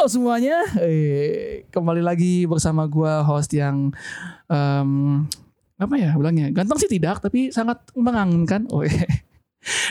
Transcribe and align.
Halo 0.00 0.08
semuanya, 0.08 0.64
eh, 0.80 1.68
kembali 1.68 2.00
lagi 2.00 2.48
bersama 2.48 2.88
gua 2.88 3.20
host 3.20 3.52
yang 3.52 3.92
em, 4.48 4.90
apa 5.76 5.94
ya 6.00 6.16
bilangnya 6.16 6.48
ganteng 6.56 6.80
sih 6.80 6.88
tidak, 6.88 7.20
tapi 7.20 7.52
sangat 7.52 7.84
mengangenakan. 7.92 8.64
Oh, 8.72 8.80
iya. 8.80 9.04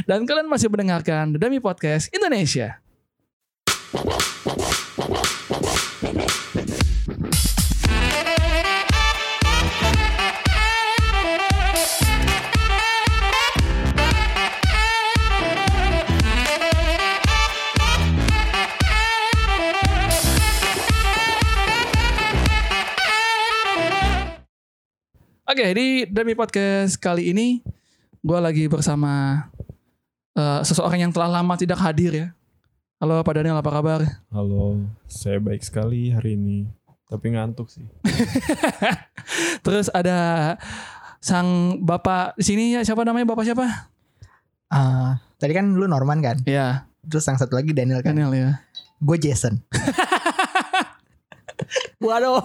Dan 0.10 0.26
kalian 0.26 0.50
masih 0.50 0.74
mendengarkan 0.74 1.38
The 1.38 1.46
Dami 1.46 1.62
Podcast 1.62 2.10
Indonesia. 2.10 2.82
Oke, 25.60 25.76
di 25.76 26.08
Demi 26.08 26.40
Podcast 26.40 26.96
kali 26.96 27.36
ini 27.36 27.60
gue 28.24 28.40
lagi 28.40 28.72
bersama 28.72 29.44
eh, 30.32 30.64
seseorang 30.64 31.04
yang 31.04 31.12
telah 31.12 31.28
lama 31.28 31.60
tidak 31.60 31.84
hadir 31.84 32.16
ya. 32.16 32.28
Halo 33.04 33.20
Pak 33.20 33.36
Daniel, 33.36 33.60
apa 33.60 33.68
kabar? 33.68 34.00
Halo, 34.32 34.80
saya 35.12 35.36
baik 35.44 35.60
sekali 35.60 36.16
hari 36.16 36.40
ini. 36.40 36.64
Tapi 37.12 37.36
ngantuk 37.36 37.68
sih. 37.68 37.84
Terus 39.68 39.92
ada 39.92 40.56
sang 41.20 41.76
bapak 41.84 42.40
di 42.40 42.44
sini 42.48 42.80
ya 42.80 42.88
siapa 42.88 43.04
namanya 43.04 43.28
bapak 43.28 43.44
siapa? 43.44 43.92
Ah, 44.72 45.20
tadi 45.44 45.52
kan 45.60 45.76
lu 45.76 45.92
Norman 45.92 46.24
kan? 46.24 46.40
Ya, 46.48 46.88
Terus 47.04 47.28
yang 47.28 47.36
satu 47.36 47.60
lagi 47.60 47.76
Daniel 47.76 48.00
kan? 48.00 48.16
Daniel 48.16 48.32
ya. 48.32 48.50
Gue 49.04 49.20
Jason. 49.20 49.60
Waduh, 52.00 52.40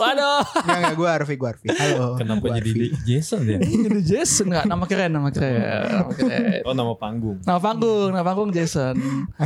waduh. 0.00 0.40
Enggak 0.64 0.76
enggak 0.80 0.94
gue 0.96 1.08
Arfi, 1.12 1.34
gue 1.36 1.48
Arfi. 1.52 1.66
Halo. 1.68 2.16
Kenapa 2.20 2.40
gua 2.40 2.56
jadi 2.56 2.64
Arfi. 2.64 2.80
di- 2.80 2.92
Jason 3.04 3.40
ya? 3.44 3.60
Ini 3.60 4.00
Jason 4.00 4.48
nggak 4.48 4.64
nama 4.64 4.84
keren, 4.84 5.12
nama 5.12 5.28
keren, 5.28 5.60
nama 5.84 6.08
keren. 6.10 6.64
Oh 6.64 6.72
nama 6.72 6.96
panggung. 6.96 7.36
Nama 7.44 7.60
panggung, 7.60 8.08
nama 8.08 8.24
panggung 8.24 8.48
Jason. 8.48 8.96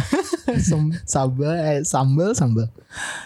Sam- 0.70 0.94
sambal 1.02 1.50
eh, 1.50 1.82
sambal 1.82 2.30
sambal. 2.30 2.70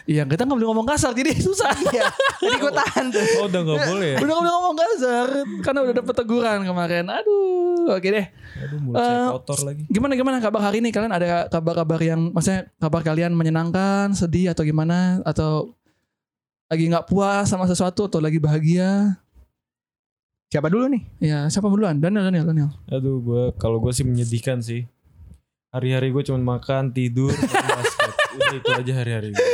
Iya, 0.08 0.24
kita 0.24 0.48
nggak 0.48 0.56
boleh 0.56 0.68
ngomong 0.72 0.88
kasar, 0.88 1.12
jadi 1.12 1.28
susah. 1.36 1.76
Iya. 1.92 2.08
Jadi 2.40 2.56
gue 2.56 2.72
tahan 2.72 3.04
tuh. 3.12 3.24
Oh 3.36 3.46
udah 3.46 3.60
nggak 3.60 3.78
boleh 3.86 4.08
ya? 4.08 4.16
Udah 4.16 4.26
nggak 4.26 4.40
boleh 4.40 4.52
ngomong 4.56 4.76
kasar, 4.78 5.28
karena 5.60 5.78
udah 5.84 5.94
dapet 5.94 6.14
teguran 6.16 6.58
kemarin. 6.64 7.04
Aduh, 7.04 7.92
oke 7.92 8.08
deh. 8.08 8.26
Aduh 8.58 8.78
mulut 8.80 8.96
saya 8.96 9.12
Eh, 9.12 9.28
kotor 9.30 9.58
lagi. 9.62 9.82
Gimana 9.86 10.16
gimana 10.16 10.40
kabar 10.40 10.64
hari 10.64 10.80
ini? 10.80 10.88
Kalian 10.88 11.12
ada 11.12 11.46
kabar-kabar 11.46 12.00
yang 12.00 12.32
maksudnya 12.32 12.72
kabar 12.76 13.04
kalian 13.04 13.36
menyenangkan, 13.36 14.16
sedih 14.16 14.50
atau 14.50 14.64
gimana? 14.64 15.20
Atau 15.22 15.76
lagi 16.68 16.84
nggak 16.84 17.08
puas 17.08 17.48
sama 17.48 17.64
sesuatu 17.64 18.04
atau 18.04 18.20
lagi 18.20 18.36
bahagia? 18.36 19.16
Siapa 20.52 20.68
dulu 20.68 20.88
nih? 20.92 21.02
Ya, 21.20 21.48
siapa 21.48 21.68
duluan? 21.68 21.96
Daniel, 21.96 22.28
Daniel, 22.28 22.44
Daniel. 22.44 22.70
Aduh 22.88 23.20
gue 23.24 23.42
kalau 23.56 23.80
gue 23.80 23.92
sih 23.92 24.04
menyedihkan 24.04 24.60
sih. 24.60 24.84
Hari-hari 25.72 26.12
gue 26.12 26.22
cuma 26.24 26.56
makan, 26.56 26.92
tidur, 26.92 27.32
main 27.40 27.68
basket. 27.72 28.12
Udah 28.36 28.56
itu 28.56 28.70
aja 28.72 28.92
hari-hari 29.00 29.28
gue. 29.32 29.48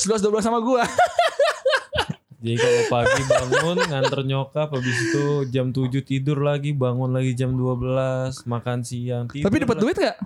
Sebelas 0.00 0.20
dua 0.24 0.32
belas 0.32 0.44
sama 0.44 0.60
gua. 0.64 0.84
Jadi 2.40 2.56
kalau 2.56 2.82
pagi 2.88 3.22
bangun 3.28 3.76
nganter 3.84 4.20
nyokap 4.24 4.72
habis 4.72 4.96
itu 4.96 5.44
jam 5.52 5.76
7 5.76 5.92
tidur 6.00 6.40
lagi, 6.40 6.72
bangun 6.72 7.12
lagi 7.12 7.36
jam 7.36 7.52
12, 7.52 8.48
makan 8.48 8.80
siang, 8.80 9.28
tidur. 9.28 9.44
Tapi 9.44 9.56
dapat 9.60 9.76
duit 9.76 9.96
nggak? 10.00 10.16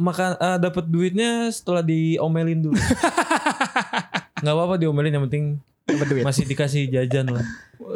makan 0.00 0.30
ah, 0.40 0.56
dapat 0.56 0.88
duitnya 0.88 1.52
setelah 1.52 1.84
diomelin 1.84 2.64
dulu. 2.64 2.80
Nggak 4.40 4.54
apa-apa 4.54 4.74
diomelin 4.76 5.12
yang 5.12 5.24
penting 5.26 5.44
Dapat 5.84 6.06
duit. 6.06 6.22
masih 6.22 6.44
dikasih 6.44 6.86
jajan 6.86 7.26
lah. 7.30 7.44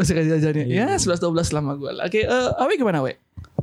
Sekali 0.00 0.26
jajannya. 0.28 0.64
Iya. 0.66 0.84
Ya, 0.90 0.96
sebelas 0.96 1.18
dua 1.18 1.30
belas 1.30 1.46
sama 1.46 1.74
gua. 1.74 1.94
Oke, 2.00 2.22
eh 2.22 2.48
Awe 2.58 2.72
gimana, 2.74 3.00
We? 3.00 3.14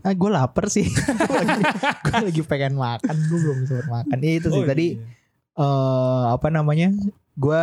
Ah, 0.01 0.13
gue 0.13 0.29
lapar 0.29 0.66
sih. 0.66 0.88
gue 1.29 1.35
lagi, 1.35 1.61
gua 2.01 2.19
lagi 2.23 2.41
pengen 2.41 2.73
makan. 2.73 3.16
Gue 3.28 3.39
belum 3.39 3.57
sempat 3.66 3.88
makan. 3.91 4.17
Iya, 4.17 4.33
itu 4.39 4.47
sih 4.50 4.61
Oh, 4.61 4.66
tadi 4.66 4.88
iya. 4.95 5.03
eh 5.57 6.23
apa 6.31 6.47
namanya? 6.47 6.89
Gue 7.35 7.61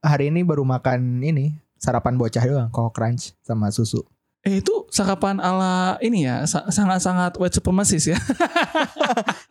hari 0.00 0.30
ini 0.30 0.40
baru 0.40 0.64
makan 0.64 1.20
ini 1.20 1.52
sarapan 1.76 2.16
bocah 2.16 2.40
doang, 2.40 2.68
kok 2.70 2.90
crunch 2.90 3.36
sama 3.44 3.68
susu. 3.68 4.02
Eh 4.46 4.62
itu 4.62 4.86
sarapan 4.88 5.42
ala 5.42 5.98
ini 5.98 6.22
ya, 6.22 6.46
sa- 6.46 6.70
sangat-sangat 6.70 7.34
white 7.36 7.50
supremacist 7.52 8.14
ya. 8.14 8.18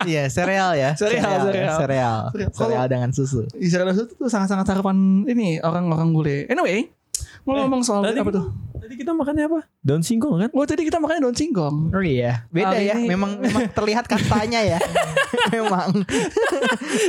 Iya, 0.06 0.30
sereal 0.30 0.70
ya. 0.78 0.94
Sereal, 0.94 1.50
sereal. 1.50 1.76
Sereal. 1.76 2.20
Sereal. 2.30 2.52
Sereal 2.54 2.86
dengan 2.86 3.10
susu. 3.10 3.42
Israel 3.58 3.90
itu 3.90 4.06
tuh 4.08 4.30
sangat-sangat 4.30 4.62
sarapan 4.64 5.26
ini 5.26 5.58
orang-orang 5.58 6.14
bule. 6.14 6.36
Anyway, 6.46 6.94
ngomong-ngomong 7.46 7.80
soal 7.80 8.02
tadi 8.02 8.18
apa 8.18 8.32
tuh? 8.32 8.46
Tadi 8.76 8.94
kita 8.96 9.10
makannya 9.10 9.44
apa? 9.46 9.60
Daun 9.80 9.98
singkong 10.00 10.36
kan? 10.36 10.50
Oh 10.52 10.62
tadi 10.62 10.82
kita 10.82 10.98
makannya 10.98 11.22
daun 11.22 11.34
singkong. 11.34 11.90
Oh 11.90 12.02
iya, 12.02 12.46
beda 12.48 12.70
Hari 12.70 12.86
ya. 12.86 12.94
ini- 12.96 13.08
Memang 13.08 13.38
memang 13.38 13.66
terlihat 13.68 14.04
kastanya 14.04 14.60
ya. 14.60 14.78
memang. 15.54 15.90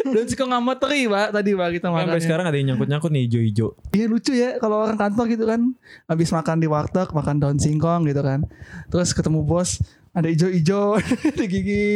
daun 0.08 0.26
singkong 0.26 0.50
sama 0.50 0.74
teri 0.76 1.06
pak 1.06 1.28
tadi 1.32 1.52
pak 1.52 1.70
kita 1.72 1.88
Sampai 1.88 2.06
makan. 2.08 2.20
sekarang 2.20 2.46
ada 2.46 2.56
yang 2.56 2.68
nyangkut-nyangkut 2.72 3.10
nih 3.10 3.22
hijau-hijau. 3.26 3.68
Iya 3.92 4.06
lucu 4.08 4.32
ya 4.32 4.50
kalau 4.58 4.78
orang 4.80 4.96
kantor 4.96 5.26
gitu 5.28 5.46
kan, 5.46 5.62
habis 6.06 6.30
makan 6.30 6.58
di 6.58 6.68
warteg 6.68 7.10
makan 7.12 7.36
daun 7.38 7.58
singkong 7.58 8.06
gitu 8.06 8.22
kan, 8.22 8.46
terus 8.88 9.12
ketemu 9.12 9.42
bos 9.42 9.82
ada 10.12 10.28
ijo-ijo 10.28 10.98
di 11.38 11.46
gigi. 11.46 11.90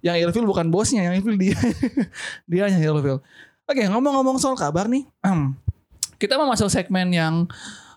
Yang 0.00 0.16
ilfil 0.24 0.46
bukan 0.46 0.66
bosnya, 0.66 1.04
yang 1.04 1.14
ilfil 1.14 1.36
dia, 1.36 1.52
dia 2.48 2.64
yang 2.66 2.80
ilfil. 2.80 3.20
Oke 3.62 3.82
ngomong-ngomong 3.82 4.38
soal 4.38 4.54
kabar 4.54 4.86
nih, 4.86 5.04
kita 6.16 6.40
mau 6.40 6.48
masuk 6.48 6.72
segmen 6.72 7.12
yang 7.12 7.44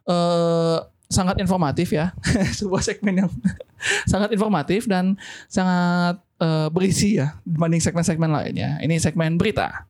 eh, 0.07 0.78
sangat 1.09 1.40
informatif 1.41 1.96
ya, 1.96 2.12
sebuah 2.59 2.84
segmen 2.84 3.25
yang 3.25 3.31
sangat 4.12 4.35
informatif 4.35 4.85
dan 4.85 5.16
sangat 5.47 6.19
eh, 6.44 6.68
berisi 6.69 7.18
ya 7.19 7.40
dibanding 7.47 7.81
segmen-segmen 7.81 8.29
lainnya. 8.29 8.78
Ini 8.84 9.00
segmen 9.00 9.40
berita. 9.40 9.88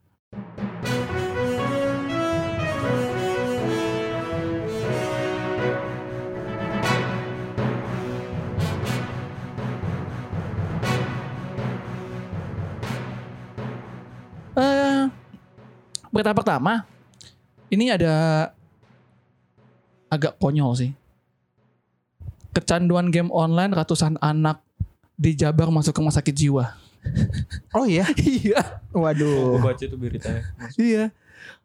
Eh, 14.60 15.08
berita 16.12 16.36
pertama, 16.36 16.84
ini 17.70 17.90
ada 17.90 18.14
agak 20.08 20.38
konyol 20.38 20.74
sih. 20.74 20.92
Kecanduan 22.50 23.14
game 23.14 23.30
online 23.30 23.72
ratusan 23.72 24.18
anak 24.20 24.60
di 25.14 25.38
Jabar 25.38 25.70
masuk 25.70 25.94
ke 25.94 26.00
rumah 26.00 26.14
sakit 26.14 26.36
jiwa. 26.36 26.66
Oh 27.72 27.86
iya. 27.86 28.04
iya, 28.20 28.60
Oh, 28.92 29.06
Waduh. 29.06 29.56
gue 29.56 29.62
baca 29.64 29.80
itu 29.80 29.96
beritanya. 29.96 30.44
iya. 30.76 31.14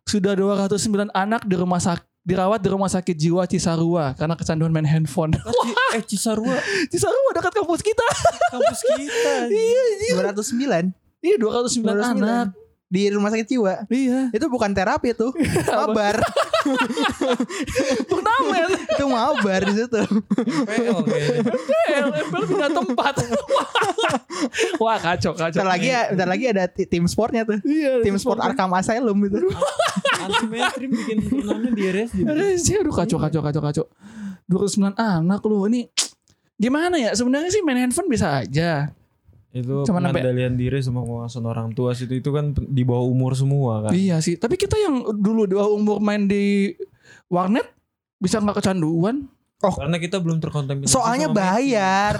Sudah 0.05 0.37
209 0.37 1.11
anak 1.11 1.43
di 1.43 1.57
rumah 1.57 1.81
sakit 1.81 2.07
dirawat 2.25 2.61
di 2.61 2.69
rumah 2.69 2.89
sakit 2.89 3.13
jiwa 3.13 3.45
Cisarua 3.45 4.13
karena 4.15 4.33
kecanduan 4.33 4.71
main 4.71 4.87
handphone. 4.87 5.33
eh 5.93 6.01
Cisarua 6.01 6.57
Cisarua 6.89 7.31
dekat 7.35 7.53
kampus 7.53 7.81
kita. 7.83 8.07
kampus 8.49 8.81
kita. 8.87 9.33
iya, 9.53 9.83
209 10.33 10.93
iya 11.21 11.37
209, 11.37 11.83
209. 11.83 12.21
anak. 12.21 12.47
Di 12.95 13.11
rumah 13.11 13.35
sakit 13.35 13.47
jiwa. 13.51 13.75
Iya. 13.91 14.31
Itu 14.31 14.47
bukan 14.47 14.71
terapi 14.71 15.19
tuh. 15.19 15.35
Mabar. 15.83 16.23
Bernama 18.11 18.55
ya. 18.55 18.67
itu 18.71 19.05
mabar 19.11 19.61
di 19.67 19.75
situ. 19.75 20.01
PL 20.65 20.99
kayaknya. 21.03 21.43
LMPL 22.07 22.45
pindah 22.47 22.71
tempat. 22.71 23.15
Wah 24.83 24.99
kacau 25.03 25.35
kacau. 25.35 25.59
Bentar 25.59 25.69
lagi 25.75 25.89
ya, 25.91 26.03
bentar 26.15 26.29
lagi 26.31 26.45
ada 26.49 26.65
ti- 26.71 26.87
tim 26.87 27.05
sportnya 27.11 27.43
tuh. 27.43 27.59
Iya, 27.67 28.01
Tim 28.07 28.15
sport 28.17 28.39
Arkham 28.41 28.71
Asylum 28.73 29.19
itu. 29.27 29.43
Anti 30.23 30.47
mainstream 30.49 30.91
bikin 30.95 31.19
turnamen 31.27 31.73
di 31.75 31.83
RSJ. 31.91 32.23
sih 32.63 32.75
aduh 32.81 32.95
kacau 32.95 33.19
kacau 33.19 33.41
kacau 33.43 33.61
kacau. 33.61 33.85
29 34.49 34.95
anak 34.97 35.41
lu 35.45 35.67
ini 35.69 35.89
gimana 36.63 37.01
ya 37.01 37.11
sebenarnya 37.17 37.51
sih 37.51 37.61
main 37.67 37.83
handphone 37.83 38.09
bisa 38.09 38.41
aja. 38.41 38.95
Itu 39.55 39.87
Cuman 39.87 40.03
sampai- 40.05 40.19
pengendalian 40.19 40.55
diri 40.55 40.83
sama 40.83 41.01
pengawasan 41.01 41.45
orang 41.45 41.71
tua 41.71 41.95
situ 41.95 42.11
itu 42.13 42.29
kan 42.29 42.51
di 42.51 42.83
bawah 42.83 43.07
umur 43.07 43.33
semua 43.33 43.87
kan. 43.87 43.91
Iya 43.91 44.19
sih. 44.19 44.35
Tapi 44.35 44.55
kita 44.55 44.75
yang 44.75 45.15
dulu 45.15 45.47
di 45.47 45.55
bawah 45.55 45.71
umur 45.73 45.97
main 45.99 46.27
di 46.27 46.75
warnet 47.29 47.63
bisa 48.17 48.39
nggak 48.39 48.59
kecanduan? 48.59 49.31
Karena 49.57 49.97
kita 49.97 50.19
belum 50.19 50.39
terkontaminasi. 50.39 50.91
Soalnya 50.91 51.31
bayar. 51.31 52.19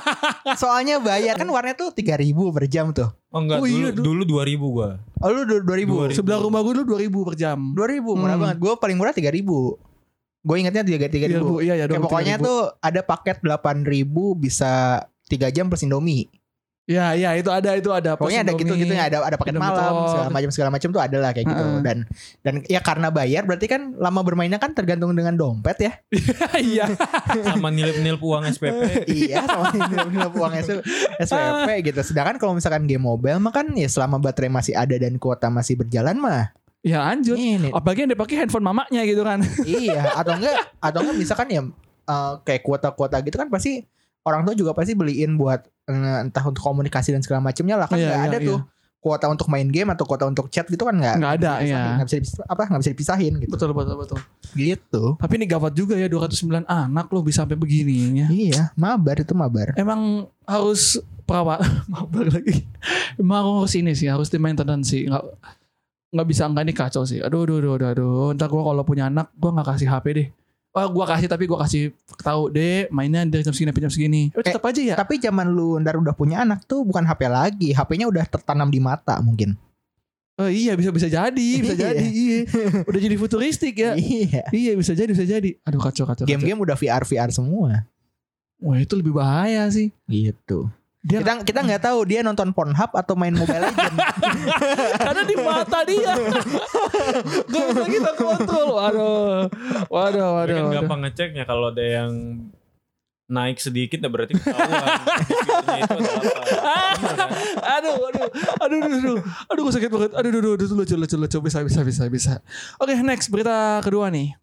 Soalnya 0.56 0.96
bayar 0.98 1.34
kan 1.34 1.44
warnet 1.46 1.76
tuh 1.76 1.90
3000 1.90 2.32
per 2.48 2.64
jam 2.66 2.88
tuh. 2.90 3.10
Oh 3.28 3.42
enggak, 3.42 3.58
Oh, 3.58 3.66
iya, 3.66 3.92
dulu, 3.92 4.22
dulu 4.22 4.40
2000 4.40 4.56
gua. 4.70 4.88
Oh 5.18 5.28
lu 5.28 5.42
du- 5.42 5.60
2000. 5.60 6.14
2000. 6.14 6.16
Sebelah 6.16 6.38
rumah 6.38 6.62
gue 6.62 6.72
dulu 6.72 6.86
2000 6.94 7.20
per 7.22 7.34
jam. 7.36 7.58
2000 7.70 8.14
murah 8.14 8.32
Hmm. 8.32 8.42
banget. 8.46 8.56
Gue 8.58 8.72
paling 8.78 8.96
murah 8.96 9.12
3000. 9.12 9.76
Gue 10.40 10.56
ingetnya 10.56 10.86
3 10.86 11.04
3000. 11.04 11.60
Iya 11.60 11.74
iya 11.74 11.84
Kayak 11.84 12.00
pokoknya 12.00 12.36
3.000. 12.38 12.46
tuh 12.46 12.58
ada 12.80 13.00
paket 13.02 13.36
8000 13.42 14.06
bisa 14.34 14.72
3 15.26 15.50
jam 15.50 15.66
plus 15.66 15.82
Indomie. 15.82 16.30
Ya, 16.86 17.12
ya 17.12 17.34
itu 17.34 17.50
ada 17.50 17.74
itu 17.74 17.90
ada. 17.90 18.14
Pokoknya 18.14 18.40
ada 18.40 18.54
Indomie. 18.54 18.86
ya 18.86 19.10
ada 19.10 19.18
ada 19.20 19.34
paket 19.34 19.52
Indomie 19.52 19.74
malam 19.74 20.06
segala 20.06 20.30
macam 20.30 20.50
segala 20.54 20.70
macam 20.70 20.88
tuh 20.88 21.02
ada 21.02 21.16
lah 21.18 21.30
kayak 21.30 21.46
gitu 21.48 21.58
Heeh. 21.60 21.80
dan 21.82 21.96
dan 22.40 22.54
ya 22.64 22.78
karena 22.78 23.10
bayar 23.10 23.42
berarti 23.42 23.66
kan 23.66 23.90
lama 23.92 24.22
bermainnya 24.22 24.56
kan 24.56 24.70
tergantung 24.70 25.10
dengan 25.10 25.34
dompet 25.34 25.76
ya 25.80 25.92
Iya. 26.62 26.86
Sama 27.42 27.68
nilip-nilip 27.68 28.22
uang 28.22 28.46
SPP. 28.48 29.02
iya 29.08 29.42
sama 29.42 29.74
nilai 29.74 30.30
uang 30.30 30.52
S- 30.56 30.82
SPP 31.20 31.68
gitu 31.84 32.00
sedangkan 32.04 32.38
kalau 32.38 32.54
misalkan 32.54 32.86
game 32.86 33.02
mobile 33.02 33.36
mah 33.36 33.50
kan 33.52 33.66
ya 33.72 33.86
selama 33.86 34.22
baterai 34.22 34.46
masih 34.48 34.72
ada 34.72 34.94
dan 34.94 35.18
kuota 35.18 35.50
masih 35.50 35.74
berjalan 35.76 36.14
mah 36.14 36.54
Ya 36.80 37.02
lanjut. 37.02 37.34
ini 37.34 37.66
Apalagi 37.68 38.06
yang 38.06 38.14
dipakai 38.14 38.38
handphone 38.38 38.62
mamanya 38.62 39.02
gitu 39.02 39.20
kan. 39.20 39.42
iya 39.66 40.14
atau 40.14 40.38
enggak 40.38 40.54
atau 40.78 41.02
enggak 41.02 41.16
misalkan 41.16 41.48
ya 41.50 41.62
eh, 42.06 42.32
kayak 42.40 42.62
kuota-kuota 42.62 43.18
gitu 43.20 43.34
kan 43.34 43.50
pasti 43.50 43.82
orang 44.26 44.42
tua 44.42 44.52
juga 44.52 44.74
pasti 44.74 44.92
beliin 44.92 45.34
buat 45.34 45.62
eh, 45.86 46.18
entah 46.20 46.42
untuk 46.42 46.60
komunikasi 46.60 47.10
dan 47.10 47.22
segala 47.22 47.40
macamnya 47.40 47.78
lah 47.78 47.86
kan 47.86 47.94
Iya, 47.94 48.06
nggak 48.06 48.18
iya, 48.18 48.28
ada 48.28 48.38
iya. 48.38 48.48
tuh 48.50 48.60
kuota 48.96 49.30
untuk 49.30 49.46
main 49.46 49.70
game 49.70 49.86
atau 49.88 50.02
kuota 50.02 50.26
untuk 50.26 50.50
chat 50.50 50.66
gitu 50.66 50.82
kan 50.82 50.90
nggak 50.92 51.14
Nggak 51.16 51.32
ada, 51.38 51.52
iya. 51.62 51.94
nggak 51.94 52.06
bisa 52.06 52.16
dipis- 52.18 52.42
apa 52.42 52.62
nggak 52.66 52.80
bisa 52.82 52.90
dipisahin 52.90 53.32
gitu 53.38 53.50
Betul 53.54 53.70
betul 53.70 53.94
betul. 53.96 54.18
gitu 54.52 55.02
Tapi 55.14 55.32
ini 55.36 55.46
gawat 55.46 55.72
juga 55.72 55.94
ya 55.94 56.10
209 56.10 56.66
anak 56.66 57.06
loh 57.06 57.22
bisa 57.22 57.46
sampai 57.46 57.54
begini 57.54 58.18
ya. 58.18 58.26
iya 58.28 58.62
mabar 58.74 59.14
itu 59.16 59.30
mabar 59.30 59.78
Emang 59.78 60.26
harus 60.42 60.98
perawat 61.22 61.62
mabar 61.92 62.26
lagi. 62.28 62.66
Emang 63.14 63.62
harus 63.62 63.74
ini 63.74 63.94
sih 63.94 64.06
harus 64.06 64.26
di 64.26 64.38
maintenance 64.38 64.90
sih. 64.90 65.06
Nggak 65.06 65.22
nggak 66.08 66.26
bisa 66.26 66.42
enggak 66.46 66.64
ini 66.64 66.74
kacau 66.74 67.02
sih. 67.02 67.18
Aduh 67.18 67.42
aduh 67.42 67.58
aduh 67.58 67.72
aduh. 67.74 67.88
aduh. 67.90 68.26
Ntar 68.34 68.46
gue 68.46 68.58
kalau 68.60 68.82
punya 68.82 69.06
anak 69.06 69.30
gue 69.34 69.50
nggak 69.50 69.66
kasih 69.68 69.86
HP 69.86 70.06
deh. 70.12 70.28
Wah 70.76 70.84
gue 70.86 71.04
kasih 71.06 71.24
tapi 71.24 71.44
gue 71.44 71.56
kasih 71.56 71.82
tahu 72.20 72.52
deh 72.52 72.84
mainnya 72.90 73.24
dari 73.24 73.40
jam 73.40 73.50
segini 73.50 73.72
sampai 73.72 73.82
jam 73.82 73.88
segini. 73.90 74.22
Eh, 74.28 74.44
tetap 74.44 74.60
aja 74.62 74.76
ya. 74.78 74.92
tapi 74.94 75.16
zaman 75.16 75.48
lu 75.48 75.80
ndar 75.80 75.96
udah 75.96 76.12
punya 76.12 76.44
anak 76.44 76.62
tuh 76.62 76.84
bukan 76.84 77.00
HP 77.02 77.20
lagi 77.26 77.72
HP-nya 77.72 78.04
udah 78.04 78.22
tertanam 78.22 78.68
di 78.68 78.76
mata 78.76 79.16
mungkin 79.18 79.56
Oh, 80.36 80.46
iya 80.46 80.76
bisa 80.76 80.92
bisa 80.92 81.08
jadi 81.08 81.32
bisa 81.56 81.72
Iya. 81.72 81.80
jadi 81.90 82.04
iya. 82.06 82.38
Udah 82.92 83.00
jadi 83.00 83.16
futuristik 83.16 83.72
ya. 83.74 83.96
iya 83.96 84.44
Iya 84.46 84.76
bisa 84.76 84.92
jadi 84.92 85.08
bisa 85.08 85.24
jadi. 85.24 85.56
Aduh 85.64 85.80
kacau 85.80 86.04
kacau. 86.04 86.12
kacau. 86.12 86.28
game-game 86.28 86.60
udah 86.60 86.76
VR 86.76 87.00
VR 87.02 87.32
semua 87.32 87.88
Wah 88.58 88.76
itu 88.76 88.92
lebih 88.94 89.16
bahaya 89.16 89.64
sih. 89.66 89.96
gitu 90.04 90.68
Dia 91.06 91.22
kita 91.22 91.32
kita 91.46 91.60
nggak 91.62 91.82
tahu 91.86 91.98
dia 92.02 92.20
nonton 92.26 92.50
Pornhub 92.50 92.90
atau 92.90 93.14
main 93.14 93.30
Mobile 93.30 93.70
Legend 93.70 93.94
karena 95.06 95.22
di 95.22 95.36
mata 95.38 95.78
dia. 95.86 96.12
Gak 97.52 97.62
bisa 97.70 97.86
kita 97.86 98.10
kontrol. 98.18 98.68
Waduh. 98.74 99.46
Waduh, 99.86 100.28
waduh. 100.34 100.56
kan 100.66 100.74
gampang 100.82 101.00
ngeceknya 101.06 101.46
kalau 101.46 101.70
ada 101.70 101.84
yang 101.86 102.10
naik 103.26 103.58
sedikit 103.58 104.02
ya 104.02 104.10
berarti 104.10 104.34
ketahuan. 104.34 104.86
Diskusinya 105.30 105.78
itu 105.78 105.94
ada 105.94 106.10
apa. 106.10 106.30
Iya 106.96 107.12
kan? 107.14 107.28
aduh, 107.58 107.94
aduh, 107.94 108.26
aduh, 108.62 108.78
aduh, 108.78 108.98
aduh, 108.98 109.18
aduh, 109.50 109.62
gue 109.66 109.74
sakit 109.74 109.90
banget. 109.90 110.10
Aduh, 110.14 110.30
aduh, 110.30 110.52
aduh, 110.54 110.66
aduh, 110.66 110.76
lucu, 110.78 110.94
lucu, 110.94 111.16
lucu, 111.18 111.38
bisa, 111.42 111.58
bisa, 111.66 111.80
bisa, 111.82 112.02
bisa. 112.06 112.34
Oke, 112.78 112.94
next 113.02 113.30
berita 113.30 113.82
kedua 113.82 114.10
nih. 114.14 114.34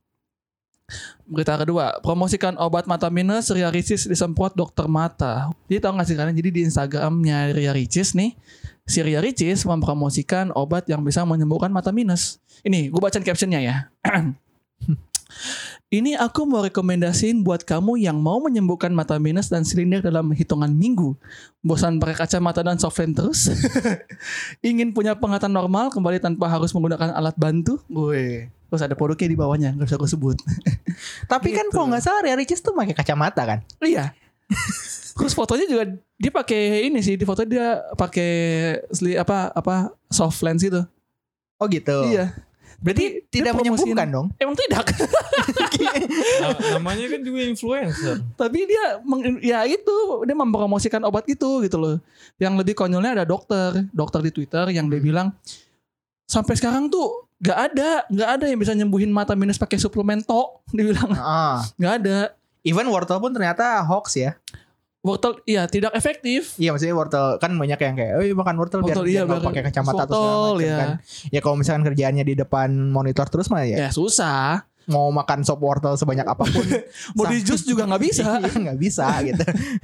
Berita 1.23 1.55
kedua, 1.55 2.03
promosikan 2.03 2.59
obat 2.59 2.85
mata 2.85 3.07
minus 3.07 3.49
Ria 3.49 3.71
Ricis 3.71 4.05
disemprot 4.05 4.53
dokter 4.53 4.85
mata. 4.91 5.49
Jadi 5.71 5.79
tau 5.79 5.95
gak 5.95 6.07
sih 6.07 6.15
kalian? 6.19 6.35
Jadi 6.35 6.49
di 6.51 6.61
Instagramnya 6.67 7.55
Ria 7.55 7.71
Ricis 7.71 8.13
nih, 8.13 8.35
si 8.83 8.99
Ria 8.99 9.23
Ricis 9.23 9.63
mempromosikan 9.63 10.51
obat 10.53 10.85
yang 10.91 11.01
bisa 11.01 11.23
menyembuhkan 11.23 11.71
mata 11.71 11.95
minus. 11.95 12.43
Ini, 12.61 12.91
gue 12.91 12.99
bacain 12.99 13.23
captionnya 13.23 13.59
ya. 13.63 13.75
Ini 15.93 16.17
aku 16.17 16.49
mau 16.49 16.65
rekomendasiin 16.65 17.45
buat 17.45 17.61
kamu 17.61 18.01
yang 18.01 18.17
mau 18.17 18.41
menyembuhkan 18.41 18.89
mata 18.89 19.21
minus 19.21 19.45
dan 19.45 19.61
silinder 19.61 20.01
dalam 20.01 20.33
hitungan 20.33 20.73
minggu. 20.73 21.13
Bosan 21.61 22.01
pakai 22.01 22.17
kacamata 22.17 22.65
dan 22.65 22.81
softland 22.81 23.13
terus? 23.13 23.53
Ingin 24.65 24.89
punya 24.89 25.13
penglihatan 25.13 25.53
normal 25.53 25.93
kembali 25.93 26.17
tanpa 26.17 26.49
harus 26.49 26.73
menggunakan 26.73 27.13
alat 27.13 27.37
bantu? 27.37 27.77
Gue. 27.85 28.49
Terus 28.73 28.81
ada 28.81 28.97
produknya 28.97 29.29
di 29.29 29.37
bawahnya, 29.37 29.69
nggak 29.77 29.85
bisa 29.85 30.01
aku 30.01 30.09
sebut. 30.09 30.33
tapi 31.31 31.53
kan 31.53 31.69
Gitu. 31.69 31.77
kalau 31.77 31.85
nggak 31.93 32.01
salah 32.01 32.25
Ria 32.25 32.33
Ricis 32.33 32.57
tuh 32.57 32.73
pakai 32.73 32.97
kacamata 32.97 33.45
kan 33.45 33.59
iya. 33.85 34.17
Terus 35.13 35.37
fotonya 35.37 35.69
juga 35.69 35.83
dia 36.17 36.31
pakai 36.33 36.89
ini 36.89 37.05
sih, 37.05 37.13
di 37.13 37.21
foto 37.21 37.45
dia 37.45 37.85
pakai 37.93 38.81
apa 39.13 39.53
apa 39.53 39.75
soft 40.09 40.41
lens 40.41 40.65
itu. 40.65 40.81
oh 41.55 41.65
gitu 41.69 42.09
Iya. 42.09 42.33
berarti 42.81 43.23
tidak 43.29 43.53
menyembuhkan 43.55 44.09
dong 44.09 44.27
Emang 44.41 44.57
tidak. 44.57 44.89
Namanya 46.73 47.05
kan 47.07 47.21
juga 47.21 47.39
influencer. 47.41 48.15
Tapi 48.33 48.59
dia 48.63 48.99
meng- 49.01 49.39
ya 49.39 49.63
itu 49.63 49.95
dia 50.23 50.33
mempromosikan 50.33 51.03
obat 51.03 51.25
itu 51.25 51.61
gitu 51.61 51.77
loh. 51.77 51.95
Yang 52.35 52.53
lebih 52.59 52.73
konyolnya 52.73 53.13
ada 53.13 53.25
dokter, 53.25 53.85
dokter 53.89 54.19
di 54.21 54.31
Twitter 54.31 54.65
yang 54.69 54.87
dia 54.87 54.99
bilang 54.99 55.31
sampai 56.23 56.55
sekarang 56.55 56.87
tuh 56.87 57.27
nggak 57.37 57.59
ada, 57.69 57.89
nggak 58.07 58.29
ada 58.31 58.45
yang 58.47 58.57
bisa 58.57 58.71
nyembuhin 58.71 59.09
mata 59.09 59.33
minus 59.33 59.55
pakai 59.55 59.75
suplemen 59.75 60.21
to. 60.21 60.41
Dia 60.71 60.83
bilang 60.85 61.09
ah 61.13 61.59
nggak 61.75 61.93
ada. 61.99 62.17
even 62.63 62.87
wortel 62.87 63.19
pun 63.19 63.29
ternyata 63.29 63.83
hoax 63.83 64.15
ya 64.15 64.39
Wortel 65.03 65.43
iya 65.43 65.67
tidak 65.67 65.91
efektif. 65.91 66.55
Iya 66.55 66.71
maksudnya 66.71 66.95
wortel 66.95 67.35
kan 67.35 67.51
banyak 67.51 67.75
yang 67.75 67.91
kayak, 67.93 68.11
oh 68.15 68.23
iya 68.23 68.31
makan 68.31 68.55
wortel, 68.55 68.79
Wortel, 68.79 69.03
biar, 69.03 69.11
iya, 69.11 69.19
biar 69.19 69.25
nggak 69.27 69.35
biar- 69.35 69.47
pakai 69.51 69.63
kacamata 69.67 70.01
atau 70.01 70.15
segala 70.15 70.31
wortel, 70.31 70.47
macam 70.47 70.63
ya. 70.63 70.77
kan. 70.79 70.89
Ya 71.27 71.39
kalau 71.43 71.55
misalkan 71.59 71.83
kerjaannya 71.83 72.23
di 72.23 72.35
depan 72.39 72.69
monitor 72.87 73.27
terus 73.27 73.51
mah 73.51 73.67
ya, 73.67 73.77
Ya 73.83 73.89
susah. 73.91 74.63
Mau 74.89 75.07
makan 75.13 75.45
sop 75.47 75.59
wortel 75.63 75.95
sebanyak 75.95 76.27
apa 76.27 76.43
pun, 76.43 76.65
Mau 77.17 77.25
di 77.29 77.39
jus 77.43 77.63
juga 77.63 77.87
nggak 77.87 78.03
bisa. 78.03 78.25
Iya, 78.43 78.59
nggak 78.59 78.79
bisa 78.79 79.07
gitu. 79.23 79.43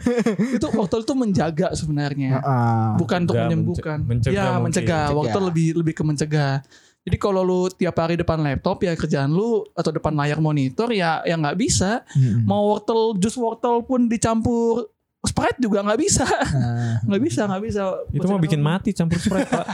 itu 0.59 0.67
wortel 0.75 1.01
tuh 1.07 1.15
menjaga 1.15 1.71
sebenarnya. 1.71 2.39
Heeh. 2.41 2.87
Bukan 2.99 3.19
untuk 3.27 3.35
menyembuhkan. 3.39 3.97
mencegah 4.03 4.35
ya 4.35 4.45
mungkin. 4.57 4.63
mencegah. 4.69 5.05
Wortel 5.15 5.43
lebih 5.47 5.67
lebih 5.79 5.93
ke 5.95 6.03
mencegah. 6.03 6.59
Jadi 6.99 7.15
kalau 7.15 7.41
lu 7.41 7.71
tiap 7.71 7.95
hari 7.95 8.19
depan 8.19 8.43
laptop 8.43 8.83
ya 8.83 8.93
kerjaan 8.93 9.31
lu 9.31 9.63
atau 9.71 9.89
depan 9.89 10.11
layar 10.13 10.43
monitor 10.43 10.91
ya 10.91 11.23
ya 11.23 11.39
nggak 11.39 11.57
bisa. 11.57 12.03
Mm-mm. 12.13 12.43
mau 12.43 12.75
wortel 12.75 13.15
jus 13.17 13.39
wortel 13.39 13.81
pun 13.87 14.11
dicampur 14.11 14.91
Sprite 15.19 15.59
juga 15.59 15.83
nggak 15.83 15.99
bisa 15.99 16.23
Nah, 16.23 17.03
nggak 17.03 17.21
bisa 17.27 17.43
nggak 17.43 17.63
bisa 17.67 17.81
Itu 18.07 18.23
mah 18.23 18.39
bikin 18.39 18.63
mati 18.63 18.95
campur 18.95 19.19
Sprite, 19.19 19.51
Pak. 19.51 19.67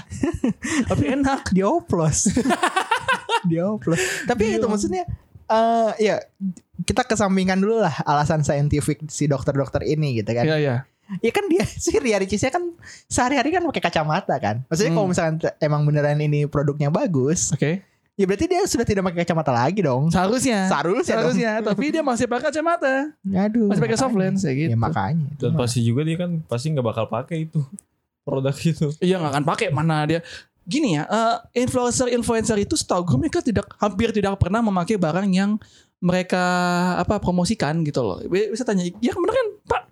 tapi 0.89 1.03
enak 1.13 1.53
dioplos. 1.53 2.33
Dioplos. 3.45 3.97
Tapi 4.23 4.55
itu 4.55 4.65
maksudnya 4.65 5.03
eh 5.45 5.91
ya 6.01 6.15
kita 6.81 7.01
kesampingkan 7.03 7.55
dulu 7.55 7.79
lah 7.79 7.93
alasan 8.03 8.41
saintifik 8.41 9.05
si 9.07 9.25
dokter-dokter 9.25 9.83
ini 9.83 10.17
gitu 10.17 10.31
kan. 10.31 10.43
Iya 10.43 10.57
iya 10.57 10.77
Ya 11.17 11.29
kan 11.29 11.45
dia 11.45 11.61
si 11.77 11.93
Ria 11.95 12.17
Ricisnya 12.17 12.49
kan 12.49 12.65
sehari-hari 13.05 13.49
kan 13.49 13.61
pakai 13.63 13.81
kacamata 13.83 14.35
kan. 14.35 14.65
Maksudnya 14.65 14.89
Hmm. 14.89 14.97
kalau 14.97 15.07
misalkan 15.07 15.35
te- 15.37 15.55
emang 15.59 15.81
beneran 15.83 16.17
ini 16.17 16.45
produknya 16.45 16.89
bagus, 16.89 17.51
oke 17.51 17.81
ya 18.15 18.23
berarti 18.23 18.47
dia 18.47 18.63
sudah 18.63 18.81
tidak 18.81 19.03
pakai 19.05 19.21
kacamata 19.21 19.51
lagi 19.51 19.83
dong. 19.83 20.07
seharusnya 20.07 20.65
Seharusnya 20.65 21.19
dong. 21.19 21.35
seharusnya 21.35 21.51
tapi 21.61 21.91
dia 21.91 21.99
masih 21.99 22.25
pakai 22.25 22.47
kacamata 22.47 23.11
Aduh. 23.21 23.67
masih 23.67 23.83
pakai 23.83 23.97
soft 23.99 24.15
lens 24.15 24.41
ya 24.41 24.53
gitu 24.55 24.71
Ya 24.71 24.79
makanya. 24.79 25.27
Dan 25.35 25.51
pasti 25.53 25.83
juga 25.83 26.01
dia 26.01 26.15
kan 26.15 26.41
pasti 26.41 26.71
nggak 26.71 26.85
bakal 26.85 27.05
pakai 27.05 27.45
itu 27.45 27.59
produk 28.23 28.55
itu. 28.55 28.87
iya 28.97 29.19
nggak 29.19 29.31
akan 29.31 29.45
pakai 29.45 29.67
mana 29.69 30.07
dia 30.07 30.19
gini 30.65 30.97
ya 30.97 31.05
influencer 31.53 32.09
influencer 32.09 32.57
itu 32.57 32.73
setahu 32.73 33.05
gue 33.05 33.17
mereka 33.21 33.39
tidak 33.39 33.69
hampir 33.77 34.09
tidak 34.09 34.35
pernah 34.35 34.59
memakai 34.59 34.97
barang 34.97 35.29
yang 35.29 35.61
mereka 36.01 36.41
apa 36.97 37.21
promosikan 37.21 37.85
gitu 37.85 38.01
loh 38.01 38.17
bisa 38.25 38.65
tanya 38.65 38.83
ya 38.99 39.13
bener 39.13 39.33
kan 39.33 39.47
pak 39.65 39.83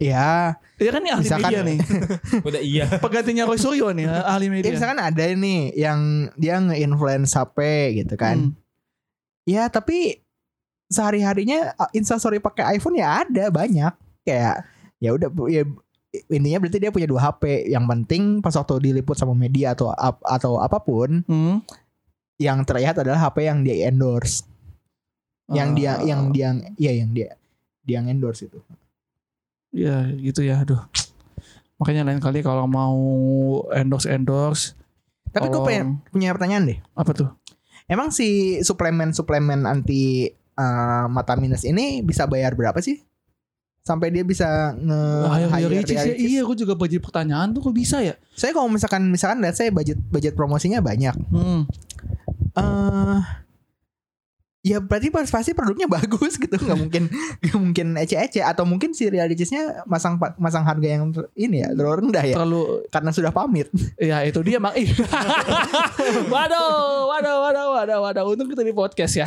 Ya, 0.00 0.56
ya 0.80 0.96
kan 0.96 1.04
ini 1.04 1.12
ahli 1.12 1.28
Misalkan- 1.28 1.52
media 1.52 1.60
nih 1.60 1.78
Udah 2.48 2.62
iya. 2.64 2.88
penggantinya 3.04 3.44
Roy 3.44 3.60
Suryo 3.60 3.92
nih 3.92 4.08
ahli 4.08 4.48
ya 4.48 4.52
media 4.56 4.70
misalkan 4.72 4.96
ada 4.96 5.20
nih 5.28 5.76
yang 5.76 6.00
dia 6.40 6.56
nge-influence 6.56 7.36
HP 7.36 7.58
gitu 8.00 8.16
kan. 8.16 8.48
Hmm. 8.48 8.56
Ya 9.44 9.68
tapi 9.68 10.24
sehari-harinya 10.88 11.76
uh, 11.76 11.92
instastory 11.92 12.40
pakai 12.40 12.80
iPhone 12.80 12.96
ya 12.96 13.28
ada 13.28 13.52
banyak. 13.52 13.92
Kayak 14.24 14.64
ya 15.04 15.12
udah 15.12 15.28
bu- 15.28 15.52
ya 15.52 15.68
intinya 16.10 16.58
berarti 16.58 16.78
dia 16.78 16.90
punya 16.90 17.06
dua 17.06 17.30
HP. 17.30 17.66
Yang 17.66 17.84
penting 17.86 18.22
pas 18.38 18.52
waktu 18.52 18.74
diliput 18.82 19.14
sama 19.14 19.32
media 19.32 19.72
atau 19.72 19.90
ap- 19.90 20.22
atau 20.22 20.58
apa 20.58 20.78
pun 20.78 21.22
Hmm. 21.24 21.62
yang 22.36 22.64
terlihat 22.64 22.98
adalah 22.98 23.20
HP 23.20 23.46
yang 23.46 23.62
dia 23.62 23.86
endorse. 23.86 24.42
Yang 25.50 25.68
dia 25.76 25.92
Ah. 25.92 26.02
yang 26.02 26.20
dia 26.30 26.48
ya 26.76 26.92
yang 26.92 27.10
dia 27.10 27.28
dia 27.82 27.94
yang 27.98 28.06
endorse 28.08 28.46
itu. 28.46 28.58
Ya 29.70 30.02
gitu 30.10 30.42
ya 30.42 30.60
aduh 30.60 30.82
Makanya 31.78 32.02
lain 32.04 32.18
kali 32.18 32.42
kalau 32.42 32.66
mau 32.66 32.98
endorse-endorse 33.70 34.74
Tapi 35.30 35.46
gue 35.46 35.62
pengen 35.62 36.02
punya 36.10 36.34
pertanyaan 36.34 36.66
deh. 36.66 36.78
Apa 36.92 37.14
tuh? 37.14 37.30
Emang 37.86 38.10
si 38.10 38.58
suplemen-suplemen 38.60 39.62
anti 39.62 40.26
uh, 40.54 41.06
mata 41.06 41.34
minus 41.34 41.62
ini 41.62 42.02
bisa 42.02 42.26
bayar 42.26 42.52
berapa 42.52 42.76
sih? 42.78 42.98
Sampai 43.80 44.12
dia 44.12 44.20
bisa 44.22 44.76
nge 44.76 45.00
Hire 45.50 45.68
Ria 45.72 45.82
ya? 45.82 46.02
Iya 46.14 46.40
gue 46.44 46.56
juga 46.56 46.74
bagi 46.76 47.00
pertanyaan 47.00 47.56
tuh 47.56 47.64
kok 47.64 47.74
bisa 47.74 48.04
ya 48.04 48.14
Saya 48.36 48.52
kalau 48.52 48.68
misalkan 48.68 49.08
misalkan 49.08 49.40
lihat 49.40 49.56
saya 49.56 49.72
budget 49.72 49.98
budget 50.12 50.36
promosinya 50.36 50.84
banyak. 50.84 51.16
hmm. 51.32 51.60
eh 52.60 53.18
Ya 54.60 54.76
berarti 54.76 55.08
pas- 55.08 55.24
pasti 55.26 55.56
produknya 55.56 55.88
bagus 55.96 56.36
gitu 56.36 56.52
nggak 56.52 56.76
mungkin 56.76 57.08
nggak 57.40 57.56
mungkin 57.56 57.86
ece-ece 57.96 58.44
atau 58.44 58.68
mungkin 58.68 58.92
si 58.92 59.08
realistisnya 59.08 59.88
masang 59.88 60.20
masang 60.36 60.68
harga 60.68 60.84
yang 60.84 61.08
ini 61.32 61.64
ya 61.64 61.72
terlalu 61.72 61.96
rendah 62.04 62.20
ya 62.20 62.36
Terlalu 62.36 62.84
karena 62.92 63.10
sudah 63.10 63.32
pamit. 63.32 63.72
Ya 64.00 64.20
itu 64.24 64.40
dia 64.40 64.56
mak. 64.56 64.76
Ih. 64.76 64.88
waduh, 66.32 67.04
waduh, 67.06 67.36
waduh, 67.40 67.66
waduh, 67.72 67.98
waduh. 68.00 68.24
Untung 68.26 68.48
kita 68.48 68.60
di 68.60 68.72
podcast 68.72 69.16
ya. 69.16 69.26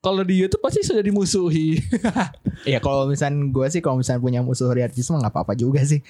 Kalau 0.00 0.22
di 0.22 0.36
YouTube 0.36 0.60
pasti 0.60 0.80
sudah 0.80 1.00
dimusuhi. 1.00 1.80
Ya 2.64 2.78
kalau 2.78 3.04
misalnya 3.06 3.44
gue 3.48 3.66
sih 3.68 3.80
kalau 3.80 4.00
misalnya 4.00 4.20
punya 4.20 4.40
musuh 4.40 4.68
realistis 4.68 5.08
mah 5.08 5.20
nggak 5.20 5.32
apa-apa 5.32 5.52
juga 5.52 5.80
sih. 5.82 6.00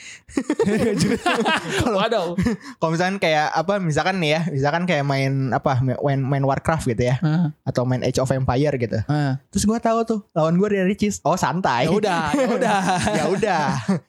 waduh. 1.86 2.34
Kalau 2.78 2.90
misalkan 2.92 3.18
kayak 3.18 3.50
apa 3.50 3.78
misalkan 3.78 4.18
nih 4.18 4.30
ya 4.30 4.40
misalkan 4.50 4.82
kayak 4.84 5.04
main 5.04 5.50
apa 5.50 5.78
main 5.82 6.20
main 6.20 6.44
Warcraft 6.44 6.86
gitu 6.88 7.02
ya 7.04 7.16
Ah, 7.22 7.48
atau 7.66 7.82
main 7.82 7.98
Age 8.06 8.22
of 8.22 8.30
Empire 8.30 8.74
gitu. 8.78 8.98
ah. 9.10 9.42
Terus 9.50 9.66
gue 9.66 9.78
tahu 9.82 9.98
tuh 10.06 10.20
lawan 10.30 10.54
gue 10.54 10.68
realistis. 10.70 11.18
Oh 11.26 11.34
santai. 11.34 11.90
Ya 11.90 11.92
udah, 11.92 12.24
ya 12.30 12.46
udah. 12.54 12.78
ya 13.18 13.24
udah. 13.26 13.64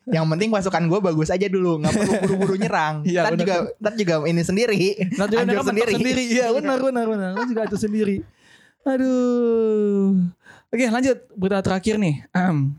Yang 0.06 0.26
penting 0.30 0.50
pasukan 0.54 0.84
gue 0.86 1.00
bagus 1.02 1.34
aja 1.34 1.50
dulu, 1.50 1.82
nggak 1.82 1.92
perlu 1.98 2.14
buru-buru 2.22 2.56
nyerang. 2.62 3.02
Iya, 3.10 3.26
ntar 3.26 3.34
juga, 3.40 3.56
ntar 3.82 3.94
juga 3.98 4.16
ini 4.30 4.42
sendiri. 4.46 4.78
Nanti 5.18 5.36
Hancur 5.42 5.50
mereka 5.50 5.64
mentok 5.74 5.90
sendiri. 5.98 6.24
Iya 6.30 6.48
benar 6.54 6.78
benar 6.86 7.06
benar. 7.10 7.30
Lu 7.34 7.44
juga 7.50 7.62
itu 7.66 7.78
sendiri. 7.82 8.18
Aduh. 8.86 10.22
Oke 10.70 10.86
lanjut 10.94 11.18
berita 11.34 11.66
terakhir 11.66 11.98
nih. 11.98 12.30
Ahem. 12.38 12.78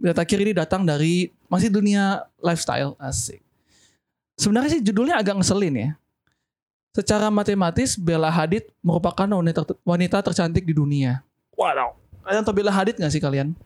Berita 0.00 0.24
terakhir 0.24 0.38
ini 0.40 0.52
datang 0.56 0.82
dari 0.88 1.28
masih 1.52 1.68
dunia 1.68 2.24
lifestyle 2.40 2.96
asik. 2.96 3.44
Sebenarnya 4.40 4.78
sih 4.78 4.82
judulnya 4.82 5.20
agak 5.20 5.36
ngeselin 5.36 5.74
ya. 5.76 5.90
Secara 6.92 7.32
matematis 7.32 7.96
Bella 7.96 8.28
Hadid 8.28 8.68
merupakan 8.84 9.24
wanita 9.24 9.64
wanita 9.80 10.20
tercantik 10.20 10.68
di 10.68 10.76
dunia. 10.76 11.24
Wow. 11.56 11.96
Kalian 12.20 12.44
tahu 12.44 12.54
Bella 12.60 12.72
Hadid 12.72 13.00
gak 13.00 13.08
sih 13.08 13.18
kalian? 13.18 13.56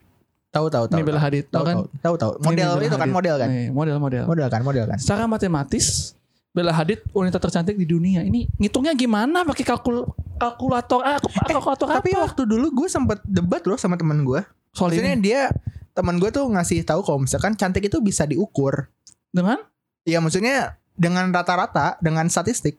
Tahu 0.54 0.70
tahu 0.70 0.86
tahu. 0.86 0.96
Ini 0.96 1.02
Bella 1.02 1.20
Hadid, 1.20 1.44
Tahu 1.50 1.52
tahu 1.52 1.66
kan? 1.66 1.76
tahu 1.76 1.86
tahu 2.00 2.14
tahu. 2.16 2.30
Ini 2.38 2.46
Model 2.46 2.68
Bella 2.70 2.86
itu 2.86 2.96
kan 2.96 3.10
model 3.10 3.34
kan. 3.36 3.48
Nih, 3.50 3.68
model-model. 3.74 4.22
Model 4.30 4.48
kan 4.48 4.62
model 4.62 4.84
kan. 4.88 4.98
Secara 5.02 5.26
matematis 5.26 6.14
Bella 6.54 6.72
Hadid 6.72 7.04
wanita 7.12 7.36
tercantik 7.36 7.76
di 7.76 7.84
dunia. 7.84 8.22
Ini 8.24 8.48
ngitungnya 8.56 8.94
gimana? 8.96 9.44
Pakai 9.44 9.66
kalkul 9.66 10.06
kalkulator 10.40 11.02
ah, 11.04 11.18
kalkulator 11.50 11.86
Tapi 11.98 12.16
apa? 12.16 12.30
waktu 12.30 12.42
dulu 12.48 12.66
gue 12.72 12.88
sempet 12.88 13.20
debat 13.26 13.60
loh 13.66 13.76
sama 13.76 13.98
teman 14.00 14.22
gue. 14.24 14.40
Soal 14.72 14.94
Maksudnya 14.94 15.12
ini 15.18 15.20
dia 15.20 15.52
teman 15.92 16.16
gue 16.16 16.30
tuh 16.32 16.46
ngasih 16.48 16.86
tahu 16.86 17.02
kalau 17.02 17.20
misalkan 17.26 17.58
cantik 17.58 17.84
itu 17.90 17.98
bisa 18.00 18.22
diukur. 18.22 18.88
dengan 19.34 19.60
Iya 20.06 20.22
maksudnya 20.22 20.78
dengan 20.94 21.28
rata-rata 21.34 21.98
dengan 22.00 22.30
statistik. 22.30 22.78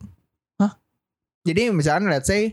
Jadi 1.48 1.72
misalkan 1.72 2.08
let's 2.08 2.28
say 2.28 2.52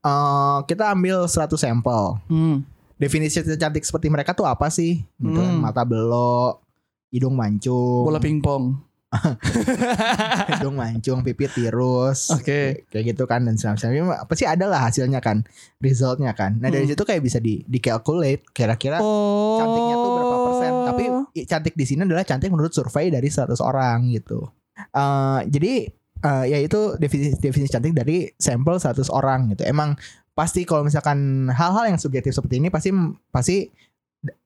eh, 0.00 0.58
kita 0.64 0.92
ambil 0.92 1.24
100 1.24 1.48
sampel. 1.54 2.20
hmm. 2.28 2.56
Definisi 2.94 3.40
cantik 3.58 3.82
seperti 3.82 4.06
mereka 4.06 4.32
tuh 4.32 4.44
apa 4.44 4.68
sih? 4.68 5.02
Gitu 5.16 5.34
kan, 5.34 5.50
Hmm. 5.50 5.60
Mata 5.60 5.82
belok, 5.82 6.62
hidung 7.08 7.34
mancung, 7.34 8.04
bola 8.04 8.18
pingpong. 8.18 8.76
hidung 10.50 10.74
mancung, 10.74 11.22
pipi 11.22 11.46
tirus. 11.48 12.30
Oke. 12.30 12.42
Kayak- 12.44 12.78
Kayak 12.90 13.04
gitu 13.08 13.24
kan 13.24 13.40
dan 13.42 13.54
sebagainya. 13.54 14.24
Pasti 14.24 14.44
ada 14.44 14.66
lah 14.66 14.80
hasilnya 14.84 15.18
kan, 15.18 15.42
resultnya 15.78 16.32
kan. 16.32 16.58
Nah 16.58 16.68
dari 16.68 16.84
Hmm. 16.84 16.92
situ 16.92 17.02
kayak 17.02 17.22
bisa 17.22 17.38
di 17.38 17.62
di 17.62 17.78
calculate 17.78 18.46
kira-kira 18.50 18.98
Oh. 18.98 19.58
cantiknya 19.58 19.94
tuh 19.96 20.10
berapa 20.12 20.36
persen. 20.44 20.72
Tapi 20.84 21.04
cantik 21.44 21.74
di 21.74 21.84
sini 21.84 22.00
adalah 22.02 22.22
cantik 22.22 22.48
menurut 22.48 22.70
survei 22.70 23.08
dari 23.08 23.28
100 23.28 23.58
orang 23.58 24.10
gitu. 24.10 24.46
Eh 24.74 25.40
jadi 25.48 25.86
eh, 26.24 26.44
ya 26.48 26.58
itu 26.58 26.96
definisi 26.96 27.36
definisi 27.36 27.70
cantik 27.70 27.92
dari 27.92 28.32
sampel 28.40 28.80
100 28.80 29.12
orang 29.12 29.52
gitu. 29.52 29.62
Emang 29.68 29.94
pasti 30.34 30.66
kalau 30.66 30.82
misalkan 30.82 31.46
hal-hal 31.52 31.94
yang 31.94 31.98
subjektif 32.00 32.34
seperti 32.34 32.58
ini 32.58 32.72
pasti 32.72 32.90
pasti 33.30 33.70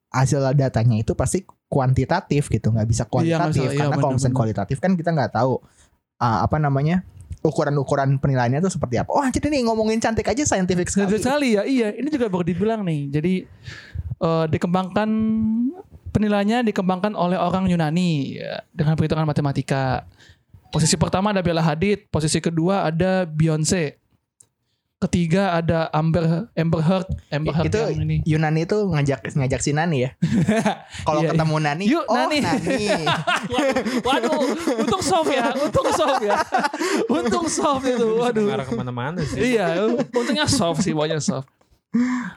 hasil 0.09 0.41
datanya 0.57 1.01
itu 1.01 1.13
pasti 1.13 1.45
kuantitatif 1.69 2.49
gitu, 2.49 2.73
nggak 2.73 2.87
bisa 2.89 3.03
Iya, 3.05 3.09
kualitatif 3.13 3.61
bisa. 3.61 3.73
Iya, 3.73 3.79
karena 3.85 3.95
kalau 4.01 4.13
misalnya 4.17 4.37
kualitatif 4.37 4.77
kan 4.81 4.91
kita 4.97 5.09
nggak 5.13 5.31
tahu 5.37 5.61
eh, 6.19 6.39
apa 6.45 6.57
namanya 6.57 7.05
ukuran-ukuran 7.39 8.19
penilaiannya 8.19 8.59
tuh 8.59 8.73
seperti 8.73 8.99
apa. 8.99 9.09
Oh, 9.15 9.23
jadi 9.23 9.47
nih 9.47 9.63
ngomongin 9.69 10.01
cantik 10.03 10.27
aja 10.27 10.43
scientific 10.43 10.91
Sekali 10.91 11.15
sekali. 11.15 11.23
sekali 11.23 11.49
ya, 11.55 11.63
iya. 11.63 11.87
Ini 11.95 12.09
juga 12.11 12.27
baru 12.27 12.43
dibilang 12.43 12.83
nih. 12.83 13.01
Jadi 13.15 13.33
eh, 14.19 14.45
dikembangkan 14.49 15.09
penilaiannya 16.09 16.65
dikembangkan 16.67 17.13
oleh 17.15 17.37
orang 17.37 17.69
Yunani 17.69 18.41
ya, 18.41 18.59
dengan 18.73 18.97
perhitungan 18.97 19.29
matematika. 19.29 20.03
Posisi 20.69 20.95
pertama 21.01 21.33
ada 21.33 21.41
Bella 21.41 21.65
Hadid, 21.65 22.05
posisi 22.13 22.37
kedua 22.37 22.85
ada 22.85 23.25
Beyonce. 23.25 23.97
Ketiga 24.99 25.55
ada 25.55 25.87
Amber 25.95 26.51
Amber 26.59 26.83
Heard, 26.83 27.07
Amber 27.31 27.55
Heard 27.55 27.71
Itu 27.71 27.79
yang 27.79 28.03
ini. 28.03 28.17
Yunani 28.35 28.67
tuh 28.67 28.83
ngajak 28.91 29.31
ngajak 29.31 29.63
si 29.63 29.71
Nani 29.71 30.03
ya. 30.05 30.11
Kalau 31.07 31.23
Iya, 31.23 31.31
ketemu 31.31 31.55
Nani, 31.63 31.83
Yuk, 31.87 32.03
oh 32.03 32.15
Nani." 32.19 32.37
Nani. 32.43 32.83
Waduh, 34.07 34.39
untung 34.83 34.99
soft 34.99 35.31
ya, 35.31 35.55
untung 35.55 35.89
soft 35.95 36.19
ya, 36.19 36.35
untung 37.07 37.47
soft 37.47 37.85
itu. 37.87 38.07
Waduh. 38.19 38.43
Mengarah 38.43 38.67
ke 38.67 38.75
mana-mana 38.75 39.23
sih. 39.23 39.55
Iya, 39.55 39.87
untungnya 39.87 40.45
soft 40.51 40.83
sih, 40.83 40.91
pokoknya 40.91 41.23
soft. 41.23 41.47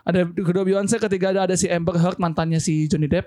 Ada 0.07 0.31
kedua 0.31 0.63
Beyonce, 0.63 1.03
ketiga 1.03 1.35
ada, 1.35 1.51
ada 1.51 1.59
si 1.59 1.67
Amber 1.67 1.99
Heard 1.99 2.23
mantannya 2.23 2.63
si 2.63 2.87
Johnny 2.87 3.11
Depp. 3.11 3.27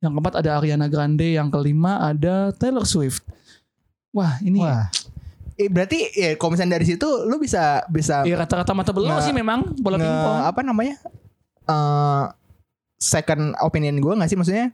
Yang 0.00 0.18
keempat 0.18 0.34
ada 0.42 0.58
Ariana 0.58 0.88
Grande, 0.88 1.36
yang 1.36 1.52
kelima 1.52 2.02
ada 2.02 2.50
Taylor 2.56 2.88
Swift. 2.88 3.22
Wah, 4.12 4.36
ini 4.40 4.60
Wah. 4.60 4.88
Eh, 5.54 5.68
berarti 5.68 6.08
ya 6.10 6.30
kalau 6.34 6.52
misalnya 6.52 6.76
dari 6.76 6.86
situ 6.86 7.04
lu 7.24 7.36
bisa 7.36 7.84
bisa 7.86 8.24
ya 8.24 8.34
rata-rata 8.34 8.72
mata 8.72 8.90
belau 8.90 9.16
Nge- 9.16 9.24
sih 9.24 9.32
memang 9.32 9.76
bola 9.78 9.96
nge- 9.96 10.04
pingpong. 10.04 10.38
apa 10.46 10.60
namanya? 10.62 10.96
eh 11.62 12.24
second 12.96 13.52
opinion 13.58 13.98
gue 13.98 14.12
gak 14.14 14.28
sih 14.28 14.36
maksudnya? 14.36 14.72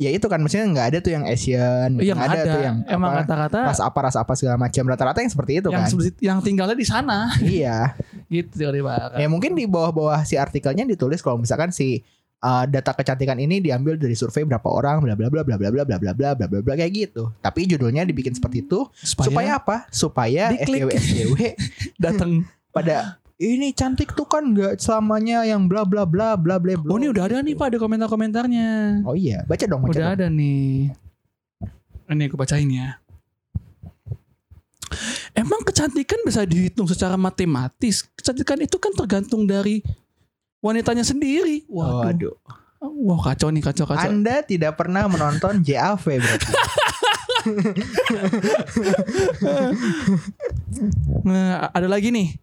Ya 0.00 0.08
itu 0.08 0.24
kan 0.26 0.40
maksudnya 0.40 0.64
nggak 0.66 0.86
ada 0.86 0.98
tuh 0.98 1.12
yang 1.12 1.28
Asian, 1.28 2.00
Iya, 2.00 2.16
nggak 2.16 2.30
ada. 2.32 2.40
tuh 2.48 2.62
yang 2.64 2.76
Emang 2.88 3.12
apa, 3.12 3.20
rata-rata 3.20 3.58
ras 3.68 3.80
apa 3.84 3.98
ras 4.00 4.16
apa 4.16 4.32
segala 4.32 4.56
macam 4.56 4.88
rata-rata 4.88 5.20
yang 5.20 5.28
seperti 5.28 5.60
itu 5.60 5.68
yang 5.68 5.84
kan. 5.84 5.92
sebesi- 5.92 6.16
yang 6.24 6.38
tinggalnya 6.40 6.72
di 6.72 6.88
sana 6.88 7.28
iya. 7.38 7.92
gitu 8.32 8.64
di 8.64 8.80
Ya 9.20 9.28
mungkin 9.28 9.52
di 9.52 9.68
bawah-bawah 9.68 10.24
si 10.24 10.40
artikelnya 10.40 10.88
ditulis 10.88 11.20
kalau 11.20 11.36
misalkan 11.36 11.68
si 11.68 12.00
uh, 12.40 12.64
data 12.66 12.92
kecantikan 12.96 13.36
ini 13.38 13.60
diambil 13.60 13.96
dari 13.96 14.16
survei 14.16 14.44
berapa 14.44 14.66
orang 14.66 15.04
bla 15.04 15.14
bla 15.14 15.28
bla 15.28 15.42
bla 15.44 15.56
bla 15.56 15.68
bla 15.70 15.84
bla 15.84 15.96
bla 15.96 16.12
bla 16.12 16.28
bla 16.34 16.46
bla 16.48 16.60
bla 16.60 16.74
kayak 16.74 16.92
gitu. 16.92 17.32
Tapi 17.40 17.68
judulnya 17.68 18.04
dibikin 18.08 18.34
seperti 18.34 18.66
itu 18.66 18.88
supaya, 19.00 19.60
apa? 19.60 19.86
Supaya. 19.92 20.52
SJW 20.56 20.88
SJW 20.90 21.36
datang. 22.00 22.44
pada 22.70 23.18
ini 23.40 23.72
cantik 23.72 24.12
tuh 24.12 24.28
kan 24.28 24.46
nggak 24.52 24.78
selamanya 24.78 25.42
yang 25.48 25.64
bla 25.64 25.82
bla 25.82 26.04
bla 26.04 26.36
bla 26.36 26.60
bla 26.60 26.76
bla. 26.76 26.92
Oh 26.92 27.00
ini 27.00 27.08
udah 27.08 27.24
ada 27.24 27.40
nih 27.40 27.56
pak, 27.56 27.72
ada 27.72 27.78
komentar-komentarnya. 27.80 29.00
Oh 29.02 29.16
iya, 29.16 29.48
baca 29.48 29.64
dong 29.64 29.80
baca. 29.80 29.90
Udah 29.96 30.04
dong. 30.12 30.14
ada 30.20 30.26
nih. 30.28 30.92
Ini 32.10 32.22
aku 32.28 32.36
bacain 32.36 32.68
ya. 32.68 33.00
Emang 35.32 35.62
kecantikan 35.64 36.20
bisa 36.26 36.44
dihitung 36.44 36.84
secara 36.84 37.14
matematis? 37.16 38.04
Kecantikan 38.12 38.60
itu 38.60 38.76
kan 38.76 38.92
tergantung 38.92 39.48
dari 39.48 39.80
wanitanya 40.60 41.04
sendiri. 41.04 41.64
Waduh. 41.68 42.04
Waduh. 42.06 42.36
Wah 42.80 43.20
kacau 43.20 43.52
nih 43.52 43.60
kacau 43.60 43.84
kacau. 43.84 44.08
Anda 44.08 44.40
tidak 44.40 44.80
pernah 44.80 45.04
menonton 45.04 45.60
JAV 45.66 46.04
berarti. 46.04 46.52
Nah, 51.24 51.72
ada 51.72 51.88
lagi 51.88 52.12
nih. 52.12 52.36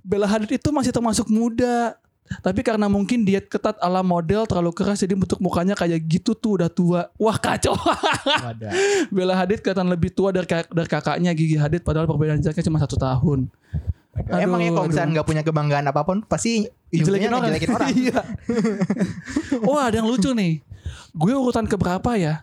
Bella 0.00 0.28
Hadid 0.28 0.60
itu 0.60 0.68
masih 0.72 0.92
termasuk 0.92 1.28
muda. 1.28 1.96
Tapi 2.40 2.62
karena 2.62 2.86
mungkin 2.86 3.26
diet 3.26 3.50
ketat 3.50 3.74
ala 3.82 4.06
model 4.06 4.46
terlalu 4.46 4.70
keras 4.70 5.02
jadi 5.02 5.18
bentuk 5.18 5.42
mukanya 5.42 5.74
kayak 5.74 5.98
gitu 6.06 6.30
tuh 6.32 6.62
udah 6.62 6.70
tua. 6.70 7.10
Wah 7.18 7.36
kacau. 7.36 7.74
Bella 9.14 9.34
Hadid 9.34 9.60
kelihatan 9.60 9.90
lebih 9.90 10.14
tua 10.14 10.30
dari, 10.30 10.46
dari 10.46 10.88
kakaknya 10.88 11.34
Gigi 11.34 11.58
Hadid 11.58 11.82
padahal 11.82 12.06
perbedaan 12.06 12.38
jaraknya 12.38 12.64
cuma 12.64 12.78
satu 12.78 12.94
tahun. 12.94 13.50
Aduh, 14.10 14.42
Emangnya 14.42 14.74
kalau 14.74 14.86
misalnya 14.90 15.10
nggak 15.18 15.28
punya 15.28 15.42
kebanggaan 15.46 15.86
apa 15.86 16.02
pun 16.02 16.18
pasti 16.26 16.66
ujungnya 16.90 17.30
ngejelekin 17.30 17.70
orang. 17.70 17.90
Iya. 18.02 18.20
Wah 19.62 19.86
ada 19.86 20.02
yang 20.02 20.10
lucu 20.10 20.34
nih. 20.34 20.58
Gue 21.14 21.30
urutan 21.30 21.66
keberapa 21.66 22.18
ya? 22.18 22.42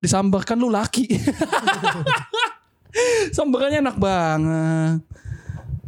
Disambarkan 0.00 0.56
lu 0.56 0.72
laki. 0.72 1.12
Sambarannya 3.36 3.80
enak 3.80 3.96
banget. 3.96 4.96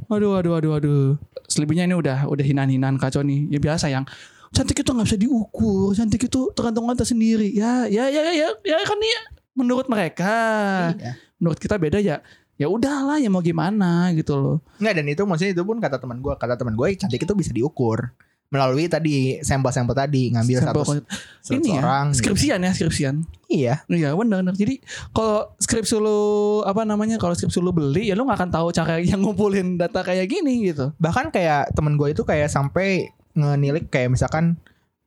Aduh, 0.08 0.36
aduh, 0.36 0.56
aduh, 0.56 0.72
aduh. 0.76 1.04
Selebihnya 1.48 1.84
ini 1.84 1.96
udah 1.96 2.24
udah 2.28 2.44
hinaan-hinaan 2.44 2.96
kacau 2.96 3.20
nih. 3.20 3.48
Ya 3.52 3.58
biasa 3.60 3.92
yang 3.92 4.08
cantik 4.54 4.80
itu 4.80 4.90
nggak 4.92 5.08
bisa 5.08 5.20
diukur. 5.20 5.92
Cantik 5.92 6.24
itu 6.24 6.40
tergantung 6.56 6.88
anda 6.88 7.04
sendiri. 7.04 7.52
Ya, 7.52 7.84
ya, 7.88 8.08
ya, 8.08 8.32
ya, 8.32 8.48
ya 8.64 8.78
kan 8.84 8.98
ya. 9.00 9.20
Menurut 9.54 9.86
mereka, 9.86 10.32
Iya. 10.96 11.12
menurut 11.38 11.58
kita 11.60 11.76
beda 11.78 12.00
ya. 12.00 12.24
Ya 12.54 12.70
udahlah, 12.70 13.18
ya 13.18 13.26
mau 13.30 13.42
gimana 13.42 14.14
gitu 14.14 14.38
loh. 14.38 14.56
Enggak 14.78 14.94
dan 15.02 15.06
itu 15.11 15.23
maksudnya 15.26 15.52
itu 15.58 15.62
pun 15.66 15.82
kata 15.82 15.99
teman 15.99 16.23
gue, 16.23 16.34
kata 16.38 16.54
teman 16.54 16.75
gue 16.78 16.87
cantik 16.94 17.23
itu 17.26 17.34
bisa 17.34 17.50
diukur. 17.50 18.14
melalui 18.54 18.87
tadi 18.87 19.42
sampel-sampel 19.42 19.99
tadi 19.99 20.30
ngambil 20.30 20.58
Sampel 20.62 20.84
satu, 20.87 20.94
satu 21.42 21.58
ini 21.58 21.75
ya, 21.75 21.82
orang. 21.82 22.06
gitu. 22.14 22.18
skripsian 22.23 22.62
ya 22.62 22.70
skripsian. 22.70 23.16
Iya. 23.50 23.75
Iya 23.90 24.14
benar 24.14 24.46
benar. 24.46 24.54
Jadi 24.54 24.78
kalau 25.11 25.50
skripsi 25.58 25.99
lu 25.99 26.20
apa 26.62 26.87
namanya 26.87 27.18
kalau 27.18 27.34
skripsi 27.34 27.58
lu 27.58 27.75
beli 27.75 28.11
ya 28.11 28.14
lu 28.14 28.23
nggak 28.23 28.38
akan 28.38 28.50
tahu 28.54 28.70
cara 28.70 29.02
yang 29.02 29.26
ngumpulin 29.26 29.75
data 29.75 30.06
kayak 30.06 30.30
gini 30.30 30.70
gitu. 30.70 30.94
Bahkan 31.02 31.34
kayak 31.34 31.75
temen 31.75 31.99
gue 31.99 32.14
itu 32.14 32.23
kayak 32.23 32.46
sampai 32.46 33.11
ngenilik 33.34 33.90
kayak 33.90 34.14
misalkan 34.14 34.54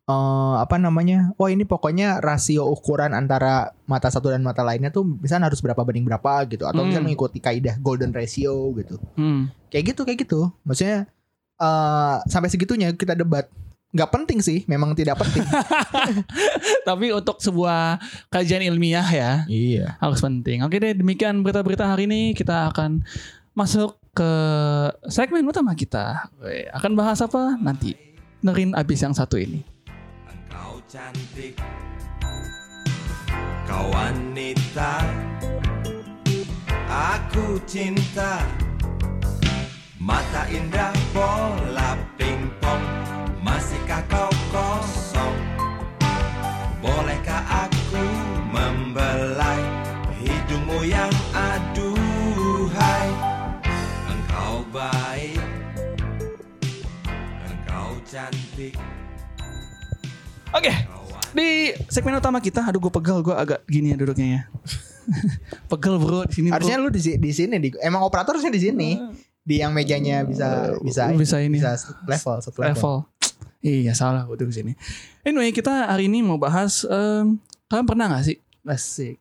eh 0.07 0.55
apa 0.55 0.79
namanya? 0.79 1.35
Oh 1.35 1.51
ini 1.51 1.67
pokoknya 1.67 2.23
rasio 2.23 2.63
ukuran 2.63 3.11
antara 3.11 3.75
mata 3.83 4.07
satu 4.07 4.31
dan 4.31 4.39
mata 4.39 4.63
lainnya 4.63 4.87
tuh 4.87 5.03
misalnya 5.03 5.51
harus 5.51 5.59
berapa 5.59 5.83
banding 5.83 6.07
berapa 6.07 6.47
gitu 6.47 6.63
atau 6.63 6.79
Hmm. 6.79 6.87
misalnya 6.87 7.11
mengikuti 7.11 7.43
kaidah 7.43 7.75
golden 7.83 8.15
ratio 8.15 8.71
gitu. 8.79 8.95
Hmm. 9.19 9.51
Kayak 9.67 9.91
gitu 9.91 10.01
kayak 10.07 10.19
gitu. 10.23 10.47
Maksudnya 10.63 11.11
eh 11.59 12.15
sampai 12.31 12.47
segitunya 12.47 12.95
kita 12.95 13.19
debat. 13.19 13.51
Nggak 13.87 14.11
penting 14.11 14.39
sih, 14.43 14.63
memang 14.67 14.91
tidak 14.95 15.15
penting. 15.19 15.43
Tapi 16.87 17.11
untuk 17.11 17.39
sebuah 17.39 17.99
kajian 18.27 18.63
ilmiah 18.63 19.07
ya 19.07 19.31
iya. 19.47 19.95
harus 19.99 20.19
penting. 20.19 20.63
Oke 20.63 20.79
deh 20.79 20.95
demikian 20.95 21.39
berita-berita 21.43 21.83
hari 21.83 22.07
ini 22.07 22.31
kita 22.31 22.71
akan 22.71 23.03
masuk 23.55 23.95
ke 24.11 24.31
segmen 25.07 25.43
utama 25.43 25.75
kita. 25.75 26.31
Akan 26.75 26.95
bahas 26.95 27.19
apa 27.19 27.55
nanti? 27.59 27.95
Dengerin 28.43 28.71
abis 28.75 29.03
yang 29.03 29.15
satu 29.15 29.39
ini. 29.39 29.63
Cantik. 30.87 31.59
Kau 33.67 33.91
wanita 33.91 35.03
Aku 36.87 37.59
cinta. 37.67 38.39
Mata 39.99 40.47
indah 40.47 40.95
bola 41.11 41.99
pingpong. 42.15 42.79
Masihkah 43.43 43.99
kau 44.07 44.31
kosong? 44.47 45.35
Bolehkah 46.79 47.67
aku 47.67 48.07
membelai 48.47 49.59
Hidungmu 50.23 50.87
yang 50.87 51.11
aduhai? 51.35 53.11
Engkau 54.07 54.63
baik 54.71 55.43
Engkau 57.43 57.99
cantik 58.07 58.79
Oke, 60.55 60.71
di 61.35 61.75
segmen 61.91 62.15
utama 62.15 62.39
kita, 62.39 62.63
aduh 62.63 62.79
gue 62.79 62.93
pegel, 62.93 63.19
gue 63.19 63.35
agak 63.35 63.59
gini 63.67 63.91
ya 63.91 63.97
duduknya 63.99 64.27
ya. 64.27 64.41
pegel 65.71 65.95
bro 65.99 66.23
di 66.27 66.33
sini. 66.33 66.47
bro. 66.51 66.55
Harusnya 66.59 66.77
lu 66.79 66.89
di 66.91 67.01
di 67.19 67.31
sini 67.31 67.55
di 67.59 67.69
emang 67.83 68.03
operator 68.03 68.35
harusnya 68.35 68.53
di 68.53 68.61
sini. 68.63 68.89
Di 69.47 69.63
yang 69.63 69.71
mejanya 69.71 70.27
bisa 70.27 70.75
bisa 70.83 71.07
bisa 71.15 71.39
ini 71.39 71.59
bisa 71.59 71.79
level 72.03 72.35
satu 72.43 72.59
level. 72.59 72.75
level. 72.75 72.95
Iya 73.63 73.93
salah 73.95 74.23
gue 74.27 74.35
duduk 74.39 74.51
sini. 74.51 74.75
Anyway 75.23 75.51
kita 75.51 75.91
hari 75.91 76.07
ini 76.11 76.23
mau 76.23 76.35
bahas, 76.39 76.83
em, 76.87 77.39
kalian 77.67 77.87
pernah 77.87 78.05
gak 78.11 78.27
sih? 78.27 78.37
Asik. 78.67 79.19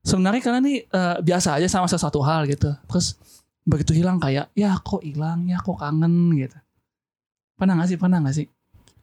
Sebenarnya 0.00 0.40
kalian 0.40 0.64
nih 0.64 0.78
eh, 0.88 1.16
biasa 1.20 1.56
aja 1.60 1.68
sama 1.68 1.88
sesuatu 1.88 2.20
hal 2.24 2.48
gitu. 2.48 2.72
Terus 2.88 3.16
begitu 3.68 3.92
hilang 3.96 4.16
kayak, 4.16 4.48
ya 4.56 4.76
kok 4.80 5.04
hilang, 5.04 5.44
ya 5.48 5.60
kok 5.60 5.76
kangen 5.76 6.32
gitu. 6.36 6.56
Pernah 7.56 7.80
gak 7.80 7.88
sih? 7.88 7.98
Pernah 8.00 8.18
gak 8.24 8.36
sih? 8.36 8.46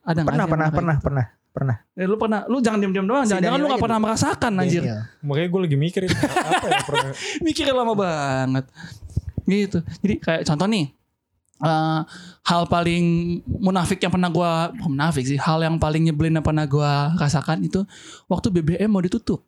Ada 0.03 0.21
Pernah 0.25 0.25
sih 0.25 0.41
yang 0.41 0.49
pernah 0.49 0.67
kayak 0.69 0.77
pernah 0.77 0.95
gitu? 0.97 1.05
pernah 1.05 1.25
pernah. 1.53 1.77
Eh, 1.93 2.03
lu 2.03 2.17
pernah, 2.17 2.49
lu 2.49 2.57
jangan 2.59 2.81
diam-diam 2.81 3.05
doang. 3.05 3.23
Si 3.23 3.29
Jangan-jangan 3.29 3.59
lu 3.61 3.67
gak 3.69 3.79
pernah 3.79 3.99
dulu. 4.01 4.05
merasakan 4.09 4.51
anjir. 4.57 4.81
Daniel. 4.81 5.01
Makanya 5.21 5.47
gue 5.47 5.61
lagi 5.61 5.77
mikirin 5.77 6.09
apa 6.09 6.65
ya 6.65 6.79
pernah. 6.89 7.11
mikirnya 7.39 7.73
lama 7.73 7.93
banget 7.93 8.65
gitu 9.43 9.83
jadi 9.99 10.15
kayak 10.17 10.41
contoh 10.47 10.65
nih 10.65 10.85
eh, 11.59 11.99
hal 12.41 12.61
paling 12.65 13.05
munafik 13.45 13.99
yang 13.99 14.07
pernah 14.09 14.31
gua 14.31 14.71
bukan 14.71 14.87
munafik 14.89 15.27
sih 15.27 15.35
hal 15.35 15.59
yang 15.59 15.75
paling 15.75 16.07
nyebelin 16.07 16.39
yang 16.39 16.45
pernah 16.47 16.63
gua 16.63 17.11
rasakan 17.19 17.59
itu 17.61 17.83
waktu 18.25 18.47
BBM 18.49 18.87
mau 18.87 19.03
ditutup 19.03 19.43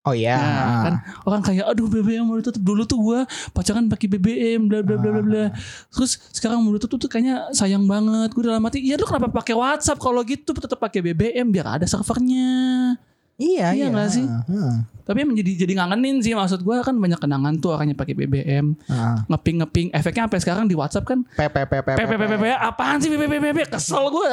Oh 0.00 0.16
iya. 0.16 0.32
Nah, 0.32 0.80
kan 0.80 0.94
orang 1.22 1.42
kayak 1.42 1.64
aduh 1.66 1.84
BBM 1.84 2.24
mau 2.24 2.34
ditutup 2.34 2.58
dulu 2.58 2.82
tuh 2.82 2.96
gua 2.96 3.20
pacaran 3.52 3.84
pakai 3.84 4.08
BBM 4.08 4.64
bla 4.64 4.80
bla 4.80 4.96
bla 4.96 5.10
bla 5.12 5.22
bla 5.22 5.44
terus 5.88 6.16
sekarang 6.32 6.56
mau 6.58 6.72
ditutup 6.72 6.96
tuh 6.96 7.04
kayaknya 7.06 7.52
sayang 7.52 7.84
banget 7.84 8.32
gue 8.32 8.42
dalam 8.42 8.64
hati 8.64 8.80
ya 8.80 8.96
lu 8.96 9.04
kenapa 9.04 9.28
pakai 9.30 9.52
WhatsApp 9.52 9.96
kalau 9.96 10.24
gitu 10.24 10.50
tetap 10.50 10.78
pakai 10.78 11.04
BBM 11.04 11.48
biar 11.48 11.76
ada 11.76 11.84
servernya 11.84 12.96
Iya, 13.36 13.72
Iya 13.72 13.72
iya. 13.72 13.86
nggak 13.88 14.08
sih? 14.10 14.24
Heeh. 14.24 14.72
tapi 15.00 15.24
menjadi 15.24 15.64
jadi 15.64 15.72
ngangenin 15.74 16.20
sih 16.20 16.32
maksud 16.32 16.60
gua 16.60 16.80
kan 16.80 16.94
banyak 16.94 17.16
kenangan 17.16 17.56
tuh 17.56 17.74
orangnya 17.74 17.92
pakai 17.92 18.14
BBM 18.14 18.72
Heeh. 18.78 19.16
ngeping 19.26 19.56
ngeping 19.58 19.86
efeknya 19.90 20.24
sampai 20.24 20.40
sekarang 20.40 20.64
di 20.64 20.72
WhatsApp 20.72 21.04
kan 21.04 21.28
PPPP. 21.30 21.88
PPPPP 21.94 22.44
apaan 22.50 23.00
sih 23.00 23.08
PPPPP 23.08 23.68
kesel 23.68 24.08
gue 24.08 24.28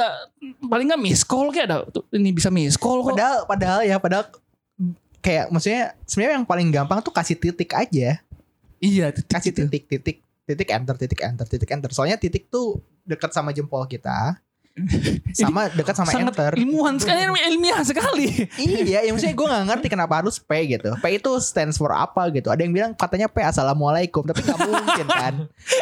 paling 0.62 0.86
nggak 0.86 1.02
miss 1.02 1.20
call 1.22 1.50
kayak 1.50 1.66
ada 1.66 1.76
ini 2.10 2.30
bisa 2.30 2.48
miss 2.48 2.72
call 2.74 3.00
kok 3.02 3.12
Padahal 3.12 3.44
padahal 3.44 3.80
ya 3.82 3.96
padahal 3.96 4.24
kayak 5.28 5.52
maksudnya 5.52 5.92
sebenarnya 6.08 6.40
yang 6.40 6.48
paling 6.48 6.68
gampang 6.72 7.04
tuh 7.04 7.12
kasih 7.12 7.36
titik 7.36 7.76
aja. 7.76 8.16
iya 8.80 9.06
titik 9.12 9.28
Kasih 9.28 9.52
gitu. 9.52 9.68
titik 9.68 9.84
titik 9.92 10.16
titik 10.48 10.68
enter 10.72 10.96
titik 10.96 11.20
enter 11.20 11.44
titik 11.44 11.68
enter. 11.68 11.90
Soalnya 11.92 12.16
titik 12.16 12.48
tuh 12.48 12.80
dekat 13.04 13.36
sama 13.36 13.52
jempol 13.52 13.84
kita. 13.84 14.40
Sama 15.34 15.66
dekat 15.74 15.90
sama 15.90 16.06
sangat 16.14 16.38
enter. 16.38 16.52
ilmuwan 16.54 17.02
sekali 17.02 17.26
ilmiah 17.50 17.82
sekali 17.82 18.46
iya, 18.62 19.02
ya 19.02 19.10
maksudnya 19.10 19.34
gue 19.34 19.46
gak 19.50 19.66
ngerti 19.74 19.86
kenapa 19.90 20.22
harus 20.22 20.38
P 20.38 20.78
gitu. 20.78 20.94
P 21.02 21.18
itu 21.18 21.30
stands 21.42 21.74
for 21.74 21.90
apa 21.90 22.30
gitu. 22.30 22.46
Ada 22.46 22.62
yang 22.62 22.70
bilang 22.70 22.90
katanya 22.94 23.26
P 23.26 23.42
assalamualaikum, 23.42 24.22
tapi 24.22 24.38
gak 24.46 24.54
mungkin 24.62 25.06
kan. 25.10 25.34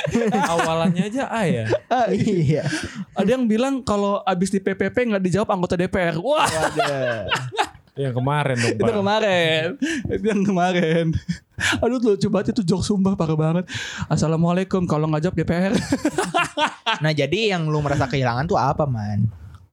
Awalannya 0.56 1.12
aja 1.12 1.28
A 1.28 1.44
ya. 1.44 1.68
iya. 2.16 2.64
ada 3.12 3.28
yang 3.28 3.44
bilang 3.44 3.84
kalau 3.84 4.24
abis 4.24 4.48
di 4.48 4.64
PPP 4.64 5.12
nggak 5.12 5.24
dijawab 5.28 5.52
anggota 5.52 5.76
DPR 5.76 6.16
wah 6.16 6.48
Waduh. 6.48 7.28
Yang 7.96 8.14
kemarin 8.20 8.56
dong 8.60 8.76
itu 8.80 8.92
kemarin. 8.92 9.66
Itu 10.12 10.24
yang 10.28 10.42
kemarin. 10.44 11.06
Aduh 11.82 11.96
lucu 11.96 12.28
banget 12.28 12.52
itu 12.52 12.62
jok 12.62 12.84
sumpah 12.84 13.16
parah 13.16 13.36
banget. 13.36 13.64
Assalamualaikum 14.12 14.84
kalau 14.84 15.08
nggak 15.08 15.24
jawab 15.24 15.36
DPR 15.40 15.72
Nah 17.02 17.12
jadi 17.16 17.56
yang 17.56 17.72
lu 17.72 17.80
merasa 17.80 18.04
kehilangan 18.04 18.44
tuh 18.44 18.60
apa 18.60 18.84
man? 18.84 19.24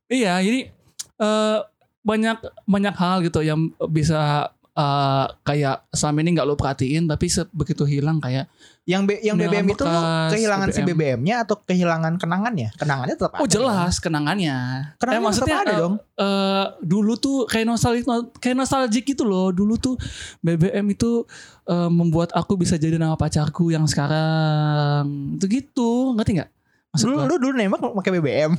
Iya, 0.07 0.39
jadi 0.39 0.71
eh 1.19 1.59
banyak 2.03 2.67
banyak 2.67 2.95
hal 2.95 3.23
gitu 3.27 3.43
yang 3.43 3.71
bisa 3.91 4.51
eh, 4.73 5.25
kayak 5.45 5.87
selama 5.93 6.17
ini 6.25 6.29
nggak 6.37 6.47
lo 6.49 6.55
perhatiin, 6.57 7.05
tapi 7.05 7.25
begitu 7.53 7.83
hilang 7.85 8.17
kayak 8.17 8.49
Yang 8.83 9.03
B, 9.07 9.09
yang 9.23 9.39
BBM 9.39 9.63
itu 9.71 9.79
bekas 9.87 10.35
kehilangan 10.35 10.67
si 10.75 10.81
BBM. 10.83 10.91
BBM-nya 10.91 11.35
atau 11.47 11.55
kehilangan 11.63 12.19
kenangannya? 12.19 12.75
Kenangannya 12.75 13.15
tetap 13.15 13.39
oh 13.39 13.47
ada. 13.47 13.53
jelas 13.55 13.93
kenangannya. 14.03 14.57
Kenangannya 14.99 15.39
tetap 15.39 15.63
ada 15.63 15.71
eh, 15.71 15.79
dong. 15.79 15.95
eh, 16.19 16.65
dulu 16.83 17.15
tuh 17.15 17.47
kayak 17.47 17.63
nostalgia 17.63 18.27
kayak 18.43 18.59
nostalgic 18.59 19.07
gitu 19.07 19.23
loh. 19.23 19.55
Dulu 19.55 19.79
tuh 19.79 19.95
BBM 20.43 20.83
itu 20.91 21.23
eh, 21.63 21.87
membuat 21.87 22.35
aku 22.35 22.59
bisa 22.59 22.75
jadi 22.75 22.99
nama 22.99 23.15
pacarku 23.15 23.71
yang 23.71 23.87
sekarang. 23.87 25.39
Itu 25.39 25.47
gitu, 25.47 26.11
ngerti 26.19 26.43
nggak? 26.43 26.51
Maksud 26.93 27.09
Dulu 27.09 27.15
gua? 27.17 27.25
lu 27.25 27.35
dulu 27.41 27.53
nembak 27.57 27.81
pakai 27.81 28.11
BBM. 28.13 28.51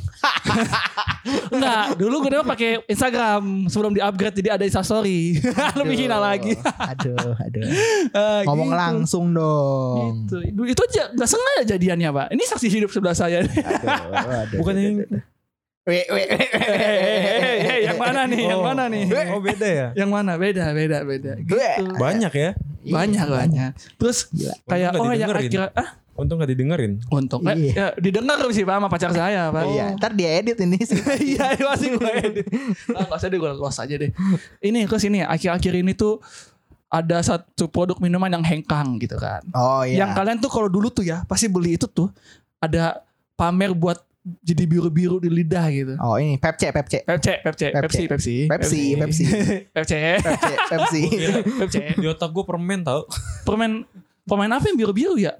Enggak, 1.54 1.84
dulu 1.94 2.14
gue 2.20 2.30
dulu 2.34 2.42
pakai 2.44 2.82
Instagram 2.84 3.70
sebelum 3.70 3.94
di-upgrade 3.94 4.34
jadi 4.34 4.58
ada 4.58 4.66
Instastory. 4.66 5.38
Lebih 5.78 5.96
hina 5.96 6.18
lagi. 6.18 6.58
aduh, 6.58 7.14
aduh. 7.32 7.62
Ah, 8.10 8.42
Ngomong 8.42 8.68
gitu. 8.68 8.76
langsung 8.76 9.24
dong. 9.30 10.26
Gitu. 10.26 10.66
Itu 10.66 10.82
aja 10.82 11.14
nggak 11.14 11.28
sengaja 11.30 11.62
jadiannya 11.70 12.08
pak. 12.10 12.26
Ini 12.34 12.42
saksi 12.44 12.66
hidup 12.68 12.90
sebelah 12.90 13.14
saya. 13.14 13.46
Aduh, 13.46 13.54
aduh. 14.18 14.58
Bukan 14.58 14.74
yang 14.76 14.96
Hei, 15.84 16.00
hei, 16.02 16.26
hei, 16.32 17.56
hei, 17.60 17.78
yang 17.84 18.00
mana 18.00 18.24
nih? 18.24 18.40
Yang 18.48 18.56
Oh. 18.56 18.64
mana 18.64 18.84
nih? 18.88 19.04
Oh 19.30 19.38
beda 19.38 19.68
ya. 19.68 19.86
Yang 19.92 20.10
mana? 20.10 20.32
Beda, 20.34 20.72
beda, 20.72 20.98
beda. 21.04 21.32
Gitu. 21.38 21.60
Banyak 21.94 22.32
ya. 22.32 22.50
Banyak 22.82 23.26
banyak. 23.28 23.70
Terus 23.94 24.26
Gila. 24.28 24.54
kayak 24.64 24.90
oh 24.96 25.12
yang 25.12 25.28
akhirnya 25.28 25.68
ah 25.70 25.88
Untung 26.14 26.38
gak 26.38 26.50
didengerin. 26.50 27.02
untung 27.10 27.42
eh, 27.50 27.58
Iya. 27.58 27.72
ya, 27.74 27.86
didengar 27.98 28.38
sih 28.54 28.62
pak 28.62 28.74
sama 28.78 28.88
pacar 28.88 29.10
saya 29.10 29.50
pak. 29.50 29.66
Iya, 29.66 29.86
ntar 29.98 30.14
dia 30.14 30.30
edit 30.38 30.58
ini 30.62 30.78
sih. 30.78 30.98
Iya 31.34 31.58
masih 31.58 31.98
gue 31.98 32.10
edit. 32.22 32.46
Ah, 32.96 33.02
gak 33.10 33.18
usah 33.18 33.28
deh 33.28 33.38
gue 33.38 33.50
close 33.58 33.78
aja 33.82 33.94
deh. 33.98 34.10
Ini 34.62 34.86
terus 34.86 35.02
ini 35.02 35.26
akhir-akhir 35.26 35.72
ini 35.74 35.92
tuh 35.92 36.22
ada 36.86 37.18
satu 37.18 37.66
produk 37.66 37.98
minuman 37.98 38.30
yang 38.30 38.44
hengkang 38.46 39.02
gitu 39.02 39.18
kan. 39.18 39.42
Oh 39.50 39.82
iya. 39.82 40.06
Yang 40.06 40.10
kalian 40.14 40.38
tuh 40.38 40.50
kalau 40.50 40.70
dulu 40.70 40.94
tuh 40.94 41.02
ya 41.02 41.26
pasti 41.26 41.50
beli 41.50 41.74
itu 41.74 41.90
tuh 41.90 42.06
ada 42.62 43.02
pamer 43.34 43.74
buat 43.74 43.98
jadi 44.40 44.64
biru-biru 44.64 45.20
di 45.20 45.28
lidah 45.28 45.66
gitu. 45.68 45.94
Oh 46.00 46.16
ini 46.16 46.40
Pepce, 46.40 46.72
Pepce. 46.72 47.04
Pepsi, 47.04 47.32
Pepsi, 47.44 47.66
Pepsi, 47.74 48.00
Pepsi, 48.08 48.34
Pepsi, 48.48 48.80
Pepsi. 48.96 49.24
Pepsi, 49.68 49.96
Pepce, 50.24 50.52
Pepsi. 50.70 51.02
Pepsi. 51.60 51.80
di 52.00 52.06
otak 52.08 52.32
gue 52.32 52.44
permen 52.46 52.80
tau. 52.80 53.04
Permen, 53.44 53.84
permen 54.24 54.48
apa 54.48 54.64
yang 54.64 54.78
biru-biru 54.80 55.20
ya? 55.20 55.36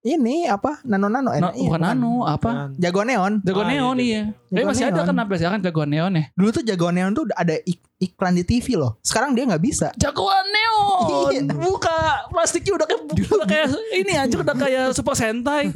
Ini 0.00 0.48
apa? 0.48 0.80
Nano 0.82 1.12
nano. 1.12 1.28
Na- 1.28 1.52
iya, 1.52 1.60
bukan 1.60 1.80
nano, 1.82 2.24
apa? 2.24 2.72
Jagoan 2.72 3.04
neon. 3.06 3.32
Jagoan 3.44 3.68
Ah, 3.68 3.68
iya, 3.68 3.76
neon 3.76 3.96
iya. 4.00 4.22
Tapi 4.24 4.48
Jagoan 4.50 4.68
masih 4.72 4.84
ada 4.86 5.00
kan 5.04 5.14
sekarang 5.36 5.60
jagoan 5.60 5.88
neon 5.88 6.12
ya. 6.14 6.24
Dulu 6.32 6.48
tuh 6.50 6.64
jagoan 6.64 6.94
neon 6.96 7.12
tuh 7.12 7.28
ada 7.30 7.52
ik- 7.60 7.84
iklan 8.00 8.32
di 8.32 8.40
TV 8.42 8.80
loh. 8.80 8.96
Sekarang 9.00 9.36
dia 9.36 9.44
nggak 9.44 9.60
bisa. 9.60 9.92
Jagoan 9.94 10.46
neon. 10.48 11.04
Iya. 11.28 11.40
Buka 11.52 11.96
plastiknya 12.32 12.72
udah 12.74 12.86
kayak 12.88 13.02
udah 13.12 13.46
kayak 13.46 13.66
ini 13.92 14.12
aja 14.16 14.34
udah 14.34 14.56
kayak 14.56 14.84
Super 14.96 15.12
Sentai. 15.12 15.68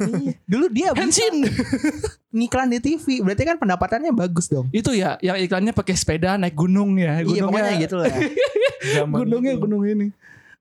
Dulu 0.43 0.65
dia 0.67 0.89
bisa 0.89 1.05
Henshin. 1.05 1.45
ngiklan 2.35 2.67
di 2.67 2.79
TV. 2.81 3.21
Berarti 3.21 3.45
kan 3.45 3.55
pendapatannya 3.55 4.09
bagus 4.09 4.49
dong. 4.49 4.73
Itu 4.73 4.89
ya 4.91 5.21
yang 5.21 5.37
iklannya 5.37 5.69
pakai 5.71 5.93
sepeda 5.93 6.33
naik 6.35 6.57
gunung 6.57 6.97
ya. 6.97 7.21
Iya 7.21 7.45
Gunungnya 7.45 7.45
pokoknya 7.61 7.73
gitu 7.77 7.95
lah. 8.01 8.09
Zaman 8.97 9.17
Gunungnya 9.21 9.53
itu. 9.53 9.61
gunung 9.61 9.83
ini. 9.85 10.07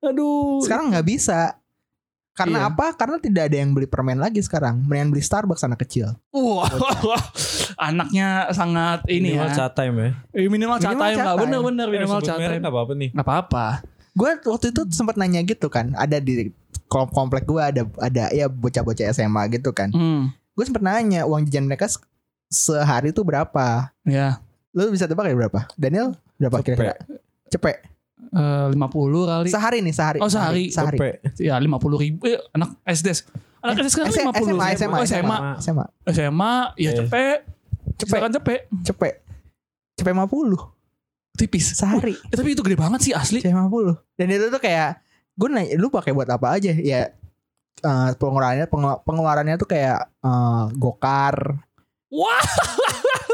Aduh. 0.05 0.61
Sekarang 0.61 0.93
nggak 0.93 1.09
bisa. 1.09 1.57
Karena 2.35 2.59
Iya. 2.61 2.69
apa? 2.69 2.87
Karena 2.93 3.17
tidak 3.17 3.47
ada 3.47 3.57
yang 3.57 3.71
beli 3.71 3.87
permen 3.87 4.19
lagi 4.19 4.39
sekarang. 4.39 4.83
Mendingan 4.83 5.09
beli 5.09 5.23
Starbucks 5.23 5.63
anak 5.63 5.79
kecil. 5.81 6.19
Wah, 6.29 6.67
anaknya 7.81 8.51
sangat 8.51 9.07
ini 9.07 9.33
Minimal 9.33 9.49
ya. 9.49 9.55
chat 9.57 9.73
time 9.73 9.95
ya. 9.95 10.11
Eh, 10.35 10.47
minimal 10.47 10.77
chat 10.77 10.91
Minimal 10.91 11.05
time 11.05 11.15
chat 11.15 11.23
lah. 11.23 11.33
time. 11.33 11.41
Bener-bener 11.41 11.87
minimal 11.89 12.21
chat 12.21 12.37
time. 12.37 12.59
nggak 12.59 12.73
apa-apa 12.73 12.93
nih. 12.93 13.11
Gak 13.13 13.23
apa-apa. 13.23 13.67
Gue 14.13 14.31
waktu 14.41 14.67
itu 14.69 14.83
sempat 14.91 15.15
nanya 15.15 15.41
gitu 15.43 15.67
kan. 15.69 15.95
Ada 15.95 16.19
di 16.19 16.51
kom- 16.87 17.07
komplek 17.09 17.45
gue 17.45 17.59
ada 17.59 17.83
ada 17.99 18.25
ya 18.31 18.47
bocah-bocah 18.47 19.11
SMA 19.11 19.43
gitu 19.53 19.71
kan. 19.71 19.91
Hmm. 19.91 20.31
Gue 20.53 20.65
sempat 20.65 20.83
nanya 20.83 21.23
uang 21.25 21.47
jajan 21.47 21.65
mereka 21.65 21.87
se- 21.87 22.03
sehari 22.47 23.11
itu 23.11 23.23
berapa? 23.23 23.95
Ya. 24.03 24.43
Lu 24.71 24.91
bisa 24.91 25.07
tebak 25.07 25.23
ya 25.25 25.35
berapa? 25.37 25.71
Daniel 25.75 26.19
berapa 26.37 26.59
Cepet. 26.59 26.67
kira-kira? 26.69 26.95
Cepet. 27.47 27.77
Eh, 28.27 28.67
50 28.71 28.81
kali. 29.25 29.49
Sehari 29.49 29.79
nih 29.81 29.91
sehari. 29.91 30.19
Oh, 30.19 30.27
sehari. 30.27 30.69
Sehari. 30.69 30.97
Cepet. 30.97 31.15
ya 31.39 31.57
50 31.57 31.69
ribu. 31.97 32.23
Eh, 32.23 32.41
anak 32.51 32.79
SD. 32.85 33.09
Anak 33.61 33.75
SD 33.79 33.89
sekarang 33.91 34.11
S- 34.11 34.19
50. 34.21 34.35
SMA, 34.35 34.67
SMA, 34.75 34.95
Oh, 34.95 35.05
SMA. 35.05 35.37
SMA. 35.59 35.85
SMA. 36.07 36.55
Ya 36.77 36.91
Eh. 36.91 36.97
cepet. 36.97 37.39
Cepet. 37.97 38.11
Silakan 38.11 38.33
cepet. 38.33 38.61
Cepet. 38.83 39.15
Cepet 39.95 40.13
50 40.13 40.59
Tipis. 41.33 41.73
sehari. 41.73 42.15
Eh, 42.15 42.37
tapi 42.37 42.53
itu 42.53 42.61
gede 42.61 42.75
banget 42.75 43.01
sih 43.01 43.13
asli. 43.13 43.39
Cepet 43.39 43.51
50. 43.51 43.99
Dan 44.15 44.27
itu 44.29 44.47
tuh 44.49 44.59
kayak 44.59 45.03
gue 45.35 45.49
nanya 45.49 45.75
lu 45.75 45.89
pakai 45.89 46.11
buat 46.11 46.27
apa 46.27 46.55
aja? 46.55 46.71
Ya 46.71 47.11
eh, 47.77 48.11
pengeluarannya 48.15 48.67
pengelu- 48.67 49.03
pengeluarannya 49.03 49.57
tuh 49.57 49.67
kayak 49.67 50.11
eh, 50.21 50.65
gokar. 50.75 51.59
Wah, 52.09 52.47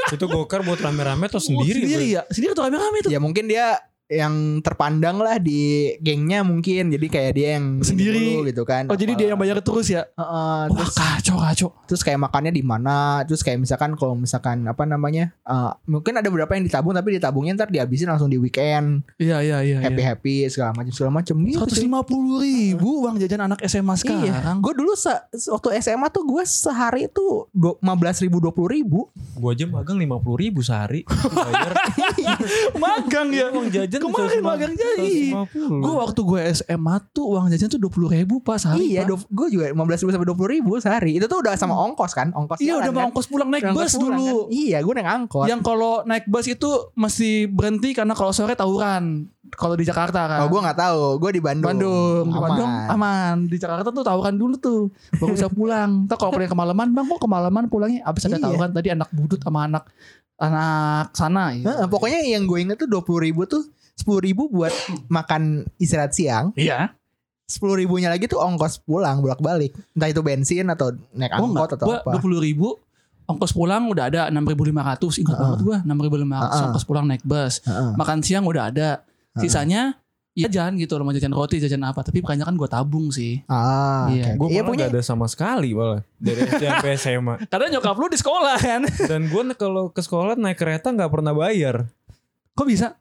Itu 0.08 0.24
gokar 0.26 0.60
buat 0.60 0.78
rame-rame 0.78 1.28
atau 1.28 1.38
sendiri? 1.38 1.84
sendiri 1.84 2.06
Bro? 2.06 2.14
ya. 2.16 2.22
Sendiri 2.26 2.52
tuh 2.52 2.64
rame-rame 2.64 2.98
tuh. 3.00 3.10
Ya 3.10 3.20
mungkin 3.20 3.44
dia 3.44 3.76
yang 4.10 4.34
terpandang 4.58 5.16
lah 5.16 5.38
di 5.38 5.60
gengnya 5.96 6.42
mungkin 6.42 6.90
jadi 6.90 7.06
kayak 7.06 7.32
dia 7.32 7.48
yang 7.54 7.78
Sendiri. 7.80 8.18
dulu 8.34 8.42
gitu 8.44 8.62
kan 8.64 8.84
Oh, 8.84 8.94
jadi 8.94 9.14
dia 9.14 9.26
yang 9.28 9.38
bayar 9.38 9.58
terus 9.60 9.86
ya. 9.86 10.02
Heeh, 10.10 10.26
Wah, 10.66 10.66
terus 10.68 10.92
kacau 10.92 11.36
kacau. 11.38 11.68
terus 11.84 12.02
kayak 12.02 12.18
makannya 12.20 12.50
di 12.50 12.60
mana 12.60 13.22
terus 13.22 13.40
kayak 13.40 13.58
misalkan 13.58 13.94
kalau 13.94 14.12
misalkan 14.12 14.62
apa 14.64 14.82
namanya 14.82 15.30
eh, 15.40 15.70
mungkin 15.84 16.12
ada 16.12 16.26
beberapa 16.26 16.50
yang 16.50 16.64
ditabung 16.64 16.90
tapi 16.90 17.14
ditabungnya 17.14 17.54
ntar 17.54 17.68
dihabisin 17.68 18.06
langsung 18.06 18.26
di 18.26 18.36
weekend 18.36 19.06
Iya, 19.16 19.38
iya, 19.40 19.58
iya. 19.60 19.78
happy 19.80 20.02
happy 20.02 20.34
segala 20.46 20.74
macam 20.74 20.90
segala 20.90 21.12
macam 21.14 21.36
gitu 21.40 21.56
Seratus 21.56 21.78
lima 21.80 22.02
puluh 22.02 22.40
ribu 22.40 23.06
uang 23.06 23.14
jajan 23.16 23.44
anak 23.44 23.62
SMA 23.64 23.94
Iya, 23.96 24.02
sekarang. 24.34 24.58
gue 24.58 24.74
dulu 24.74 24.92
se- 24.92 25.22
waktu 25.48 25.78
SMA 25.78 26.08
tuh 26.08 26.24
gue 26.24 26.42
sehari 26.42 27.06
tuh 27.06 27.46
lima 27.52 27.94
belas 27.94 28.18
ribu 28.18 28.40
dua 28.40 28.50
puluh 28.50 28.70
ribu. 28.72 29.06
Gua 29.32 29.52
aja 29.52 29.64
magang 29.64 29.96
50 29.96 30.10
ribu 30.36 30.60
sehari. 30.60 31.00
Bayar. 31.36 31.72
magang 32.76 33.28
ya. 33.30 33.46
Uang 33.50 33.68
jajan 33.68 33.99
Kemarin 34.00 34.40
magang 34.40 34.74
jadi. 34.74 35.12
Gue 35.52 35.94
waktu 35.94 36.20
gue 36.20 36.40
SMA 36.56 36.96
tuh 37.12 37.36
uang 37.36 37.52
jajan 37.52 37.68
tuh 37.68 37.76
dua 37.76 37.92
puluh 37.92 38.08
ribu 38.08 38.40
pas 38.40 38.56
sehari. 38.56 38.96
iya, 38.96 39.04
gue 39.06 39.46
juga 39.52 39.68
lima 39.68 39.84
belas 39.84 40.00
ribu 40.00 40.10
sampai 40.10 40.26
dua 40.26 40.36
puluh 40.36 40.50
ribu 40.56 40.80
sehari. 40.80 41.20
Itu 41.20 41.28
tuh 41.28 41.44
udah 41.44 41.54
sama 41.54 41.76
ongkos 41.76 42.12
kan, 42.12 42.32
ongkos. 42.32 42.58
Iya 42.58 42.80
jalan 42.80 42.82
udah 42.82 42.92
mau 42.92 43.00
kan. 43.00 43.06
ongkos 43.12 43.26
pulang 43.28 43.48
naik 43.52 43.64
bus 43.70 43.92
dulu. 43.94 44.48
kan. 44.48 44.52
Iya, 44.52 44.78
gue 44.80 44.94
naik 44.96 45.10
angkot. 45.10 45.46
Yang 45.46 45.60
kalau 45.60 45.92
naik 46.02 46.24
bus 46.26 46.46
itu 46.48 46.70
mesti 46.96 47.30
berhenti 47.46 47.92
karena 47.92 48.16
kalau 48.16 48.32
sore 48.32 48.56
tawuran. 48.56 49.28
Kalau 49.50 49.74
di 49.74 49.82
Jakarta 49.82 50.30
kan. 50.30 50.46
Oh, 50.46 50.48
gue 50.48 50.60
nggak 50.62 50.78
tahu. 50.78 51.02
Gue 51.18 51.30
di 51.34 51.42
Bandung. 51.42 51.66
Bandung, 51.74 52.24
di 52.30 52.38
Aman. 52.38 52.42
Bandung 52.54 52.70
aman. 52.86 53.36
Di 53.50 53.56
Jakarta 53.58 53.90
tuh 53.90 54.06
tawuran 54.06 54.38
dulu 54.38 54.54
tuh. 54.62 54.94
Baru 55.18 55.34
bisa 55.34 55.50
pulang. 55.50 56.06
Ntar 56.06 56.22
kalau 56.22 56.30
pulang 56.30 56.46
kemalaman, 56.46 56.94
bang 56.94 57.06
kok 57.10 57.18
kemalaman 57.18 57.64
pulangnya? 57.66 58.06
Abis 58.06 58.30
ada 58.30 58.38
Iya. 58.38 58.46
tawuran 58.46 58.70
tadi 58.70 58.88
anak 58.94 59.10
budut 59.10 59.42
sama 59.42 59.66
anak 59.66 59.90
anak 60.38 61.10
sana. 61.12 61.50
Iya. 61.52 61.64
Heeh, 61.66 61.86
pokoknya 61.90 62.20
yang 62.22 62.46
gue 62.46 62.58
inget 62.62 62.78
tuh 62.78 62.88
dua 62.88 63.02
puluh 63.02 63.26
ribu 63.26 63.42
tuh 63.44 63.66
sepuluh 64.00 64.20
ribu 64.20 64.48
buat 64.48 64.72
makan 65.06 65.42
istirahat 65.76 66.10
siang. 66.10 66.50
Iya. 66.54 66.96
Sepuluh 67.44 67.76
ribunya 67.76 68.06
lagi 68.06 68.24
tuh 68.24 68.38
ongkos 68.38 68.80
pulang 68.80 69.18
bolak 69.18 69.38
balik. 69.38 69.74
Entah 69.92 70.08
itu 70.08 70.20
bensin 70.20 70.64
atau 70.66 70.90
naik 71.12 71.34
Oh 71.34 71.44
angkot 71.44 71.50
enggak, 71.66 71.76
atau 71.76 71.86
gua 71.86 71.96
apa. 71.98 72.10
dua 72.10 72.20
puluh 72.20 72.38
ribu 72.38 72.78
ongkos 73.26 73.50
pulang 73.50 73.86
udah 73.86 74.04
ada 74.06 74.20
enam 74.26 74.42
ribu 74.42 74.62
lima 74.62 74.82
ratus 74.84 75.18
ingat 75.18 75.30
Heeh. 75.30 75.42
banget 75.44 75.60
gua 75.60 75.76
enam 75.80 75.98
ribu 75.98 76.16
lima 76.16 76.36
ratus 76.40 76.60
ongkos 76.64 76.84
pulang 76.84 77.04
naik 77.04 77.22
bus 77.22 77.60
Heeh. 77.60 77.94
makan 77.94 78.18
siang 78.20 78.42
udah 78.42 78.62
ada 78.66 78.88
sisanya 79.36 79.94
ya 80.30 80.46
jajan 80.46 80.74
gitu 80.76 80.94
loh 80.94 81.02
mau 81.02 81.10
jajan 81.10 81.30
roti 81.30 81.58
jajan 81.58 81.78
apa 81.80 82.00
tapi 82.00 82.18
kebanyakan 82.20 82.54
gua 82.54 82.66
tabung 82.66 83.10
sih 83.10 83.42
Ah, 83.46 84.06
Iya. 84.08 84.34
oke. 84.34 84.38
Gue 84.40 84.48
Iya 84.48 84.62
punya 84.64 84.84
gak 84.84 84.94
ada 84.94 85.02
sama 85.04 85.26
sekali 85.26 85.70
malah 85.72 86.02
dari 86.16 86.42
SD 86.44 86.62
sampai 86.64 86.90
SMA. 87.02 87.34
karena 87.44 87.66
nyokap 87.68 87.94
lu 87.94 88.06
di 88.06 88.16
sekolah 88.16 88.56
kan 88.56 88.80
Dan 89.00 89.26
gue 89.26 89.42
kalau 89.54 89.84
ke 89.88 90.00
sekolah 90.00 90.34
naik 90.34 90.54
kereta 90.56 90.88
nggak 90.88 91.10
pernah 91.10 91.30
bayar. 91.32 91.86
kok 92.52 92.62
bisa 92.64 92.94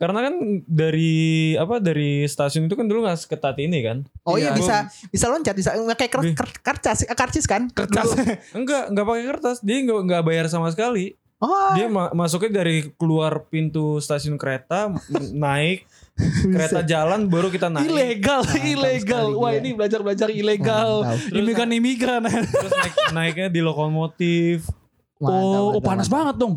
Karena 0.00 0.24
kan 0.24 0.34
dari 0.64 1.12
apa 1.54 1.76
dari 1.76 2.24
stasiun 2.24 2.64
itu 2.64 2.72
kan 2.72 2.88
dulu 2.88 3.04
nggak 3.04 3.20
seketat 3.20 3.60
ini 3.60 3.84
kan. 3.84 4.00
Oh 4.24 4.34
iya, 4.34 4.50
Iya. 4.50 4.56
bisa 4.56 4.76
bisa 5.06 5.28
loncat 5.28 5.52
bisa 5.52 5.70
kayak 5.92 6.08
ker, 6.08 6.22
ker- 6.32 6.60
karcis 6.64 7.04
eh, 7.04 7.12
karcis 7.12 7.44
kan? 7.44 7.68
kertas 7.68 8.16
Enggak, 8.56 8.88
enggak 8.88 9.04
pakai 9.04 9.24
kertas. 9.28 9.56
Dia 9.60 9.76
nggak 9.78 10.00
nggak 10.02 10.22
bayar 10.24 10.48
sama 10.48 10.72
sekali. 10.72 11.20
Oh, 11.36 11.72
Dia 11.72 11.88
ma- 11.88 12.12
masuknya 12.12 12.60
dari 12.60 12.92
keluar 12.94 13.44
pintu 13.46 13.96
stasiun 13.96 14.36
kereta 14.36 14.92
naik 15.30 15.88
kereta 16.52 16.80
jalan 16.82 17.28
baru 17.28 17.48
kita 17.48 17.68
naik. 17.68 17.84
ilegal 17.86 18.40
Mantap 18.42 18.64
ilegal 18.66 19.26
wah 19.34 19.52
ini 19.52 19.72
belajar 19.72 20.00
belajar 20.00 20.28
ilegal 20.28 21.00
imigran 21.30 21.68
imigran 21.70 22.28
Terus 22.28 22.72
naik, 22.74 22.94
naiknya 23.10 23.48
di 23.48 23.60
lokomotif. 23.60 24.68
Mantap, 25.16 25.32
oh, 25.34 25.40
oh 25.42 25.64
mantap, 25.70 25.84
panas 25.84 26.06
mantap. 26.06 26.12
banget 26.14 26.34
dong 26.38 26.54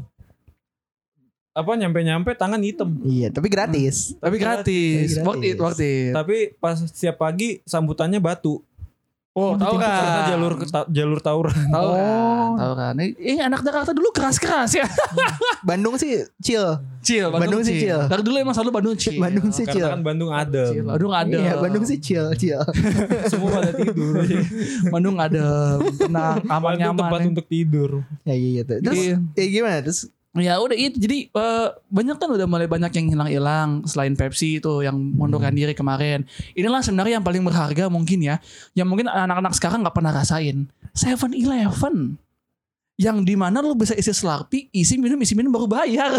Apa 1.53 1.71
nyampe-nyampe 1.75 2.33
tangan 2.33 2.57
hitam. 2.59 2.89
Iya, 2.99 3.29
tapi 3.29 3.45
gratis. 3.45 4.17
tapi 4.17 4.37
gratis 4.37 5.21
worth 5.21 5.41
it 5.43 5.53
worth 5.55 5.77
it 5.79 6.09
Tapi 6.11 6.37
pas 6.55 6.73
setiap 6.75 7.17
pagi 7.19 7.61
sambutannya 7.63 8.17
batu. 8.17 8.57
oh 9.31 9.53
tahu 9.55 9.77
kan 9.77 10.29
jalur 10.29 10.53
ta- 10.63 10.85
jalur 10.87 11.17
tawuran. 11.17 11.57
tahu 11.67 11.87
kan 11.89 12.05
Oh. 12.05 12.53
tahu 12.53 12.73
kan 12.75 12.93
eh 13.01 13.37
anak 13.39 13.61
Jakarta 13.61 13.89
dulu 13.89 14.09
keras 14.09 14.37
keras 14.37 14.69
ya 14.71 14.85
Bandung 15.65 15.93
sih 15.95 16.21
chill. 16.37 16.77
Chill, 17.01 17.27
Bandung 17.27 17.61
sih 17.61 17.77
chill. 17.79 17.97
Dari 18.03 18.21
dulu 18.21 18.37
emang 18.37 18.53
selalu 18.53 18.69
Bandung 18.71 18.93
chill. 18.93 19.17
Bandung 19.17 19.49
sih 19.49 19.65
chill. 19.65 19.81
Karena 19.81 19.97
kan 19.97 20.05
Bandung 20.05 20.29
adem. 20.29 20.69
Chill. 20.71 20.85
Bandung 20.85 21.13
ada. 21.13 21.33
Iya, 21.35 21.53
Bandung 21.57 21.81
sih 21.83 21.97
chill, 21.97 22.29
chill. 22.35 22.61
Semua 23.33 23.57
pada 23.57 23.73
tidur. 23.73 24.21
Bandung 24.93 25.17
ada 25.17 25.45
tenang, 25.95 26.37
aman 26.43 26.61
Bandung 26.71 26.93
tempat 26.95 27.09
nyaman. 27.17 27.31
untuk 27.33 27.45
tidur. 27.47 27.89
ya 28.21 28.33
iya 28.33 28.61
gitu. 28.61 28.73
Terus 28.81 28.97
Iya. 28.99 29.15
ya 29.33 29.45
gimana? 29.51 29.77
Terus 29.81 29.99
Ya 30.34 30.58
udah 30.58 30.74
itu. 30.74 30.98
Jadi 30.98 31.30
eh, 31.30 31.67
banyak 31.93 32.17
kan 32.17 32.30
udah 32.34 32.48
mulai 32.50 32.65
banyak 32.65 32.89
yang 32.98 33.06
hilang-hilang 33.13 33.86
selain 33.86 34.17
Pepsi 34.17 34.58
itu 34.58 34.82
yang 34.82 34.98
mundurkan 34.98 35.54
diri 35.54 35.78
kemarin. 35.78 36.26
Inilah 36.58 36.82
sebenarnya 36.82 37.22
yang 37.22 37.26
paling 37.26 37.46
berharga 37.46 37.86
mungkin 37.86 38.26
ya. 38.26 38.41
Yang 38.74 38.88
mungkin 38.89 39.08
anak-anak 39.13 39.54
sekarang 39.54 39.86
nggak 39.86 39.93
pernah 39.93 40.10
rasain. 40.10 40.65
Seven 40.98 41.38
Eleven. 41.38 42.17
Yang 42.98 43.17
di 43.26 43.36
mana 43.38 43.62
lu 43.62 43.78
bisa 43.78 43.93
isi 43.98 44.13
Slurpee, 44.13 44.69
isi 44.74 44.98
minum, 45.02 45.17
isi 45.22 45.34
minum 45.34 45.54
baru 45.54 45.65
bayar. 45.69 46.17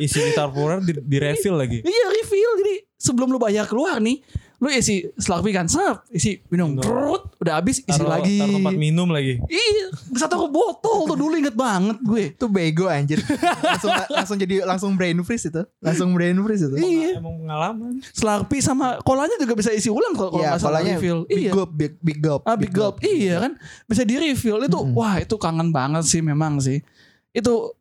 Isi 0.00 0.18
di, 0.18 0.92
di 1.06 1.16
refill 1.22 1.54
lagi. 1.54 1.78
Iya 1.86 2.06
refill 2.10 2.52
jadi 2.64 2.74
sebelum 2.98 3.30
lu 3.30 3.38
bayar 3.38 3.70
keluar 3.70 4.02
nih, 4.02 4.18
lu 4.60 4.68
isi 4.68 5.08
Slurpee 5.16 5.50
kan, 5.50 5.64
sep, 5.64 6.04
isi 6.10 6.44
minum. 6.46 6.76
Brut, 6.76 7.32
udah 7.36 7.56
habis 7.56 7.80
isi 7.80 7.88
Taruh, 7.90 8.12
lagi. 8.12 8.36
taruh 8.36 8.60
tempat 8.60 8.76
minum 8.76 9.08
lagi. 9.08 9.40
Iya, 9.42 9.88
bisa 10.06 10.28
taruh 10.28 10.46
botol 10.46 11.08
tuh 11.08 11.16
dulu 11.16 11.32
inget 11.32 11.56
banget 11.56 11.96
gue. 11.98 12.36
tuh 12.36 12.46
bego 12.46 12.84
anjir. 12.84 13.24
langsung 13.64 13.88
langsung 14.12 14.36
jadi 14.36 14.60
langsung 14.62 14.90
brain 14.94 15.16
freeze 15.20 15.48
itu. 15.48 15.64
Langsung 15.80 16.12
brain 16.12 16.36
freeze 16.38 16.68
itu. 16.68 16.76
Iya, 16.76 17.16
Emang 17.16 17.40
pengalaman. 17.40 18.04
Slurpee 18.06 18.60
sama 18.60 19.00
kolanya 19.00 19.34
juga 19.34 19.56
bisa 19.56 19.72
isi 19.72 19.88
ulang 19.88 20.12
kalau 20.12 20.30
kalau 20.30 20.44
Iya, 20.44 20.60
kolanya 20.60 20.92
refill. 20.94 21.18
Big 21.24 21.40
Iya. 21.40 21.50
gulp, 21.50 21.70
big, 21.72 21.92
big 21.98 22.18
gulp. 22.20 22.42
Ah, 22.44 22.54
big 22.54 22.70
gulp. 22.70 23.00
Iya 23.00 23.40
kan, 23.40 23.52
bisa 23.84 24.04
di 24.04 24.14
refill 24.14 24.60
itu. 24.60 24.76
Mm-mm. 24.76 24.92
Wah 24.92 25.16
itu 25.16 25.34
kangen 25.34 25.72
banget 25.72 26.04
sih 26.04 26.20
memang 26.20 26.60
sih. 26.60 26.84
Itu 27.32 27.79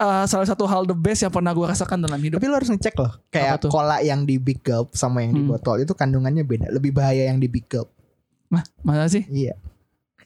eh, 0.00 0.24
salah 0.24 0.46
satu 0.48 0.64
hal 0.64 0.82
the 0.82 0.96
best 0.96 1.20
yang 1.20 1.30
pernah 1.30 1.52
gue 1.52 1.62
rasakan 1.62 2.00
dalam 2.00 2.16
hidup. 2.16 2.40
Tapi 2.40 2.48
lu 2.48 2.56
harus 2.56 2.68
ngecek 2.68 2.96
loh. 2.96 3.12
Kayak 3.28 3.68
cola 3.68 4.00
yang 4.00 4.24
di 4.24 4.40
big 4.40 4.64
gulp 4.64 4.96
sama 4.96 5.20
yang 5.20 5.32
di 5.32 5.42
Hmm. 5.42 5.52
botol 5.52 5.76
itu 5.78 5.92
kandungannya 5.92 6.42
beda. 6.42 6.72
Lebih 6.72 6.90
bahaya 6.90 7.28
yang 7.28 7.36
di 7.36 7.46
big 7.46 7.68
gulp. 7.68 7.92
Mah, 8.48 8.64
masa 8.80 9.06
sih? 9.06 9.28
Iya. 9.28 9.54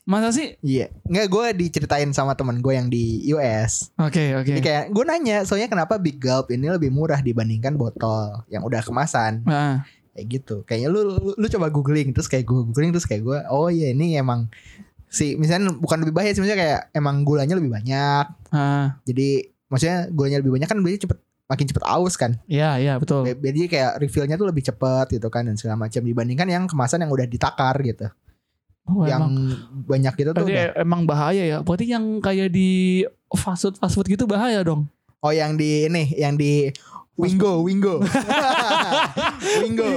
Masa 0.05 0.31
sih? 0.31 0.55
Iya. 0.61 0.93
Nggak 1.05 1.27
gue 1.27 1.47
diceritain 1.59 2.13
sama 2.13 2.33
temen 2.33 2.61
gue 2.61 2.73
yang 2.73 2.87
di 2.87 3.25
US. 3.33 3.89
Oke 3.97 4.33
oke. 4.33 4.49
Jadi 4.49 4.61
kayak 4.61 4.85
gue 4.93 5.05
nanya 5.05 5.43
soalnya 5.43 5.67
kenapa 5.67 5.97
big 5.97 6.17
gulp 6.17 6.49
ini 6.49 6.69
lebih 6.69 6.89
murah 6.89 7.19
dibandingkan 7.19 7.75
botol 7.75 8.45
yang 8.47 8.61
udah 8.63 8.81
kemasan. 8.81 9.41
Nah, 9.43 9.81
kayak 10.13 10.27
gitu 10.31 10.63
kayaknya 10.63 10.89
lu, 10.89 11.01
lu 11.11 11.33
lu 11.35 11.47
coba 11.51 11.67
googling 11.69 12.15
terus 12.15 12.31
kayak 12.31 12.47
gue 12.47 12.63
googling 12.65 12.95
terus 12.95 13.03
kayak 13.03 13.27
gue 13.27 13.39
oh 13.51 13.67
iya 13.67 13.91
ini 13.91 14.15
emang 14.15 14.47
si 15.11 15.35
misalnya 15.35 15.75
bukan 15.75 16.07
lebih 16.07 16.15
bahaya 16.15 16.31
sih 16.31 16.39
misalnya 16.39 16.63
kayak 16.63 16.81
emang 16.95 17.27
gulanya 17.27 17.59
lebih 17.59 17.75
banyak 17.75 18.31
Ah, 18.55 18.95
jadi 19.03 19.51
maksudnya 19.67 20.09
gulanya 20.09 20.39
lebih 20.39 20.53
banyak 20.53 20.67
kan 20.67 20.79
berarti 20.79 21.01
cepet 21.03 21.19
makin 21.45 21.67
cepet 21.67 21.85
aus 21.85 22.15
kan 22.15 22.41
iya 22.45 22.77
iya 22.77 22.97
betul. 22.97 23.23
Be- 23.23 23.37
jadi 23.45 23.61
kayak 23.67 23.93
refillnya 23.99 24.35
tuh 24.35 24.47
lebih 24.47 24.63
cepet 24.63 25.13
gitu 25.13 25.29
kan 25.29 25.45
dan 25.45 25.55
segala 25.55 25.77
macam 25.79 26.01
dibandingkan 26.01 26.47
yang 26.47 26.65
kemasan 26.65 27.01
yang 27.01 27.11
udah 27.11 27.25
ditakar 27.25 27.77
gitu 27.81 28.09
Oh, 28.85 29.01
yang 29.03 29.25
emang. 29.25 29.35
banyak 29.83 30.13
gitu 30.15 30.31
tuh 30.31 30.45
udah- 30.45 30.77
emang 30.77 31.05
bahaya 31.05 31.41
ya. 31.43 31.59
Berarti 31.61 31.89
yang 31.89 32.21
kayak 32.21 32.49
di 32.49 33.01
fast 33.31 33.65
food 33.65 33.75
fast 33.75 33.95
food 33.95 34.05
gitu 34.07 34.25
bahaya 34.25 34.61
dong. 34.61 34.89
oh 35.19 35.33
yang 35.33 35.57
di 35.57 35.85
ini 35.85 36.13
yang 36.15 36.37
di 36.37 36.69
Wingo 37.15 37.63
Wingo 37.63 38.05
Wingo 39.61 39.89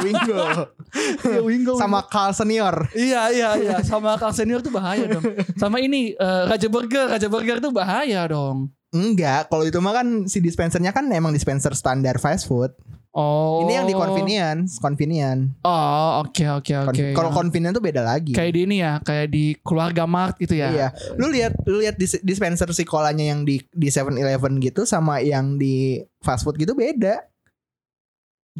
Wingo 0.00 0.42
Iya, 1.24 1.40
Wingo. 1.42 1.74
sama 1.76 2.00
Carl 2.02 2.32
Senior 2.32 2.88
Iya 2.92 3.28
iya 3.28 3.48
iya 3.56 3.76
sama 3.82 4.16
Kang 4.16 4.32
Senior 4.32 4.60
tuh 4.60 4.70
bahaya 4.70 5.04
dong. 5.06 5.24
Sama 5.54 5.78
ini 5.78 6.12
eh, 6.12 6.42
Raja 6.46 6.64
Burger, 6.66 7.10
Raja 7.10 7.26
Burger 7.26 7.58
tuh 7.58 7.70
bahaya 7.70 8.24
dong. 8.24 8.72
Enggak 8.90 9.46
kalau 9.46 9.62
itu 9.62 9.76
mah 9.78 9.94
kan 9.94 10.06
si 10.24 10.38
dispensernya 10.38 10.90
kan 10.90 11.04
emang 11.08 11.30
dispenser 11.30 11.72
standar 11.72 12.16
fast 12.16 12.44
food 12.44 12.72
Oh. 13.10 13.64
ini 13.64 13.74
yang 13.74 13.82
di 13.82 13.96
convenience 13.96 14.78
convenient 14.78 15.50
Oh, 15.60 16.22
oke 16.22 16.44
oke 16.54 16.70
Con- 16.70 16.92
oke. 16.92 17.04
kalau 17.12 17.30
convenient 17.32 17.72
tuh 17.72 17.82
beda 17.82 18.00
lagi 18.00 18.30
kayak 18.30 18.52
di 18.52 18.60
ini 18.62 18.76
ya, 18.78 19.00
kayak 19.00 19.26
di 19.26 19.56
keluarga 19.58 20.04
Mart 20.04 20.36
gitu 20.36 20.54
ya. 20.54 20.68
Iya, 20.70 20.88
lu 21.16 21.26
lihat 21.26 21.56
lu 21.64 21.80
lihat 21.80 21.96
dis- 21.96 22.20
dispenser 22.20 22.68
si 22.70 22.84
kolanya 22.84 23.26
yang 23.26 23.42
di 23.42 23.58
di 23.72 23.88
7-Eleven 23.88 24.60
gitu 24.60 24.84
sama 24.84 25.18
yang 25.18 25.56
di 25.56 25.98
fast 26.20 26.44
food 26.44 26.60
gitu 26.60 26.76
beda. 26.76 27.18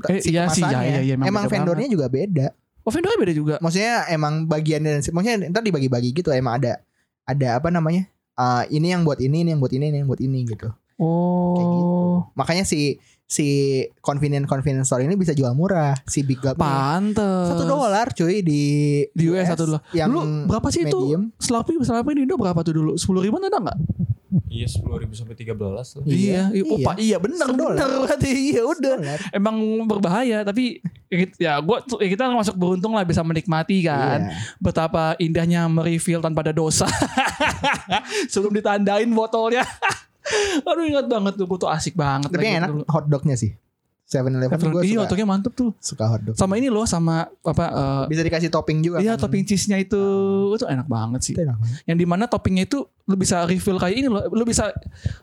Eh, 0.09 0.23
iya 0.27 0.49
sih, 0.49 0.63
iya, 0.63 0.75
kemasannya. 0.75 0.91
iya, 0.91 1.01
iya, 1.03 1.15
emang 1.15 1.27
emang 1.29 1.45
vendornya 1.47 1.87
juga 1.87 2.07
beda. 2.09 2.47
Oh, 2.83 2.91
vendornya 2.91 3.19
beda 3.21 3.35
juga. 3.35 3.55
Maksudnya 3.61 4.09
emang 4.09 4.49
bagiannya 4.49 4.91
dan 4.91 5.03
maksudnya 5.05 5.37
ntar 5.51 5.63
dibagi-bagi 5.63 6.11
gitu 6.15 6.33
emang 6.33 6.59
ada 6.59 6.83
ada 7.27 7.61
apa 7.61 7.69
namanya? 7.69 8.09
Ah, 8.39 8.63
ini 8.71 8.95
yang 8.95 9.03
buat 9.03 9.19
ini, 9.19 9.43
ini 9.43 9.51
yang 9.51 9.59
buat 9.59 9.75
ini, 9.75 9.91
ini 9.91 9.99
yang 9.99 10.09
buat 10.09 10.23
ini 10.23 10.47
gitu. 10.47 10.71
Kayak 10.99 11.67
gitu. 11.75 11.87
Oh. 11.91 12.17
Makanya 12.39 12.63
si 12.63 13.03
si 13.29 13.47
convenient 14.01 14.49
convenience 14.49 14.89
store 14.89 15.05
ini 15.05 15.15
bisa 15.19 15.35
jual 15.35 15.53
murah. 15.59 15.95
Si 16.07 16.23
Big 16.23 16.39
ini. 16.39 16.55
Pantes. 16.59 17.51
Satu 17.51 17.67
dolar 17.67 18.15
cuy 18.15 18.41
di 18.41 18.63
Di 19.11 19.25
US 19.31 19.47
satu 19.53 19.69
dolar. 19.69 19.83
Yang 19.91 20.09
Dulu 20.15 20.21
berapa 20.49 20.69
sih 20.71 20.83
itu? 20.87 20.99
medium. 20.99 21.23
Slurpee, 21.39 21.83
Slurpee 21.83 22.15
di 22.15 22.23
Indo 22.27 22.39
berapa 22.39 22.63
tuh 22.63 22.75
dulu? 22.79 22.93
Sepuluh 22.95 23.21
ribuan 23.27 23.43
ada 23.47 23.59
nggak? 23.59 23.79
Iya 24.45 24.69
sepuluh 24.69 25.01
ribu 25.01 25.17
sampai 25.17 25.33
tiga 25.33 25.57
belas 25.57 25.97
lah. 25.97 26.05
Iya, 26.05 26.53
iya. 26.53 26.63
Iya. 26.63 26.85
Pak, 26.85 26.97
iya 27.01 27.17
bener, 27.17 27.49
bener 27.49 27.89
berarti. 28.05 28.29
Iya 28.53 28.63
udah. 28.63 28.97
Dolar. 29.01 29.19
Emang 29.33 29.57
berbahaya 29.89 30.45
tapi 30.45 30.85
ya 31.37 31.57
gua 31.59 31.81
tuh- 31.81 32.01
ya 32.01 32.09
kita 32.09 32.29
masuk 32.29 32.53
beruntung 32.55 32.93
lah 32.93 33.09
bisa 33.09 33.25
menikmati 33.25 33.81
kan. 33.83 34.29
Iya. 34.29 34.37
Betapa 34.59 35.17
indahnya 35.17 35.65
merefill 35.67 36.21
tanpa 36.21 36.45
ada 36.45 36.53
dosa. 36.53 36.85
Sebelum 38.33 38.53
ditandain 38.53 39.09
botolnya. 39.09 39.65
Aduh 40.69 40.85
ingat 40.85 41.09
banget 41.09 41.33
tuh, 41.35 41.49
gua 41.49 41.59
tuh 41.59 41.71
asik 41.73 41.97
banget. 41.97 42.29
Tapi 42.29 42.45
enak 42.53 42.69
dulu. 42.69 42.85
hotdognya 42.85 43.33
sih. 43.33 43.57
7-Eleven 44.09 44.57
gue 44.73 44.83
Iya, 44.83 44.89
suka, 44.91 45.01
hotdognya 45.05 45.27
mantep 45.29 45.53
tuh. 45.53 45.71
suka 45.79 46.05
hotdog. 46.09 46.33
Sama 46.33 46.57
ini 46.57 46.67
loh, 46.67 46.83
sama 46.83 47.29
apa? 47.39 47.65
eh, 47.69 48.05
Bisa 48.09 48.25
dikasih 48.25 48.49
topping 48.49 48.81
juga. 48.81 48.99
Iya 48.99 49.15
kan. 49.15 49.23
topping 49.23 49.45
cheese-nya 49.45 49.77
itu 49.77 50.01
itu 50.51 50.65
enak 50.65 50.87
banget 50.87 51.21
sih. 51.23 51.33
Itu 51.33 51.45
enak 51.45 51.57
banget. 51.57 51.77
Yang 51.85 51.97
di 51.99 52.07
mana 52.07 52.25
toppingnya 52.25 52.65
itu 52.65 52.79
lu 53.05 53.15
bisa 53.15 53.45
refill 53.45 53.77
kayak 53.77 53.95
ini 53.95 54.09
loh, 54.09 54.25
lu 54.27 54.43
bisa 54.43 54.73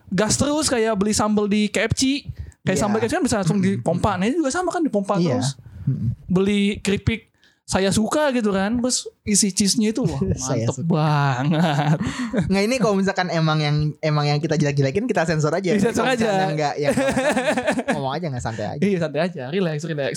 gas 0.08 0.34
terus 0.34 0.66
kayak 0.66 0.94
beli 0.94 1.10
sambal 1.10 1.44
di 1.44 1.66
KFC. 1.66 2.30
Kayak 2.62 2.70
Iya. 2.72 2.80
sambal 2.80 2.98
KFC 2.98 3.12
kan 3.12 3.24
bisa 3.24 3.36
langsung 3.38 3.58
dipompa. 3.58 4.14
Nah 4.14 4.24
ini 4.24 4.36
juga 4.36 4.50
sama 4.50 4.70
kan 4.70 4.80
dipompa 4.80 5.18
Iya. 5.18 5.34
terus. 5.36 5.58
Mm-mm. 5.84 6.08
Beli 6.24 6.78
keripik 6.78 7.30
saya 7.66 7.90
suka 7.90 8.30
gitu 8.30 8.54
kan. 8.54 8.78
Terus 8.78 9.10
isi 9.26 9.50
cheese-nya 9.50 9.90
itu 9.90 10.06
wah 10.06 10.22
mantep 10.46 10.78
banget. 10.86 11.98
Nggak 12.50 12.62
ini 12.62 12.76
kalau 12.78 12.94
misalkan 12.94 13.28
emang 13.34 13.58
yang 13.58 13.76
emang 13.98 14.24
yang 14.30 14.38
kita 14.38 14.54
jelek-jelekin 14.54 15.10
kita 15.10 15.26
sensor 15.26 15.50
aja. 15.50 15.74
Disensor 15.74 16.06
Kalau 16.06 16.14
aja. 16.14 16.30
Enggak 16.46 16.74
yang 16.78 16.94
ngomong 17.98 18.12
aja 18.14 18.26
nggak 18.30 18.44
santai 18.46 18.66
aja. 18.78 18.82
Iya 18.86 18.98
santai 19.02 19.20
aja, 19.26 19.42
relax, 19.50 19.82
relax. 19.82 20.12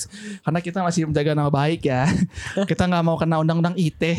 Karena 0.46 0.60
kita 0.62 0.80
masih 0.86 1.10
menjaga 1.10 1.34
nama 1.34 1.50
baik 1.50 1.90
ya. 1.90 2.06
kita 2.70 2.86
nggak 2.86 3.04
mau 3.04 3.18
kena 3.18 3.42
undang-undang 3.42 3.74
ITE. 3.74 4.14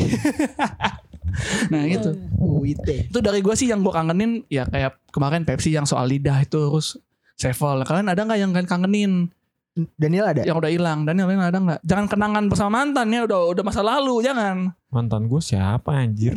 nah 1.71 1.87
itu. 1.87 2.11
UIT. 2.35 3.09
itu 3.09 3.19
dari 3.23 3.39
gue 3.39 3.55
sih 3.55 3.71
yang 3.71 3.79
gue 3.81 3.89
kangenin 3.89 4.43
ya 4.51 4.67
kayak 4.67 4.99
kemarin 5.09 5.47
Pepsi 5.47 5.71
yang 5.71 5.87
soal 5.87 6.11
lidah 6.11 6.43
itu 6.43 6.59
terus 6.59 6.99
Sevel 7.39 7.81
kalian 7.87 8.11
ada 8.11 8.21
nggak 8.21 8.37
yang 8.37 8.51
kalian 8.53 8.69
kangenin 8.69 9.11
Daniel 9.95 10.25
ada? 10.27 10.43
yang 10.43 10.59
udah 10.59 10.67
hilang 10.67 11.07
Daniel 11.07 11.31
kalian 11.31 11.47
ada 11.47 11.59
nggak 11.63 11.79
jangan 11.87 12.05
kenangan 12.11 12.43
bersama 12.51 12.83
mantan 12.83 13.07
ya 13.07 13.23
udah 13.23 13.55
udah 13.55 13.63
masa 13.63 13.79
lalu 13.79 14.19
jangan 14.19 14.75
Mantan 14.91 15.31
gue 15.31 15.39
siapa 15.39 15.95
anjir? 15.95 16.35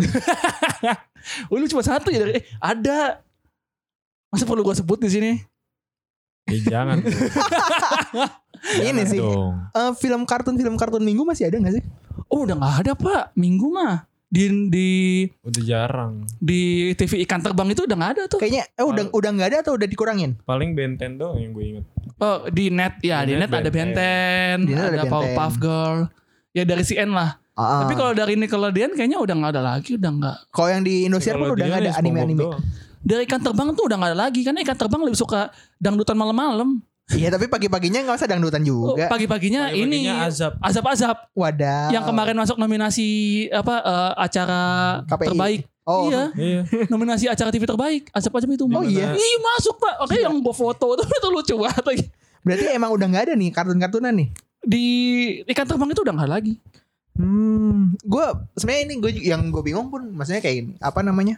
oh, 1.51 1.59
lu 1.59 1.67
cuma 1.67 1.83
satu 1.83 2.15
ya 2.15 2.23
dari 2.23 2.39
eh 2.39 2.45
ada 2.63 3.19
masa 4.31 4.47
perlu 4.47 4.63
gue 4.63 4.79
sebut 4.79 5.03
di 5.03 5.11
sini 5.11 5.33
Eh, 6.45 6.61
jangan. 6.77 7.01
Ini 8.85 9.03
sih. 9.09 9.17
Dong. 9.17 9.65
Eh, 9.73 9.93
film 9.97 10.29
kartun 10.29 10.61
film 10.61 10.77
kartun 10.77 11.01
minggu 11.01 11.25
masih 11.25 11.49
ada 11.49 11.57
nggak 11.57 11.81
sih? 11.81 11.85
oh 12.35 12.43
udah 12.43 12.57
nggak 12.59 12.75
ada 12.85 12.93
pak 12.99 13.25
minggu 13.39 13.71
mah 13.71 14.07
di 14.35 14.45
di 14.67 14.89
Udah 15.47 15.63
jarang. 15.63 16.27
di 16.43 16.91
TV 16.93 17.23
ikan 17.23 17.39
terbang 17.39 17.71
itu 17.71 17.87
udah 17.87 17.95
nggak 17.95 18.13
ada 18.19 18.23
tuh 18.27 18.43
Kayaknya 18.43 18.67
eh 18.69 18.83
udah 18.83 19.05
udah 19.15 19.31
nggak 19.31 19.49
ada 19.49 19.59
atau 19.63 19.79
udah 19.79 19.87
dikurangin? 19.87 20.35
Paling 20.43 20.75
Benten 20.75 21.15
doang 21.15 21.39
yang 21.39 21.55
gue 21.55 21.65
inget. 21.71 21.85
oh 22.19 22.51
di 22.51 22.67
net 22.69 22.99
ya 22.99 23.23
di, 23.23 23.35
Di 23.35 23.39
net, 23.39 23.47
net 23.47 23.61
ada 23.63 23.71
Benten. 23.71 24.57
Ada 24.67 24.75
ada, 24.75 24.97
Benten. 24.99 25.07
Powerpuff 25.07 25.55
Girl 25.57 25.99
ya 26.51 26.67
dari 26.67 26.83
CN 26.83 27.15
lah 27.15 27.39
Ah, 27.55 27.87
tapi 27.87 27.95
kalau 27.95 28.11
dari 28.11 28.35
Nickelodeon 28.35 28.99
kayaknya 28.99 29.15
udah 29.15 29.31
nggak 29.31 29.53
ada 29.55 29.63
lagi 29.63 29.95
udah 29.95 30.11
nggak 30.11 30.37
kalau 30.51 30.75
yang 30.75 30.83
di 30.83 31.07
Indosiar 31.07 31.39
pun 31.39 31.55
udah 31.55 31.63
nggak 31.63 31.81
ada 31.81 31.91
ya 31.95 32.03
anime-anime. 32.03 32.51
dari 32.99 33.23
ikan 33.31 33.39
terbang 33.39 33.71
tuh 33.71 33.87
udah 33.87 33.95
gak 33.95 34.11
ada 34.11 34.19
lagi 34.27 34.43
karena 34.43 34.59
ikan 34.67 34.75
terbang 34.75 35.07
lebih 35.07 35.15
suka 35.15 35.55
dangdutan 35.79 36.19
malam-malam. 36.19 36.83
Iya 37.07 37.29
tapi 37.29 37.47
pagi-paginya 37.47 38.01
nggak 38.01 38.17
usah 38.17 38.25
dangdutan 38.27 38.65
Oh, 38.65 38.97
juga. 38.97 39.13
Pagi-paginya 39.13 39.69
ini 39.71 40.09
Pagi-paginya 40.09 40.15
azab. 40.25 40.53
azab-azab 40.59 41.17
Wadah. 41.31 41.93
yang 41.93 42.01
kemarin 42.03 42.33
masuk 42.33 42.57
nominasi 42.57 43.09
apa 43.53 43.75
eh, 43.79 44.13
acara 44.19 44.63
KPI. 45.05 45.27
terbaik. 45.29 45.61
Oh 45.85 46.09
Iya, 46.09 46.33
Iya. 46.33 46.61
nominasi 46.89 47.29
acara 47.29 47.53
TV 47.53 47.69
terbaik. 47.69 48.09
Azab-azab 48.09 48.49
itu. 48.49 48.65
Oh, 48.65 48.81
iya. 48.81 49.13
Iya 49.13 49.39
masuk 49.39 49.77
pak. 49.77 49.95
Oke 50.01 50.17
yang 50.17 50.33
bawa 50.41 50.57
foto 50.57 50.97
itu, 50.97 51.05
itu 51.15 51.29
lucu 51.29 51.55
banget 51.61 51.85
lagi. 51.85 52.05
Berarti 52.41 52.65
emang 52.73 52.91
udah 52.91 53.07
nggak 53.07 53.25
ada 53.27 53.35
nih 53.35 53.51
kartun-kartunan 53.51 54.13
nih. 54.15 54.29
Di 54.65 54.85
ikan 55.45 55.69
terbang 55.69 55.93
itu 55.93 56.01
udah 56.01 56.15
gak 56.15 56.31
lagi. 56.31 56.57
Hmm, 57.15 57.95
gue 58.01 58.27
sebenarnya 58.55 58.83
ini 58.83 58.95
gue 58.97 59.11
yang 59.23 59.47
gue 59.47 59.61
bingung 59.61 59.87
pun, 59.87 60.09
maksudnya 60.09 60.41
kayak 60.41 60.57
gini, 60.59 60.73
apa 60.79 60.99
namanya? 60.99 61.37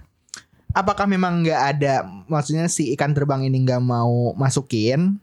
Apakah 0.72 1.04
memang 1.04 1.42
nggak 1.42 1.60
ada, 1.74 1.94
maksudnya 2.24 2.64
si 2.66 2.92
ikan 2.92 3.10
terbang 3.10 3.42
ini 3.42 3.60
nggak 3.60 3.76
mau 3.78 4.30
masukin, 4.32 5.20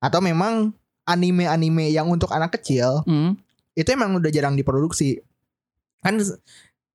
atau 0.00 0.18
memang 0.18 0.72
anime-anime 1.04 1.90
yang 1.90 2.06
untuk 2.06 2.30
anak 2.30 2.56
kecil 2.56 3.04
Hmm. 3.04 3.36
itu 3.72 3.88
emang 3.88 4.16
udah 4.16 4.28
jarang 4.28 4.54
diproduksi? 4.54 5.20
Kan 6.00 6.16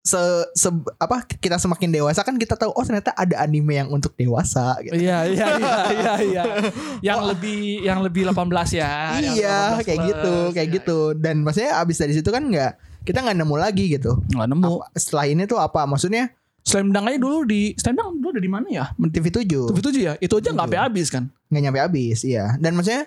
se, 0.06 0.22
se- 0.54 0.86
apa 0.96 1.26
kita 1.26 1.58
semakin 1.58 1.90
dewasa 1.92 2.22
kan 2.22 2.38
kita 2.38 2.54
tahu 2.54 2.70
oh 2.70 2.82
ternyata 2.82 3.10
ada 3.12 3.40
anime 3.40 3.74
yang 3.76 3.90
untuk 3.90 4.14
dewasa. 4.14 4.78
Gitu. 4.80 4.98
Iya 4.98 5.26
iya 5.26 5.48
iya 5.56 5.76
iya 5.92 6.14
iya. 6.22 6.44
Yang 7.08 7.20
lebih 7.28 7.60
yang 7.82 8.00
lebih 8.02 8.26
18 8.26 8.46
ya. 8.76 8.94
Iya, 9.18 9.58
18 9.82 9.86
kayak 9.86 9.98
plus. 9.98 10.08
gitu, 10.10 10.34
kayak 10.52 10.68
Iya, 10.68 10.76
gitu. 10.78 11.00
Dan 11.14 11.36
maksudnya 11.42 11.72
abis 11.78 11.98
dari 11.98 12.14
situ 12.14 12.30
kan 12.30 12.46
nggak 12.46 12.72
kita 13.02 13.22
nggak 13.22 13.38
nemu 13.38 13.56
lagi 13.56 13.86
gitu. 13.92 14.22
Nggak 14.30 14.48
nemu. 14.48 14.74
Apa- 14.78 14.90
setelah 14.96 15.26
ini 15.26 15.44
tuh 15.46 15.58
apa? 15.58 15.86
Maksudnya 15.86 16.30
Slam 16.66 16.90
Dunk 16.90 17.06
aja 17.06 17.18
dulu 17.18 17.46
di 17.46 17.72
Slam 17.76 17.94
Dunk 17.94 18.20
dulu 18.20 18.30
ada 18.32 18.42
di 18.42 18.50
mana 18.50 18.68
ya? 18.68 18.86
TV 18.92 19.26
7 19.30 19.70
TV 19.70 19.80
7 19.80 19.96
ya? 20.02 20.14
Itu 20.18 20.36
aja 20.36 20.50
nggak 20.50 20.66
sampai 20.66 20.82
habis 20.82 21.08
kan? 21.08 21.30
nggak 21.46 21.62
nyampe 21.62 21.80
habis 21.80 22.20
iya 22.22 22.58
dan 22.58 22.74
maksudnya 22.74 23.06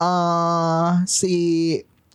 eh 0.00 0.90
si 1.04 1.34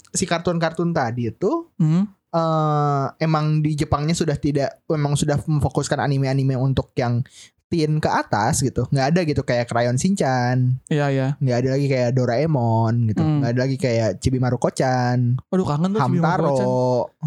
si 0.09 0.23
kartun-kartun 0.25 0.91
tadi 0.91 1.29
itu 1.29 1.69
Hmm. 1.77 2.09
eh 2.29 3.05
emang 3.19 3.59
di 3.59 3.73
Jepangnya 3.73 4.13
sudah 4.13 4.35
tidak 4.35 4.81
memang 4.85 5.13
sudah 5.13 5.37
memfokuskan 5.39 5.97
anime-anime 5.99 6.53
untuk 6.55 6.89
yang 6.93 7.21
teen 7.65 7.97
ke 7.97 8.09
atas 8.09 8.59
gitu 8.59 8.85
nggak 8.87 9.07
ada 9.07 9.21
gitu 9.23 9.41
kayak 9.41 9.65
Crayon 9.65 9.93
Shinchan 9.95 10.81
Iya 10.87 11.05
iya. 11.09 11.27
nggak 11.37 11.57
ada 11.59 11.69
lagi 11.71 11.85
kayak 11.87 12.09
Doraemon 12.11 12.93
gitu 13.07 13.21
Hmm. 13.21 13.39
nggak 13.39 13.51
ada 13.51 13.61
lagi 13.61 13.77
kayak 13.77 14.09
Chibi 14.17 14.37
Maruko-chan 14.37 15.37
Waduh 15.47 15.65
kangen 15.67 15.89
tuh. 15.91 16.01
Hamtaro 16.01 16.57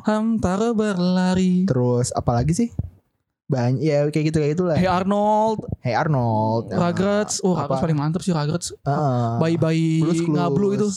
Hamtaro 0.03 0.68
berlari. 0.72 1.62
terus 1.64 2.11
apalagi 2.11 2.53
sih 2.53 2.68
banyak 3.53 3.81
ya 3.81 4.09
kayak 4.09 4.25
gitu 4.27 4.37
kayak 4.38 4.53
gitulah 4.55 4.75
Hey 4.75 4.88
Arnold, 4.88 5.59
Hey 5.79 5.93
Arnold 5.93 6.69
Rugrats. 6.69 7.38
Oh 7.41 7.53
apa? 7.53 7.69
Rugrats 7.69 7.83
paling 7.83 7.99
mantap 7.99 8.21
sih 8.21 8.33
Rugrats. 8.33 8.73
Heeh. 8.75 9.29
Bayi-bayi 9.37 10.01
Blues 10.01 10.19
Clues. 10.19 10.33
ngablu 10.33 10.67
itu. 10.73 10.88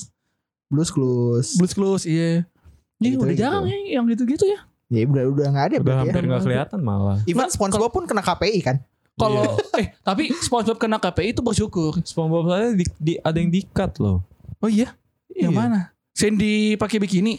Blues 0.66 0.90
Clues 0.90 1.48
Blues 1.54 1.74
Clues 1.74 2.04
iya. 2.06 2.48
Ini 2.96 3.12
Gitu, 3.12 3.20
udah 3.20 3.28
gitu. 3.30 3.42
jarang 3.42 3.66
ya 3.66 3.78
yang 3.92 4.08
gitu-gitu 4.08 4.46
ya. 4.46 4.60
ya 4.88 5.04
udah 5.04 5.24
udah 5.28 5.46
nggak 5.50 5.66
ada 5.66 5.76
Udah 5.76 5.84
berarti 5.84 6.00
ya 6.00 6.04
hampir 6.08 6.22
nggak 6.24 6.42
kelihatan 6.42 6.80
malah. 6.80 7.18
Even 7.24 7.36
Nggak, 7.42 7.52
SpongeBob 7.52 7.92
pun 7.92 8.04
kena 8.06 8.22
KPI 8.22 8.60
kan 8.62 8.78
Kalau 9.16 9.44
Iya. 9.44 9.80
eh 9.84 9.88
tapi 10.00 10.24
SpongeBob 10.34 10.78
kena 10.78 10.98
KPI 10.98 11.30
itu 11.32 11.42
bersyukur. 11.42 11.92
SpongeBob 12.02 12.46
saya 12.48 12.72
di, 12.72 12.86
di- 12.96 13.20
ada 13.20 13.36
yang 13.36 13.50
di-cut 13.50 14.00
loh. 14.00 14.24
Oh 14.58 14.68
iya. 14.68 14.96
Yang 15.30 15.52
Iya. 15.52 15.60
mana? 15.60 15.80
Sandy 16.12 16.54
pakai 16.76 16.98
bikini. 16.98 17.36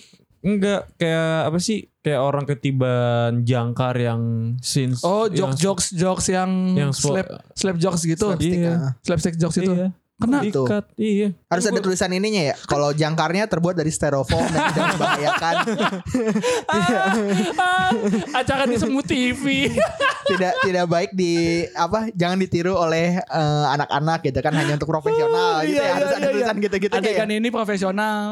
Enggak 0.46 0.86
kayak 0.94 1.50
apa 1.50 1.58
sih? 1.58 1.90
Kayak 1.98 2.22
orang 2.22 2.46
ketiban 2.46 3.42
jangkar 3.42 3.98
yang 3.98 4.22
since 4.62 5.02
Oh, 5.02 5.26
yang- 5.26 5.50
jokes 5.50 5.58
jokes 5.58 5.86
jokes 5.90 6.26
yang, 6.30 6.50
yang 6.72 6.94
slap 6.94 7.26
slap 7.52 7.74
jokes 7.76 8.06
gitu. 8.06 8.30
Slapstick, 8.30 8.54
Iya. 8.56 8.70
ah. 8.72 8.90
Slapstick 9.02 9.34
jokes 9.36 9.58
itu. 9.58 9.74
Iya. 9.74 9.90
Kena 10.16 10.40
Gitu. 10.40 10.64
Dikat, 10.64 10.84
iya. 10.96 11.28
Harus 11.44 11.68
ada 11.68 11.76
tulisan 11.76 12.08
ininya 12.08 12.40
ya. 12.40 12.54
Kalau 12.64 12.88
jangkarnya 12.88 13.44
terbuat 13.44 13.76
dari 13.76 13.92
styrofoam 13.92 14.48
dan 14.48 14.72
tidak 14.72 14.86
membahayakan, 14.96 15.54
Ah, 16.72 17.92
acara 18.34 18.64
di 18.64 18.76
semut 18.76 19.04
TV. 19.04 19.68
tidak 20.30 20.56
tidak 20.58 20.84
baik 20.88 21.10
di 21.12 21.34
apa? 21.70 22.08
Jangan 22.12 22.38
ditiru 22.38 22.72
oleh 22.74 23.18
eh, 23.18 23.64
anak-anak 23.68 24.24
gitu 24.24 24.40
kan 24.40 24.52
hanya 24.52 24.74
untuk 24.74 24.88
profesional 24.88 25.60
gitu 25.62 25.76
Iya, 25.76 25.84
ya. 25.84 25.92
Harus 25.92 26.08
iya, 26.08 26.16
ada 26.16 26.24
iya, 26.24 26.32
tulisan 26.32 26.56
gitu-gitu 26.58 26.94
kayak. 26.94 27.04
Adegan 27.04 27.30
ini 27.30 27.48
profesional, 27.50 28.24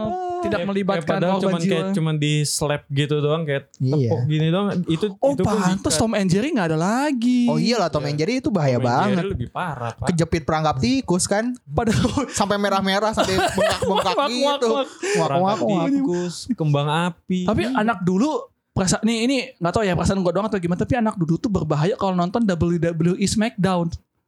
tidak 0.44 0.60
melibatkan 0.64 1.16
korban 1.16 1.40
cuman 1.40 1.58
jiwa. 1.58 1.70
kayak 1.70 1.86
cuman 1.92 2.14
di 2.16 2.32
slap 2.42 2.82
gitu 2.86 3.14
doang 3.18 3.42
kayak 3.42 3.64
Iya. 3.76 3.96
tepuk 4.06 4.20
gini 4.24 4.48
doang 4.48 4.66
itu 4.84 5.06
Oh 5.16 5.32
itu 5.32 5.42
dikat. 5.42 5.92
Tom 5.94 6.12
and 6.12 6.26
Jerry 6.26 6.48
gak 6.50 6.68
ada 6.68 6.78
lagi. 6.78 7.46
Oh 7.46 7.56
iyalah 7.56 7.88
Tom 7.88 8.00
Iya. 8.00 8.08
and 8.08 8.18
Jerry 8.18 8.34
itu 8.38 8.48
bahaya 8.48 8.76
Tom 8.76 8.82
Jerry 8.82 8.94
banget. 9.10 9.24
lebih 9.30 9.48
parah 9.48 9.92
pak 9.92 10.06
Kejepit 10.08 10.42
perangkap 10.42 10.76
tikus 10.78 11.24
kan 11.24 11.44
Padahal 11.64 12.08
sampai 12.30 12.56
merah-merah 12.56 13.10
sampai 13.10 13.34
bengkak-bengkak 13.82 14.16
gitu. 14.26 14.68
wak. 14.70 14.86
Wak, 14.86 14.88
wak, 15.16 15.28
perangkap 15.28 15.58
wak. 15.62 15.86
tikus 15.88 16.34
kembang 16.52 16.88
api 16.88 17.38
Tapi 17.44 17.62
anak 17.70 17.98
dulu 18.00 18.30
perasaan 18.70 19.04
ini 19.04 19.16
ini 19.22 19.36
nggak 19.54 19.70
tahu 19.70 19.82
ya 19.82 19.94
perasaan 19.94 20.18
gue 20.18 20.30
doang 20.30 20.44
atau 20.44 20.58
gimana 20.58 20.76
tapi 20.76 20.94
anak 20.94 21.14
dulu 21.14 21.34
tuh 21.36 21.46
berbahaya 21.48 21.94
kalau 21.94 22.12
nonton 22.12 22.42
WWE 22.42 23.22
SmackDown. 23.22 23.86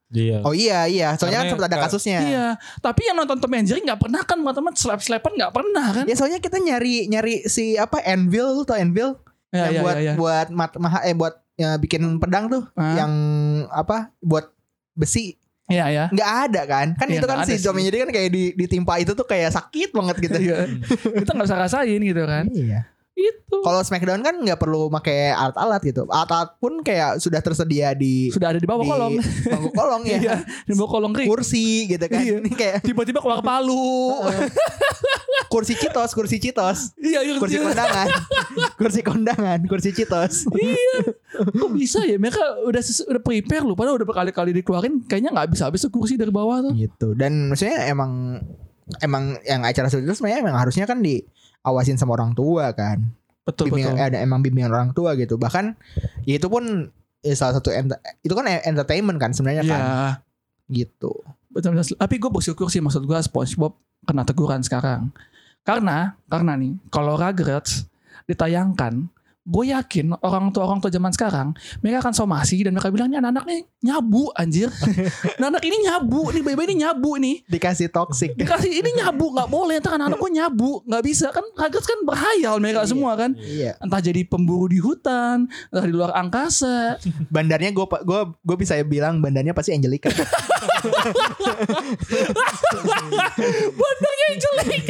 Iya 0.09 0.38
Oh 0.40 0.51
iya 0.51 0.85
iya, 0.85 1.09
soalnya 1.14 1.40
kan 1.40 1.45
Karena 1.45 1.53
sempat 1.53 1.66
ada 1.66 1.77
ka- 1.77 1.85
kasusnya. 1.88 2.19
Iya, 2.21 2.47
tapi 2.79 3.01
yang 3.05 3.16
nonton 3.16 3.37
Tom 3.37 3.53
and 3.53 3.64
Jerry 3.64 3.83
nggak 3.83 3.99
pernah 3.99 4.21
kan 4.21 4.37
teman-teman 4.37 4.73
slap-slapan 4.73 5.33
nggak 5.35 5.53
pernah 5.53 5.87
kan? 5.92 6.05
Ya 6.05 6.14
soalnya 6.14 6.38
kita 6.38 6.57
nyari 6.57 7.07
nyari 7.07 7.42
si 7.45 7.75
apa 7.75 7.99
Anvil 8.01 8.62
tuh 8.62 8.75
Anvil 8.75 9.19
Ya, 9.49 9.66
yang 9.66 9.73
ya, 9.73 9.81
buat 9.81 9.97
ya, 9.97 10.03
ya. 10.03 10.12
buat 10.14 10.47
mat, 10.51 10.73
maha, 10.77 10.99
eh 11.03 11.12
buat 11.12 11.35
ya, 11.55 11.75
bikin 11.77 12.03
pedang 12.16 12.47
tuh 12.47 12.66
Ah. 12.73 12.95
yang 12.97 13.12
apa 13.69 14.11
buat 14.19 14.51
besi 14.92 15.38
Iya 15.66 15.87
ya. 15.88 16.05
nggak 16.09 16.31
ada 16.45 16.62
kan 16.64 16.87
kan 16.95 17.07
Iya, 17.07 17.19
itu 17.19 17.27
kan 17.27 17.38
si 17.42 17.59
Tom 17.59 17.75
and 17.75 17.85
Jerry 17.85 17.99
kan 18.01 18.11
kayak 18.11 18.31
di, 18.31 18.55
ditimpa 18.55 18.97
itu 18.97 19.11
tuh 19.11 19.23
kayak 19.23 19.51
sakit 19.51 19.90
banget 19.90 20.16
gitu 20.21 20.38
Iya. 20.40 20.57
Kita 21.19 21.31
nggak 21.33 21.47
bisa 21.47 21.57
rasain 21.57 22.01
gitu 22.01 22.23
kan. 22.23 22.47
iya 22.49 22.87
Itu. 23.16 23.64
kalau 23.64 23.81
Smackdown 23.81 24.20
kan 24.20 24.37
nggak 24.37 24.57
perlu 24.57 24.92
pakai 24.92 25.33
alat-alat 25.33 25.81
gitu 25.83 26.05
alat-alat 26.05 26.52
pun 26.57 26.79
kayak 26.81 27.16
sudah 27.16 27.40
tersedia 27.40 27.90
di 27.90 28.29
Sudah 28.29 28.52
ada 28.52 28.61
di 28.61 28.64
bawah 28.64 28.85
di 28.85 28.88
kolong. 28.88 29.12
bangku 29.50 29.70
kolong 29.72 30.02
ya 30.05 30.18
Iya, 30.20 30.37
di 30.62 30.72
bawah 30.72 30.90
kolong 30.92 31.12
ring. 31.12 31.24
kursi 31.24 31.88
gitu 31.88 32.05
kan 32.05 32.20
Iya. 32.20 32.38
ini 32.38 32.52
kayak 32.52 32.85
Tiba-tiba 32.85 33.18
keluar 33.18 33.40
palu. 33.40 34.20
kursi 35.46 35.72
citos 35.74 36.11
kursi 36.12 36.37
citos 36.37 36.92
iya, 36.98 37.22
iya. 37.22 37.38
kursi 37.38 37.57
iya. 37.57 37.64
kondangan 37.64 38.09
kursi 38.81 39.00
kondangan 39.00 39.59
kursi 39.64 39.90
citos 39.90 40.44
Iya. 40.52 41.16
Kok 41.37 41.70
bisa 41.72 42.00
ya? 42.02 42.16
Mereka 42.16 42.40
udah 42.64 42.81
udah 42.83 43.22
prepare 43.22 43.61
loh. 43.62 43.72
Padahal 43.72 43.96
udah 43.96 44.05
berkali-kali 44.05 44.52
dikeluarin. 44.55 45.05
Kayaknya 45.05 45.31
nggak 45.33 45.48
bisa 45.50 45.68
habis 45.68 45.81
tuh 45.81 45.88
kursi 45.88 46.16
dari 46.16 46.29
bawah 46.29 46.61
tuh. 46.62 46.72
gitu 46.74 47.12
dan 47.12 47.48
maksudnya 47.48 47.87
emang 47.87 48.40
emang 48.98 49.37
yang 49.42 49.62
acara 49.62 49.87
seperti 49.87 50.07
itu 50.07 50.16
sebenarnya 50.16 50.40
emang 50.42 50.57
harusnya 50.57 50.85
kan 50.85 50.98
diawasin 51.61 51.97
sama 51.97 52.14
orang 52.14 52.33
tua 52.33 52.73
kan 52.73 53.01
Betul 53.42 53.71
bimbingan, 53.71 53.95
betul. 53.95 54.07
ada 54.07 54.19
emang 54.19 54.40
bimbingan 54.40 54.71
orang 54.71 54.90
tua 54.90 55.14
gitu 55.14 55.37
bahkan 55.37 55.79
ya 56.23 56.35
itu 56.35 56.47
pun 56.47 56.90
ya 57.21 57.35
salah 57.35 57.57
satu 57.57 57.71
ent- 57.71 57.95
itu 58.21 58.33
kan 58.33 58.45
entertainment 58.62 59.16
kan 59.16 59.31
sebenarnya 59.31 59.62
Iya. 59.62 59.71
kan 59.71 59.83
gitu 60.66 61.14
Betul, 61.49 61.73
betul. 61.73 61.97
Tapi 61.97 62.14
gue 62.16 62.29
bersyukur 62.29 62.69
sih 62.69 62.85
maksud 62.85 63.01
gue 63.03 63.16
SpongeBob 63.16 63.73
kena 64.05 64.29
teguran 64.29 64.61
sekarang. 64.61 65.09
Karena 65.64 66.12
karena 66.29 66.53
nih 66.53 66.77
kalau 66.87 67.16
Rugrats 67.16 67.88
ditayangkan, 68.27 69.09
gue 69.47 69.65
yakin 69.71 70.11
orang 70.21 70.51
tua 70.51 70.67
orang 70.67 70.83
tua 70.83 70.91
zaman 70.91 71.09
sekarang 71.09 71.55
mereka 71.79 72.03
akan 72.03 72.13
somasi 72.13 72.61
dan 72.61 72.75
mereka 72.75 72.91
bilang 72.91 73.07
ini 73.07 73.17
anak-anak 73.17 73.45
nih 73.47 73.61
nyabu 73.83 74.35
anjir. 74.35 74.67
Nah, 75.37 75.49
anak 75.49 75.63
ini 75.63 75.77
nyabu, 75.83 76.33
nih 76.33 76.43
baby 76.43 76.63
ini 76.67 76.83
nyabu 76.83 77.15
nih. 77.17 77.45
dikasih 77.47 77.87
toxic 77.89 78.35
Dikasih 78.35 78.73
ini 78.73 78.91
nyabu 78.97 79.31
nggak 79.31 79.47
boleh 79.47 79.79
ntar 79.79 79.95
anak 79.95 80.17
gue 80.17 80.31
nyabu 80.33 80.83
nggak 80.83 81.03
bisa 81.03 81.31
kan 81.31 81.45
Rugrats 81.53 81.87
kan 81.87 81.99
berhayal 82.03 82.59
mereka 82.59 82.83
Iya. 82.83 82.89
semua 82.89 83.13
kan. 83.15 83.31
iya 83.39 83.73
Entah 83.79 84.01
jadi 84.01 84.25
pemburu 84.25 84.67
di 84.67 84.79
hutan, 84.79 85.47
entah 85.47 85.85
di 85.85 85.93
luar 85.93 86.11
angkasa. 86.13 86.99
bandarnya 87.35 87.71
gue 87.71 87.85
gue 87.87 88.21
gue 88.35 88.57
bisa 88.57 88.75
bilang 88.83 89.21
bandarnya 89.21 89.53
pasti 89.53 89.71
Angelica 89.71 90.11
yang 94.27 94.39
jelek. 94.45 94.85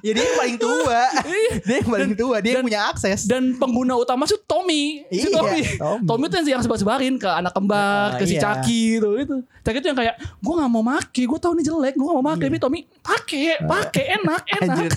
ya 0.00 0.10
dia 0.10 0.22
yang 0.22 0.36
paling 0.36 0.56
tua 0.56 1.02
Iya. 1.22 1.50
dia 1.60 1.74
yang 1.76 1.88
paling 1.88 2.12
tua 2.12 2.36
dia 2.38 2.50
yang 2.50 2.56
dan- 2.56 2.66
punya 2.66 2.80
akses 2.86 3.20
Dan 3.24 3.54
pengguna 3.54 3.94
utama 3.94 4.24
itu 4.24 4.36
Tommy. 4.40 5.02
Si 5.06 5.22
Iya, 5.22 5.28
Tommy. 5.32 5.60
Tommy. 5.74 6.04
Tommy 6.04 6.24
tuh 6.26 6.38
yang 6.42 6.60
sebar-sebarin 6.60 7.14
ke 7.14 7.26
anak 7.26 7.50
kembar, 7.50 7.80
Ah, 8.10 8.16
ke 8.16 8.24
si 8.24 8.34
iya. 8.34 8.42
Caki 8.44 8.80
gitu 8.94 9.10
itu. 9.16 9.36
Caki 9.60 9.78
tuh 9.78 9.88
yang 9.88 9.98
kayak 9.98 10.14
gue 10.20 10.54
gak 10.54 10.68
mau 10.68 10.82
make, 10.82 11.22
gue 11.22 11.38
tahu 11.38 11.52
ini 11.52 11.62
jelek, 11.62 11.94
gue 11.94 12.04
gak 12.04 12.16
mau 12.16 12.26
make. 12.26 12.42
Tapi 12.42 12.58
Tommy 12.58 12.80
pakai, 13.00 13.60
pakai 13.60 14.04
enak, 14.14 14.42
enak. 14.54 14.60
Iya. 14.60 14.72
Anjir. 14.74 14.92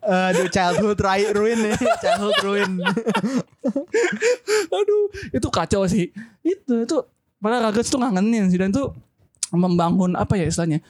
Aduh 0.00 0.46
childhood 0.48 0.98
ri- 0.98 1.30
ruin 1.30 1.58
nih 1.60 1.74
Childhood 1.98 2.38
ruin 2.40 2.70
Aduh, 4.70 5.02
itu 5.30 5.48
kacau 5.48 5.84
sih. 5.84 6.10
Itu 6.40 6.74
itu 6.80 6.96
padahal 7.38 7.68
Rugrats 7.68 7.88
tuh 7.88 7.98
ngangenin 7.98 8.48
sih 8.48 8.56
dan 8.56 8.70
tuh 8.70 8.92
membangun 9.50 10.14
apa 10.14 10.34
ya 10.34 10.46
istilahnya? 10.46 10.80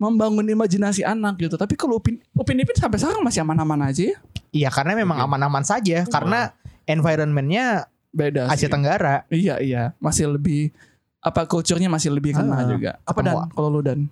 Membangun 0.00 0.48
imajinasi 0.48 1.04
anak 1.04 1.36
gitu. 1.36 1.54
Tapi 1.54 1.76
kalau 1.76 2.00
Upin 2.00 2.16
Upin 2.32 2.56
Ipin 2.56 2.72
sampai 2.72 2.96
sekarang 2.96 3.20
masih 3.20 3.44
aman-aman 3.44 3.84
aja 3.84 4.00
ya. 4.00 4.16
Iya 4.50 4.68
karena 4.72 4.96
memang 4.96 5.20
Oke. 5.20 5.26
aman-aman 5.28 5.60
saja 5.62 6.02
Karena 6.08 6.50
environmentnya 6.88 7.84
Beda 8.10 8.48
Asia 8.48 8.66
sih. 8.66 8.72
Tenggara 8.72 9.28
Iya, 9.28 9.60
iya. 9.60 9.82
Masih 10.00 10.32
lebih 10.32 10.72
apa 11.20 11.44
culture-nya 11.44 11.86
masih 11.86 12.10
lebih 12.10 12.32
kena 12.32 12.56
Ah, 12.56 12.66
juga. 12.66 12.96
Apa 13.04 13.20
dan 13.20 13.36
kalau 13.52 13.68
lu 13.68 13.84
dan 13.84 14.08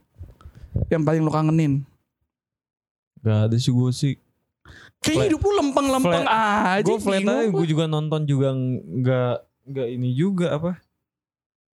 yang 0.93 1.03
paling 1.03 1.25
lu 1.25 1.33
kangenin? 1.33 1.83
Gak 3.19 3.51
ada 3.51 3.57
sih 3.57 3.73
gue 3.73 3.91
sih 3.91 4.15
Kayak 5.01 5.31
hidup 5.31 5.41
lu 5.41 5.53
lempeng-lempeng 5.57 6.27
aja. 6.27 6.85
gue 6.85 6.99
flat 7.01 7.23
aja 7.23 7.49
gue 7.49 7.67
juga 7.67 7.87
nonton 7.87 8.27
juga 8.27 8.53
nggak 8.53 9.35
nggak 9.65 9.89
ini 9.89 10.11
juga 10.13 10.53
apa 10.53 10.77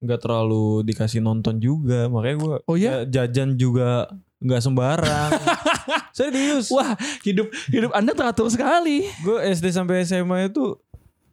nggak 0.02 0.20
terlalu 0.20 0.82
dikasih 0.82 1.18
nonton 1.18 1.56
juga 1.56 2.06
makanya 2.06 2.36
gue 2.36 2.54
Oh 2.64 2.74
iya? 2.74 3.02
jajan 3.04 3.54
juga 3.54 4.10
nggak 4.38 4.60
sembarang 4.60 5.30
serius 6.12 6.68
Wah, 6.68 6.92
hidup 7.22 7.46
hidup 7.68 7.90
Anda 7.92 8.12
teratur 8.12 8.46
sekali. 8.46 9.06
gue 9.18 9.38
SD 9.48 9.70
sampai 9.70 10.02
SMA 10.02 10.48
itu 10.48 10.74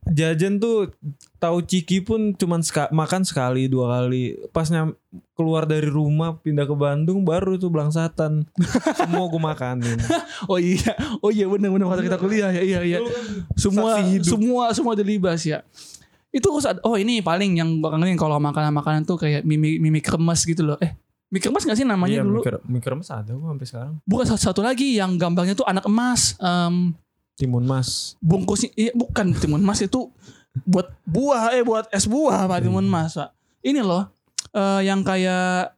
jajan 0.07 0.57
tuh 0.57 0.89
tahu 1.37 1.61
ciki 1.61 2.01
pun 2.01 2.31
cuman 2.31 2.61
seka- 2.61 2.89
makan 2.89 3.21
sekali 3.21 3.65
dua 3.65 3.99
kali 3.99 4.37
pas 4.49 4.65
nyam, 4.65 4.93
keluar 5.33 5.65
dari 5.65 5.85
rumah 5.85 6.33
pindah 6.35 6.63
ke 6.63 6.73
Bandung 6.73 7.21
baru 7.21 7.57
tuh 7.57 7.67
belangsatan 7.67 8.45
semua 8.95 9.25
gue 9.25 9.41
makanin 9.43 9.97
Oh 10.49 10.57
iya, 10.57 10.93
oh 11.19 11.29
iya 11.29 11.45
benar-benar 11.45 11.85
waktu 11.87 12.05
kita 12.05 12.17
kuliah 12.17 12.49
ya, 12.49 12.61
iya 12.61 12.79
iya. 12.81 12.97
Kan 12.99 13.49
Semua 13.53 13.97
semua 14.23 14.63
semua 14.71 14.93
dilibas 14.93 15.43
ya. 15.43 15.61
Itu 16.29 16.53
harus 16.53 16.65
ada, 16.65 16.79
oh 16.83 16.93
ini 16.93 17.19
paling 17.19 17.57
yang 17.57 17.69
gue 17.77 17.89
kangenin 17.89 18.13
kalau 18.13 18.37
makanan-makanan 18.37 19.03
tuh 19.03 19.17
kayak 19.17 19.41
mie 19.41 19.57
mie 19.57 19.99
kremes 19.99 20.43
gitu 20.43 20.61
loh. 20.61 20.77
Eh, 20.77 20.93
mie 21.27 21.41
kremes 21.41 21.61
gak 21.61 21.73
sih 21.73 21.83
namanya 21.83 22.21
Iya, 22.21 22.23
dulu? 22.23 22.39
mie 22.39 22.45
kre- 22.45 22.63
mie 22.63 22.79
kremes 22.79 23.09
ada 23.09 23.29
gue 23.29 23.47
sampai 23.47 23.65
sekarang 23.65 23.93
Bukan 24.03 24.25
satu, 24.25 24.41
satu 24.43 24.61
lagi 24.61 24.93
yang 24.93 25.15
gambarnya 25.15 25.53
tuh 25.53 25.65
anak 25.65 25.83
emas. 25.83 26.37
Em, 26.37 26.93
timun 27.33 27.63
mas 27.63 28.19
bungkusnya 28.19 28.67
iya 28.75 28.91
bukan 28.91 29.31
timun 29.31 29.63
mas 29.63 29.79
itu 29.79 30.11
buat 30.67 30.91
buah 31.03 31.55
eh 31.55 31.63
buat 31.63 31.87
es 31.87 32.03
buah 32.03 32.43
pak 32.45 32.59
timun 32.61 32.83
mas 32.83 33.15
pak 33.15 33.31
ini 33.61 33.79
loh 33.79 34.11
eh, 34.51 34.83
yang 34.83 34.99
kayak 35.01 35.71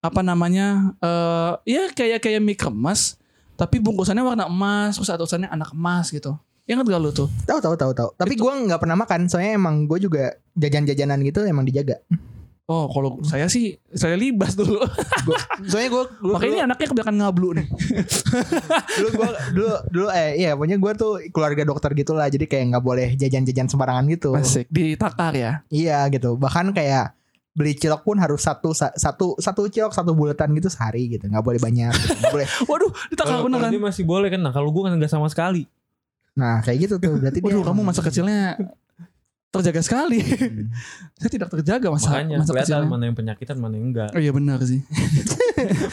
apa 0.00 0.20
namanya 0.22 0.96
eh 0.98 1.52
ya 1.68 1.92
kayak 1.92 2.18
kayak 2.18 2.40
mie 2.40 2.56
kremes 2.56 3.20
tapi 3.56 3.76
bungkusannya 3.76 4.24
warna 4.24 4.48
emas 4.48 4.96
terus 4.96 5.12
ada 5.12 5.20
tulisannya 5.20 5.48
anak 5.48 5.70
emas 5.70 6.08
gitu 6.08 6.32
Ingat 6.66 6.84
gak 6.84 6.98
lu 6.98 7.10
tuh? 7.10 7.28
Tahu 7.44 7.58
tahu 7.58 7.74
tahu 7.74 7.92
tahu. 7.92 8.08
Tapi 8.12 8.34
gue 8.34 8.52
nggak 8.66 8.78
pernah 8.78 8.96
makan. 8.96 9.26
Soalnya 9.26 9.54
emang 9.54 9.86
gue 9.86 9.98
juga 9.98 10.34
jajan-jajanan 10.52 11.22
gitu 11.22 11.42
emang 11.42 11.62
dijaga. 11.62 12.02
Oh 12.66 12.90
kalau 12.90 13.22
saya 13.22 13.46
sih 13.46 13.78
saya 13.88 14.18
libas 14.18 14.58
dulu. 14.58 14.82
Gua, 15.22 15.38
soalnya 15.62 15.86
gue 15.88 16.04
dulu, 16.18 16.34
Makanya 16.34 16.50
ini 16.50 16.60
anaknya 16.60 16.86
kebanyakan 16.90 17.14
ngablu 17.16 17.48
nih. 17.54 17.66
dulu 18.98 19.08
gue 19.12 19.28
dulu 19.54 19.68
dulu 19.86 20.06
eh 20.10 20.30
iya 20.36 20.50
pokoknya 20.52 20.76
gue 20.76 20.92
tuh 20.98 21.12
keluarga 21.30 21.62
dokter 21.62 21.94
gitu 21.94 22.12
lah. 22.12 22.26
Jadi 22.26 22.44
kayak 22.44 22.74
nggak 22.74 22.82
boleh 22.82 23.14
jajan-jajan 23.14 23.70
sembarangan 23.70 24.04
gitu. 24.10 24.34
Asik. 24.34 24.66
Ditakar 24.66 25.38
ya. 25.38 25.62
Iya 25.70 26.10
gitu. 26.10 26.34
Bahkan 26.34 26.74
kayak 26.74 27.14
beli 27.54 27.72
cilok 27.72 28.02
pun 28.02 28.18
harus 28.18 28.42
satu 28.42 28.74
sa- 28.74 28.92
satu 28.92 29.38
satu 29.38 29.70
cilok 29.70 29.94
satu 29.94 30.12
bulatan 30.12 30.50
gitu 30.52 30.66
sehari 30.66 31.06
gitu. 31.08 31.30
Nggak 31.30 31.46
boleh 31.46 31.62
banyak. 31.62 31.94
Gitu. 31.94 32.18
Nggak 32.18 32.32
boleh. 32.34 32.48
Waduh 32.74 32.90
ditakar 33.06 33.30
Kalau 33.32 33.46
beneran. 33.46 33.70
dia 33.70 33.78
masih 33.78 34.02
boleh 34.02 34.26
kan. 34.26 34.42
Nah 34.42 34.50
kalau 34.50 34.74
gue 34.74 34.82
kan 34.82 34.90
nggak 34.90 35.06
sama 35.08 35.30
sekali. 35.30 35.70
Nah 36.36 36.60
kayak 36.62 36.78
gitu 36.86 36.94
tuh. 37.00 37.16
Berarti 37.16 37.40
dia 37.40 37.46
Waduh 37.48 37.64
kamu 37.64 37.80
masa 37.82 38.00
kecilnya 38.04 38.60
terjaga 39.56 39.80
sekali. 39.80 40.20
Hmm. 40.20 40.68
saya 41.20 41.30
tidak 41.32 41.48
terjaga 41.48 41.88
masa 41.88 42.08
Makanya 42.12 42.36
masa 42.36 42.52
kelihatan 42.52 42.68
kecilnya. 42.68 42.88
mana 42.92 43.02
yang 43.08 43.16
penyakitan 43.16 43.56
mana 43.56 43.74
yang 43.80 43.86
enggak. 43.88 44.10
Oh 44.12 44.20
iya 44.20 44.32
benar 44.36 44.60
sih. 44.62 44.84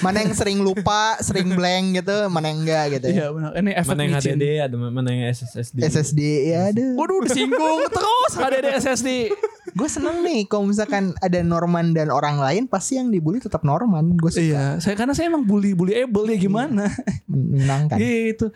Mana 0.03 0.27
yang 0.27 0.35
sering 0.35 0.59
lupa, 0.59 1.15
sering 1.23 1.55
blank 1.55 2.03
gitu, 2.03 2.27
mana 2.27 2.51
yang 2.51 2.67
enggak 2.67 2.99
gitu 2.99 3.07
ya. 3.07 3.15
Iya 3.15 3.27
benar. 3.31 3.51
Ini 3.55 3.71
efek 3.79 3.89
Mana 3.95 4.01
yang. 4.03 4.13
HDD, 4.19 4.43
ada 4.59 4.75
mana 4.75 5.07
yang 5.07 5.23
SSD. 5.31 5.77
SSD 5.79 6.19
ya 6.51 6.59
aduh. 6.67 6.99
Waduh 6.99 7.23
disinggung 7.23 7.87
terus 7.87 8.31
HDD 8.35 8.67
SSD. 8.83 9.09
Gue 9.79 9.87
seneng 9.87 10.19
nih 10.21 10.45
kalau 10.51 10.67
misalkan 10.67 11.15
ada 11.23 11.39
Norman 11.41 11.95
dan 11.95 12.11
orang 12.11 12.37
lain 12.37 12.67
pasti 12.67 12.99
yang 12.99 13.07
dibully 13.07 13.39
tetap 13.39 13.63
Norman. 13.63 14.19
Gue 14.19 14.35
suka 14.35 14.43
iya, 14.43 14.65
saya 14.83 14.99
karena 14.99 15.15
saya 15.15 15.31
emang 15.31 15.47
bully 15.47 15.71
bully 15.71 15.95
able 15.95 16.27
ya 16.27 16.37
gimana. 16.37 16.91
menyenangkan. 17.31 17.97
gitu. 17.97 18.51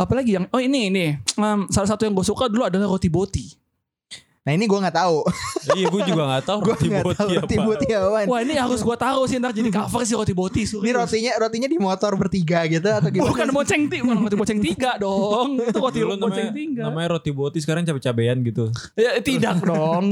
Apalagi 0.00 0.40
yang 0.40 0.48
oh 0.48 0.60
ini 0.60 0.88
ini 0.88 1.06
Em, 1.36 1.68
salah 1.68 1.88
satu 1.92 2.08
yang 2.08 2.16
gue 2.16 2.24
suka 2.24 2.48
dulu 2.48 2.64
adalah 2.64 2.88
roti 2.88 3.12
boti. 3.12 3.52
Nah 4.40 4.56
ini 4.56 4.64
gue 4.64 4.78
nggak 4.80 4.96
tahu. 4.96 5.20
iya, 5.76 5.84
gue 5.92 6.02
juga 6.08 6.24
gak 6.24 6.44
tahu 6.48 6.58
gue 6.64 6.72
roti 6.72 6.86
nggak 6.88 7.04
boti 7.04 7.18
tahu 7.20 7.28
apa. 7.28 7.40
roti 7.44 7.56
boti 7.60 7.86
apaan. 7.92 8.24
Wah 8.24 8.40
ini 8.40 8.56
harus 8.56 8.80
gue 8.80 8.96
taruh 8.96 9.28
sih 9.28 9.36
ntar 9.36 9.52
jadi 9.52 9.68
cover 9.68 10.00
sih 10.08 10.16
roti 10.16 10.32
boti. 10.32 10.64
Ini 10.64 10.90
rotinya 10.96 11.32
rotinya 11.36 11.68
di 11.68 11.76
motor 11.76 12.16
bertiga 12.16 12.64
gitu 12.64 12.88
atau 12.88 13.12
gimana? 13.12 13.28
Bukan 13.28 13.48
boceng 13.52 13.82
tiga, 13.92 14.00
bukan 14.08 14.16
roti 14.24 14.36
boceng 14.40 14.58
tiga 14.64 14.90
dong. 14.96 15.60
Itu 15.60 15.76
roti 15.76 16.00
Dulu 16.00 16.16
boceng 16.16 16.48
namanya, 16.48 16.56
tiga. 16.56 16.82
namanya 16.88 17.08
roti 17.20 17.30
boti 17.36 17.58
sekarang 17.60 17.84
cabe-cabean 17.84 18.40
gitu. 18.40 18.72
Ya, 18.96 19.20
tidak 19.20 19.60
dong. 19.60 20.04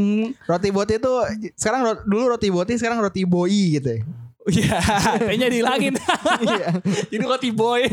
Roti 0.44 0.68
boti 0.76 0.92
itu 1.00 1.12
sekarang 1.56 1.80
dulu 2.04 2.24
roti 2.28 2.48
boti 2.52 2.76
sekarang 2.76 3.00
roti 3.00 3.24
boi 3.24 3.80
gitu. 3.80 3.96
ya. 3.96 4.00
Iya, 4.56 4.80
kayaknya 5.20 5.48
dihilangin. 5.52 5.94
Iya. 6.48 6.68
Jadi 7.12 7.24
roti 7.24 7.50
boy. 7.52 7.84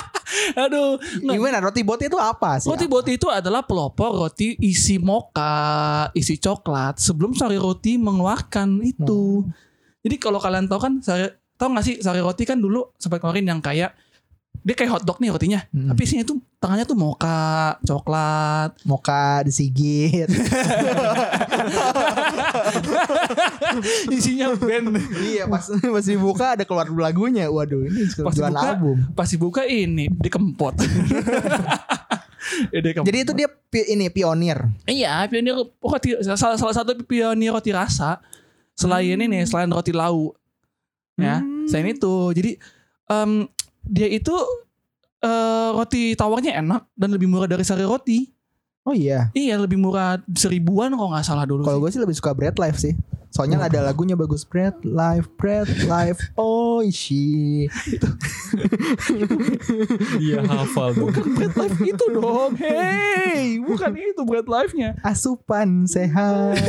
Aduh. 0.64 1.00
Nggak. 1.00 1.34
Gimana 1.36 1.58
roti 1.64 1.80
boti 1.80 2.04
itu 2.12 2.18
apa 2.20 2.60
sih? 2.60 2.68
Roti 2.68 2.84
boti 2.84 3.16
itu 3.16 3.32
adalah 3.32 3.64
pelopor 3.64 4.12
roti 4.12 4.58
isi 4.60 5.00
moka, 5.00 6.10
isi 6.12 6.36
coklat 6.36 7.00
sebelum 7.00 7.32
sari 7.32 7.56
roti 7.56 7.96
mengeluarkan 7.96 8.84
itu. 8.84 9.48
Jadi 10.04 10.16
kalau 10.20 10.36
kalian 10.36 10.68
tahu 10.68 10.80
kan 10.80 10.92
sari 11.00 11.32
tahu 11.56 11.72
nggak 11.72 11.84
sih 11.86 11.94
sari 12.04 12.20
roti 12.20 12.44
kan 12.44 12.60
dulu 12.60 12.92
sempat 13.00 13.24
keluarin 13.24 13.48
yang 13.48 13.64
kayak 13.64 13.96
dia 14.64 14.72
kayak 14.72 14.90
hotdog 14.90 15.20
nih 15.20 15.28
rotinya, 15.28 15.60
Hmm. 15.68 15.92
tapi 15.92 16.02
isinya 16.02 16.24
tuh 16.24 16.40
tangannya 16.56 16.82
tuh 16.82 16.96
moka, 16.96 17.76
coklat. 17.84 18.72
Moka 18.82 19.44
disigit. 19.44 20.24
Isinya 24.08 24.54
band. 24.56 24.96
iya 25.20 25.44
pas 25.44 25.66
pas 25.68 26.04
dibuka 26.04 26.56
ada 26.56 26.64
keluar 26.64 26.88
lagunya. 26.88 27.48
Waduh 27.48 27.84
ini 27.84 28.08
Pas 28.08 28.32
jualan 28.32 28.50
dibuka, 28.50 28.70
album. 28.70 28.96
Pas 29.12 29.28
dibuka 29.28 29.62
ini 29.64 30.08
dikempot. 30.10 30.74
Jadi 33.04 33.18
itu 33.18 33.32
dia 33.34 33.48
ini 33.90 34.06
pionir. 34.08 34.64
Iya, 34.86 35.26
pionir 35.26 35.56
roti 35.80 36.14
salah 36.22 36.56
salah 36.56 36.74
satu 36.74 36.94
pionir 37.02 37.50
roti 37.50 37.72
rasa 37.74 38.20
selain 38.72 39.18
ini 39.18 39.42
selain 39.44 39.68
roti 39.68 39.90
lau. 39.90 40.32
Ya, 41.16 41.40
Hmm. 41.40 41.66
selain 41.66 41.94
itu. 41.94 42.14
Jadi 42.32 42.50
em, 43.06 43.46
dia 43.86 44.08
itu 44.08 44.34
eh, 45.22 45.68
roti 45.72 46.16
tawarnya 46.16 46.60
enak 46.60 46.82
dan 46.96 47.08
lebih 47.12 47.28
murah 47.28 47.48
dari 47.48 47.64
sari 47.64 47.84
roti. 47.84 48.28
Oh 48.84 48.92
iya. 48.92 49.32
Iya, 49.32 49.56
lebih 49.56 49.80
murah 49.80 50.20
seribuan 50.36 50.92
kalau 50.92 51.08
nggak 51.16 51.24
salah 51.24 51.48
dulu. 51.48 51.64
Kalau 51.64 51.80
gue 51.80 51.88
sih 51.88 52.00
lebih 52.00 52.12
suka 52.12 52.36
Bread 52.36 52.60
Life 52.60 52.76
sih. 52.76 52.92
Soalnya 53.34 53.58
ada 53.66 53.82
lagunya 53.82 54.14
bagus 54.14 54.46
Bread 54.46 54.86
Life, 54.86 55.26
Bread 55.34 55.66
Life. 55.90 56.22
Oh 56.38 56.78
isi. 56.86 57.66
Dia 60.22 60.38
hafal. 60.46 60.94
Bukan 60.94 61.34
bread 61.34 61.54
life 61.58 61.78
itu 61.82 62.04
dong. 62.14 62.54
Hey, 62.54 63.58
bukan 63.58 63.90
itu 63.98 64.22
bread 64.22 64.46
life-nya. 64.46 64.94
Asupan 65.02 65.90
sehat. 65.90 66.62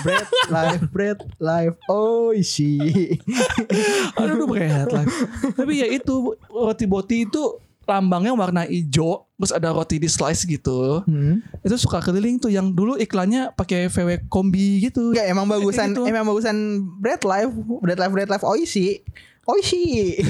Bread 0.00 0.28
Life, 0.48 0.84
Bread 0.88 1.20
Life. 1.36 1.76
Oh. 1.92 2.32
Aduh, 2.32 4.16
aduh 4.16 4.46
bread 4.48 4.88
life. 4.88 5.12
Tapi 5.56 5.72
ya 5.84 5.86
itu 5.92 6.32
roti 6.48 6.84
boti 6.88 7.28
itu 7.28 7.60
lambangnya 7.88 8.36
warna 8.36 8.68
hijau, 8.68 9.24
terus 9.40 9.50
ada 9.50 9.72
roti 9.72 9.96
di 9.96 10.06
slice 10.06 10.44
gitu. 10.44 11.00
Hmm. 11.08 11.40
Itu 11.64 11.80
suka 11.80 11.98
keliling 11.98 12.36
tuh 12.36 12.52
yang 12.52 12.70
dulu 12.70 13.00
iklannya 13.00 13.56
pakai 13.56 13.88
VW 13.88 14.28
kombi 14.28 14.84
gitu. 14.84 15.16
Enggak 15.16 15.32
emang 15.32 15.48
bagusan 15.48 15.96
gitu. 15.96 16.04
emang 16.04 16.28
bagusan 16.28 16.84
Bread 17.00 17.24
Life, 17.24 17.50
Bread 17.80 17.96
Life, 17.96 18.12
Bread 18.12 18.28
Life. 18.28 18.44
Oh 18.44 18.52
isi. 18.52 19.00
Oh 19.48 19.56
isi. 19.56 20.20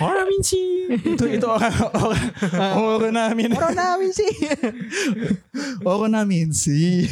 Orang 0.00 0.26
minci. 0.28 0.60
itu 0.92 1.24
itu 1.24 1.46
orang 1.46 1.72
orang 1.94 2.22
orang 2.76 3.14
namin 3.14 3.48
Orang 3.54 3.72
namin 3.72 4.10
sih. 4.12 4.28
orang 5.84 6.12
namin 6.12 6.48
sih 6.52 7.08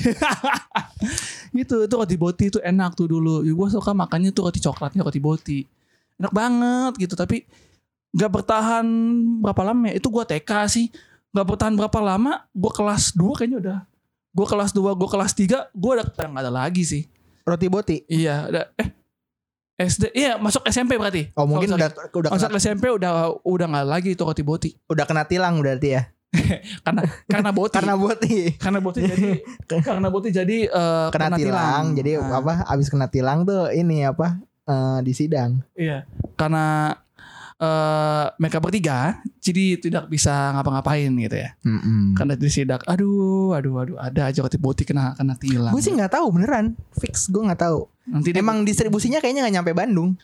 itu 1.57 1.75
itu 1.87 1.95
roti 1.97 2.17
boti 2.21 2.45
itu 2.53 2.59
enak 2.61 2.93
tuh 2.93 3.09
dulu 3.09 3.41
ya, 3.41 3.53
gue 3.53 3.69
suka 3.73 3.97
makannya 3.97 4.31
tuh 4.31 4.51
roti 4.51 4.61
coklatnya 4.61 5.01
roti 5.01 5.21
boti 5.23 5.59
enak 6.21 6.33
banget 6.33 6.93
gitu 7.01 7.15
tapi 7.17 7.49
nggak 8.13 8.31
bertahan 8.31 8.87
berapa 9.41 9.63
lama 9.65 9.89
ya 9.89 9.95
itu 9.97 10.09
gue 10.11 10.25
TK 10.27 10.51
sih 10.69 10.87
nggak 11.31 11.47
bertahan 11.47 11.75
berapa 11.79 11.99
lama 11.99 12.45
gue 12.53 12.73
kelas 12.75 13.15
2 13.15 13.39
kayaknya 13.39 13.59
udah 13.59 13.79
gue 14.31 14.47
kelas 14.47 14.71
2 14.75 14.83
gue 14.85 15.09
kelas 15.09 15.33
3 15.35 15.73
gue 15.73 15.91
udah 15.97 16.07
nggak 16.07 16.45
ada 16.45 16.53
lagi 16.53 16.83
sih 16.85 17.03
Roti 17.41 17.67
boti. 17.73 17.97
iya 18.07 18.47
udah 18.47 18.65
eh 18.77 18.89
SD 19.81 20.13
iya 20.13 20.37
masuk 20.37 20.61
SMP 20.69 21.01
berarti 21.01 21.33
Oh 21.33 21.49
mungkin 21.49 21.73
Sorry, 21.73 21.81
udah 21.81 21.89
udah 22.13 22.31
masuk 22.37 22.49
kena, 22.53 22.61
SMP 22.61 22.85
udah 22.93 23.13
udah 23.41 23.67
nggak 23.67 23.87
lagi 23.89 24.09
itu 24.13 24.23
roti 24.23 24.45
boti 24.45 24.71
udah 24.87 25.05
kena 25.09 25.25
tilang 25.25 25.57
berarti 25.57 25.89
ya. 25.97 26.03
karena 26.87 27.03
karena 27.27 27.51
boti 27.51 27.75
Karena 27.75 27.95
boti. 27.97 28.37
karena 28.55 28.79
boti 28.79 29.01
jadi 29.03 29.31
karena 29.89 30.09
boti 30.13 30.29
jadi 30.31 30.59
eh, 30.69 31.07
Kena 31.11 31.35
tilang. 31.35 31.97
Jadi 31.97 32.11
Nah, 32.21 32.39
apa? 32.39 32.53
Abis 32.69 32.87
kena 32.87 33.09
tilang 33.09 33.43
tuh 33.43 33.73
ini 33.73 34.05
apa? 34.07 34.39
Eh, 34.71 34.99
di 35.03 35.13
sidang. 35.13 35.59
iya 35.75 36.07
karena 36.35 36.95
eh 37.57 38.27
mereka 38.37 38.57
bertiga 38.57 38.99
jadi 39.37 39.77
tidak 39.77 40.09
bisa 40.09 40.33
ngapa-ngapain 40.55 41.13
gitu 41.13 41.37
ya 41.37 41.53
Mm-mm. 41.61 42.17
karena 42.17 42.33
disidak 42.33 42.81
aduh 42.85 43.53
aduh 43.53 43.75
aduh 43.77 43.97
ada 43.99 44.27
aja 44.27 44.41
roti 44.41 44.57
boti 44.57 44.83
kena 44.83 45.13
kena 45.13 45.37
tilang 45.37 45.69
Gue 45.71 45.83
sih 45.83 45.91
nggak 45.91 46.09
tahu 46.11 46.27
beneran. 46.31 46.73
Fix 46.95 47.29
gue 47.29 47.37
nggak 47.39 47.61
tahu. 47.61 47.85
nanti 48.07 48.33
dia, 48.33 48.41
Emang 48.41 48.65
distribusinya 48.65 49.19
kayaknya 49.19 49.45
nggak 49.45 49.55
nyampe 49.57 49.73
Bandung. 49.75 50.17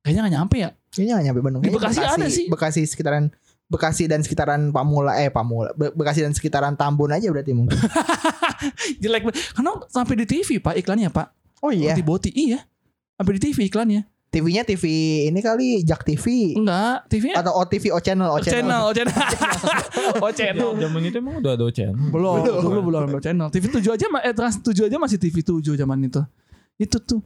kayaknya 0.00 0.20
nggak 0.22 0.34
nyampe 0.36 0.56
ya 0.56 0.70
Kayaknya 0.88 1.12
nggak 1.12 1.26
nyampe 1.26 1.40
Bandung. 1.40 1.60
Di 1.60 1.66
Kayaknya 1.66 1.82
Bekasi 1.82 2.00
ada 2.14 2.26
sih. 2.30 2.46
Bekasi 2.46 2.80
sekitaran 2.84 3.24
Bekasi 3.66 4.04
dan 4.06 4.20
sekitaran 4.20 4.70
Pamula 4.70 5.18
eh 5.18 5.28
Pamula 5.28 5.74
Be- 5.74 5.90
Bekasi 5.92 6.22
dan 6.22 6.30
sekitaran 6.30 6.74
Tambun 6.74 7.10
aja 7.10 7.26
berarti 7.26 7.50
mungkin. 7.52 7.74
jelek 9.02 9.22
banget. 9.24 9.38
karena 9.50 9.70
sampai 9.86 10.14
di 10.14 10.26
TV 10.26 10.58
pak 10.58 10.74
iklannya 10.76 11.08
pak 11.08 11.26
Oh 11.60 11.68
iya. 11.68 11.90
roti 11.90 12.02
boti 12.02 12.30
iya 12.32 12.62
sampai 13.20 13.36
di 13.36 13.40
TV 13.52 13.68
iklannya. 13.68 14.02
TV-nya 14.30 14.62
TV 14.62 14.84
ini 15.26 15.42
kali 15.42 15.82
Jak 15.82 16.06
TV 16.06 16.54
enggak 16.54 17.02
TV 17.10 17.34
nya 17.34 17.42
atau 17.42 17.50
OTV 17.66 17.90
O 17.90 17.98
channel 17.98 18.30
O 18.30 18.38
channel. 18.38 18.62
Channel. 18.62 18.80
oh 18.86 18.92
channel. 18.94 19.18
Oh 20.22 20.30
channel. 20.30 20.70
Zaman 20.78 21.02
itu 21.02 21.18
emang 21.18 21.42
udah 21.42 21.58
ada 21.58 21.66
channel. 21.74 21.98
belum 21.98 22.38
Belum. 22.46 22.62
dulu 22.62 22.80
belum 22.86 23.02
belum 23.10 23.20
channel. 23.20 23.50
TV 23.50 23.66
7 23.66 23.90
aja 23.90 24.06
eh 24.22 24.30
Trans 24.30 24.62
7 24.62 24.86
aja 24.86 24.96
masih 25.02 25.18
TV 25.18 25.42
7 25.42 25.74
zaman 25.74 25.98
itu. 26.06 26.22
Itu 26.78 27.02
tuh. 27.02 27.20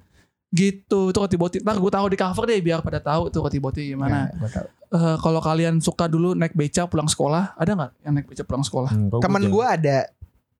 Gitu 0.49 1.13
itu 1.13 1.19
roti 1.21 1.37
boti. 1.37 1.57
Ntar 1.61 1.77
gue 1.77 1.93
taruh 1.93 2.09
di 2.09 2.17
cover 2.17 2.45
deh 2.49 2.59
biar 2.65 2.81
pada 2.81 3.05
tahu 3.05 3.29
tuh 3.29 3.45
roti 3.45 3.61
boti 3.61 3.93
gimana. 3.93 4.33
Tahu. 4.33 4.67
Eh, 4.97 5.17
kalau 5.21 5.45
kalian 5.45 5.85
suka 5.85 6.09
dulu 6.09 6.33
naik 6.33 6.57
beca 6.57 6.89
pulang 6.89 7.11
sekolah 7.11 7.53
ada 7.61 7.71
nggak 7.77 7.91
yang 8.01 8.13
naik 8.17 8.27
beca 8.33 8.43
pulang 8.49 8.65
sekolah? 8.65 8.91
Hmm, 8.97 9.13
Temen 9.21 9.53
gua 9.53 9.53
gue 9.53 9.67
ada, 9.77 9.99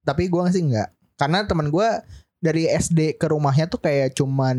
tapi 0.05 0.29
gue 0.29 0.41
sih 0.53 0.61
enggak. 0.61 0.93
Karena 1.17 1.47
temen 1.49 1.73
gue 1.73 1.89
dari 2.45 2.69
SD 2.69 3.17
ke 3.17 3.25
rumahnya 3.25 3.65
tuh 3.67 3.79
kayak 3.79 4.13
cuman 4.13 4.57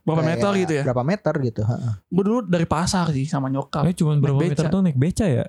berapa 0.00 0.18
kayak 0.18 0.30
meter 0.34 0.50
gitu 0.58 0.72
ya 0.74 0.82
Berapa 0.82 1.02
meter 1.02 1.34
gitu. 1.40 1.62
heeh. 1.62 1.92
gue 2.04 2.24
dulu 2.24 2.40
dari 2.42 2.66
pasar 2.66 3.06
sih 3.08 3.24
sama 3.24 3.46
nyokap 3.46 3.86
Eh 3.86 3.94
cuma 3.94 4.16
berapa 4.16 4.34
Naik 4.36 4.50
meter 4.52 4.64
beca. 4.64 4.74
tuh 4.74 4.80
naik 4.82 4.96
beca 4.96 5.22
ya? 5.24 5.46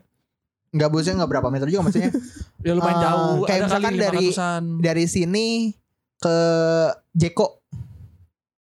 Enggak 0.70 0.90
busnya 0.90 1.14
enggak 1.16 1.32
berapa 1.32 1.48
meter 1.50 1.66
juga 1.66 1.82
maksudnya. 1.84 2.14
ya 2.62 2.72
lumayan 2.72 2.94
Eh, 2.94 3.02
jauh 3.02 3.38
kayak 3.42 3.58
ada 3.58 3.66
misalkan 3.66 3.90
kali 3.90 3.98
dari- 4.00 4.30
500-an. 4.30 4.64
dari 4.80 5.06
sini 5.06 5.48
ke 6.16 6.38
Jeko. 7.12 7.48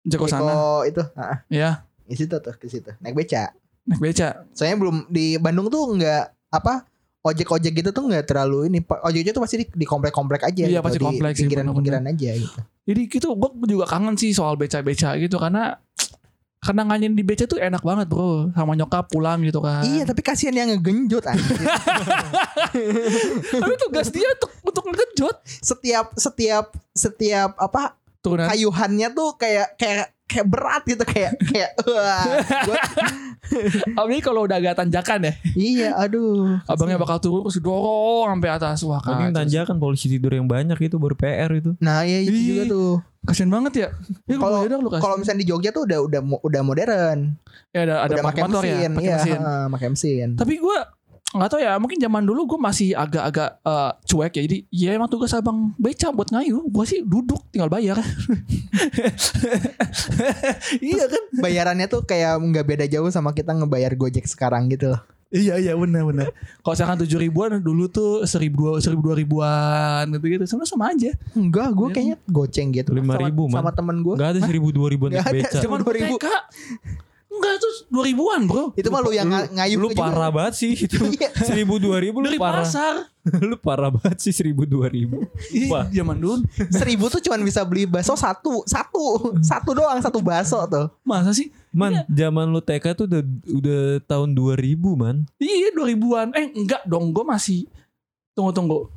Jeko 0.01 0.25
sana 0.25 0.53
itu. 0.83 1.03
Heeh. 1.03 1.37
ya 1.51 1.83
Di 2.01 2.15
situ 2.15 2.31
tuh 2.33 2.53
ke 2.53 2.65
situ. 2.65 2.95
Naik 2.97 3.11
beca. 3.13 3.51
naik 3.83 3.99
beca 4.01 4.47
Soalnya 4.51 4.77
belum 4.77 4.97
di 5.07 5.35
Bandung 5.35 5.67
tuh 5.67 5.83
enggak 5.89 6.31
apa 6.47 6.87
ojek-ojek 7.19 7.73
gitu 7.75 7.89
tuh 7.89 8.03
enggak 8.05 8.25
terlalu 8.25 8.67
ini. 8.67 8.79
Pa- 8.79 9.01
Ojeknya 9.03 9.31
tuh 9.31 9.41
pasti 9.41 9.55
di, 9.57 9.65
di 9.67 9.83
komplek-komplek 9.83 10.41
aja. 10.43 10.63
Iya, 10.63 10.69
gitu. 10.73 10.85
pasti 10.85 10.97
Di 10.97 11.05
komplek 11.05 11.31
sih, 11.31 11.41
Pinggiran-pinggiran 11.43 12.03
aja 12.05 12.31
gitu. 12.33 12.59
jadi 12.83 13.01
gitu 13.05 13.27
gue 13.29 13.49
juga 13.67 13.85
kangen 13.85 14.15
sih 14.15 14.31
soal 14.31 14.55
beca-beca 14.55 15.11
gitu 15.15 15.35
karena 15.35 15.75
kenangannya 16.57 17.11
di 17.11 17.19
beca 17.19 17.43
tuh 17.43 17.59
enak 17.59 17.79
banget 17.79 18.07
bro 18.07 18.47
sama 18.49 18.73
nyokap 18.73 19.07
pulang 19.07 19.39
gitu 19.41 19.59
kan 19.59 19.83
Iya, 19.83 20.03
tapi 20.03 20.19
kasihan 20.21 20.55
yang 20.55 20.69
ngegenjot 20.71 21.23
anjir. 21.25 21.57
tapi 23.53 23.73
tugas 23.77 24.07
dia 24.07 24.27
untuk 24.31 24.51
untuk 24.63 24.85
ngejot 24.87 25.35
setiap 25.45 26.05
setiap 26.15 26.65
setiap 26.91 27.55
apa 27.57 27.95
turunan 28.19 28.47
kayuhannya 28.47 29.07
tuh 29.11 29.29
kayak 29.35 29.75
kayak 29.75 30.07
kayak 30.27 30.45
berat 30.45 30.83
gitu 30.83 31.01
kayak 31.01 31.33
kayak 31.41 31.71
wah 31.87 32.23
gua, 32.63 32.77
Apalagi 33.97 34.19
kalau 34.19 34.43
udah 34.43 34.57
agak 34.57 34.75
tanjakan 34.75 35.23
ya. 35.23 35.33
iya 35.55 35.89
aduh 35.95 36.59
Abangnya 36.67 36.99
bakal 36.99 37.17
turun 37.17 37.41
terus 37.41 37.57
dorong 37.57 38.35
sampai 38.35 38.51
atas. 38.51 38.83
Wah 38.83 38.99
Mungkin 38.99 39.31
kacau. 39.31 39.39
tanjakan 39.39 39.75
polisi 39.77 40.05
tidur 40.07 40.31
yang 40.31 40.45
banyak 40.45 40.75
itu 40.77 40.95
baru 40.95 41.15
PR 41.15 41.51
itu. 41.53 41.71
nah 41.79 42.03
iya 42.03 42.21
itu 42.21 42.35
Ih. 42.35 42.45
juga 42.45 42.63
tuh 42.67 42.91
Kasian 43.23 43.47
banget 43.49 43.73
ya. 43.77 43.89
Ya 44.23 44.35
Kalau- 44.37 44.63
kalau 44.99 45.15
misalnya 45.17 45.43
di 45.43 45.47
Jogja 45.47 45.71
tuh 45.71 45.83
udah 45.83 45.99
udah 46.01 46.21
udah 46.39 46.61
modern 46.61 47.35
ya 47.69 47.83
ada 47.83 47.95
ada 48.03 48.13
udah 48.13 48.23
pakai 48.25 48.41
ya, 48.41 48.47
mesin 48.47 48.89
pakai 48.93 49.03
iya 49.03 49.15
mesin. 49.17 49.35
heeh, 49.37 49.63
pakai 49.67 49.87
mesin 49.91 50.27
Tapi 50.35 50.53
gue 50.57 50.77
nggak 51.27 51.49
tahu 51.49 51.59
ya, 51.59 51.75
mungkin 51.75 51.99
zaman 51.99 52.23
dulu 52.23 52.47
gue 52.47 52.59
masih 52.59 52.95
agak-agak 52.95 53.59
eh, 53.59 53.91
cuek 54.05 54.33
ya. 54.33 54.41
Jadi 54.47 54.57
ya 54.69 54.89
emang 54.95 55.07
tugas 55.07 55.31
abang 55.31 55.75
beca 55.75 56.07
buat 56.09 56.31
ngayu. 56.31 56.63
Gue 56.67 56.85
sih 56.87 57.03
duduk 57.03 57.43
tinggal 57.51 57.67
bayar. 57.67 57.99
iya 60.79 61.03
kan? 61.05 61.23
bayarannya 61.37 61.87
tuh 61.87 62.03
kayak 62.03 62.39
nggak 62.39 62.65
beda 62.65 62.85
jauh 62.87 63.09
sama 63.09 63.31
kita 63.31 63.51
ngebayar 63.51 63.91
Gojek 63.93 64.23
sekarang 64.23 64.71
gitu 64.71 64.95
loh. 64.95 65.01
Iya 65.27 65.59
iya 65.59 65.75
benar 65.75 66.07
benar. 66.07 66.31
Kalau 66.63 66.75
sekarang 66.79 67.03
tujuh 67.03 67.19
ribuan 67.19 67.59
dulu 67.59 67.91
tuh 67.91 68.23
seribu 68.23 68.71
dua 68.71 68.79
seribu 68.79 69.11
dua 69.11 69.15
ribuan 69.19 70.07
gitu 70.15 70.25
gitu. 70.31 70.43
Sama 70.47 70.63
sama 70.63 70.95
aja. 70.95 71.11
Enggak, 71.35 71.75
gue 71.75 71.87
Iya. 71.91 71.93
kayaknya 71.93 72.17
goceng 72.31 72.71
gitu. 72.71 72.95
Lima 72.95 73.19
Sama- 73.19 73.27
ribu, 73.27 73.43
Man. 73.51 73.59
Sama 73.59 73.71
temen 73.75 73.99
gue. 73.99 74.15
Gak 74.15 74.29
ada 74.31 74.39
seribu 74.47 74.71
dua 74.71 74.87
ribuan 74.87 75.11
ada, 75.11 75.27
beca. 75.27 75.59
cuma 75.59 75.83
Zaman 75.83 76.15
2000. 76.15 77.03
Enggak 77.37 77.55
tuh 77.57 77.73
dua 77.87 78.03
ribuan 78.03 78.39
bro. 78.43 78.73
Itu 78.73 78.87
mah 78.87 78.99
lu 78.99 79.11
yang 79.11 79.25
nga- 79.25 79.45
ngayuh 79.47 79.77
Lu 79.77 79.87
juga. 79.87 80.01
parah 80.03 80.29
banget 80.29 80.53
sih 80.55 80.71
itu. 80.75 80.97
Iya. 81.13 81.29
Seribu 81.37 81.77
dua 81.77 81.97
ribu 81.97 82.19
lu 82.19 82.27
Dari 82.27 82.35
parah. 82.35 82.65
pasar. 82.65 83.05
lu 83.43 83.55
parah 83.55 83.89
banget 83.89 84.17
sih 84.19 84.31
seribu 84.31 84.63
dua 84.63 84.87
ribu. 84.87 85.21
Wah. 85.69 85.85
Iya 85.85 86.01
zaman 86.01 86.17
dulu. 86.17 86.41
Seribu 86.67 87.07
tuh 87.07 87.19
cuman 87.19 87.41
bisa 87.41 87.61
beli 87.61 87.85
bakso 87.85 88.13
satu, 88.13 88.65
satu, 88.65 89.37
satu 89.39 89.69
doang 89.71 89.99
satu 89.99 90.17
bakso 90.19 90.57
tuh. 90.65 90.89
Masa 91.01 91.31
sih? 91.31 91.53
Man, 91.69 92.01
zaman 92.07 92.49
lu 92.49 92.57
TK 92.57 92.85
tuh 92.93 93.05
udah 93.05 93.21
udah 93.47 93.81
tahun 94.03 94.33
2000 94.33 94.57
man. 94.95 95.15
Iya 95.37 95.69
dua 95.71 95.85
ribuan. 95.85 96.33
Eh 96.33 96.49
enggak 96.51 96.81
dong. 96.83 97.11
Gue 97.11 97.21
masih 97.21 97.69
tunggu 98.33 98.49
tunggu. 98.49 98.89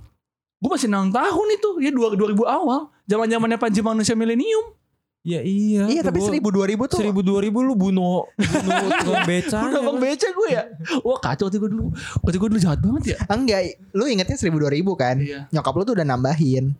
Gue 0.57 0.71
masih 0.71 0.89
enam 0.89 1.09
tahun 1.09 1.47
itu. 1.51 1.69
Ya 1.79 1.91
dua 1.91 2.13
dua 2.13 2.29
ribu 2.29 2.45
awal. 2.45 2.89
Zaman 3.05 3.27
zamannya 3.27 3.57
Panji 3.57 3.81
manusia 3.81 4.15
milenium. 4.15 4.73
Ya 5.21 5.45
iya. 5.45 5.85
Iya, 5.85 6.01
tapi 6.01 6.25
seribu 6.25 6.49
dua 6.49 6.65
ribu 6.65 6.89
tuh. 6.89 6.97
seribu 6.97 7.21
dua 7.21 7.45
ribu 7.45 7.61
lu 7.61 7.77
bunuh 7.77 8.25
bunuh 8.41 8.89
tukang 9.05 9.29
beca. 9.29 9.59
Udah 9.69 9.83
bang 9.85 9.99
beca 10.01 10.29
gue 10.33 10.49
ya. 10.49 10.63
Wah 11.05 11.19
kacau 11.21 11.53
waktu 11.53 11.61
gue 11.61 11.71
dulu. 11.77 11.93
Waktu 12.25 12.37
gue 12.41 12.49
dulu 12.49 12.61
jahat 12.61 12.81
banget 12.81 13.03
ya. 13.13 13.17
Enggak, 13.29 13.61
lu 13.93 14.09
ingetnya 14.09 14.37
seribu 14.41 14.65
dua 14.65 14.73
ribu 14.73 14.97
kan? 14.97 15.21
Iya. 15.21 15.45
Nyokap 15.53 15.77
lu 15.77 15.85
tuh 15.85 15.95
udah 16.01 16.09
nambahin. 16.09 16.73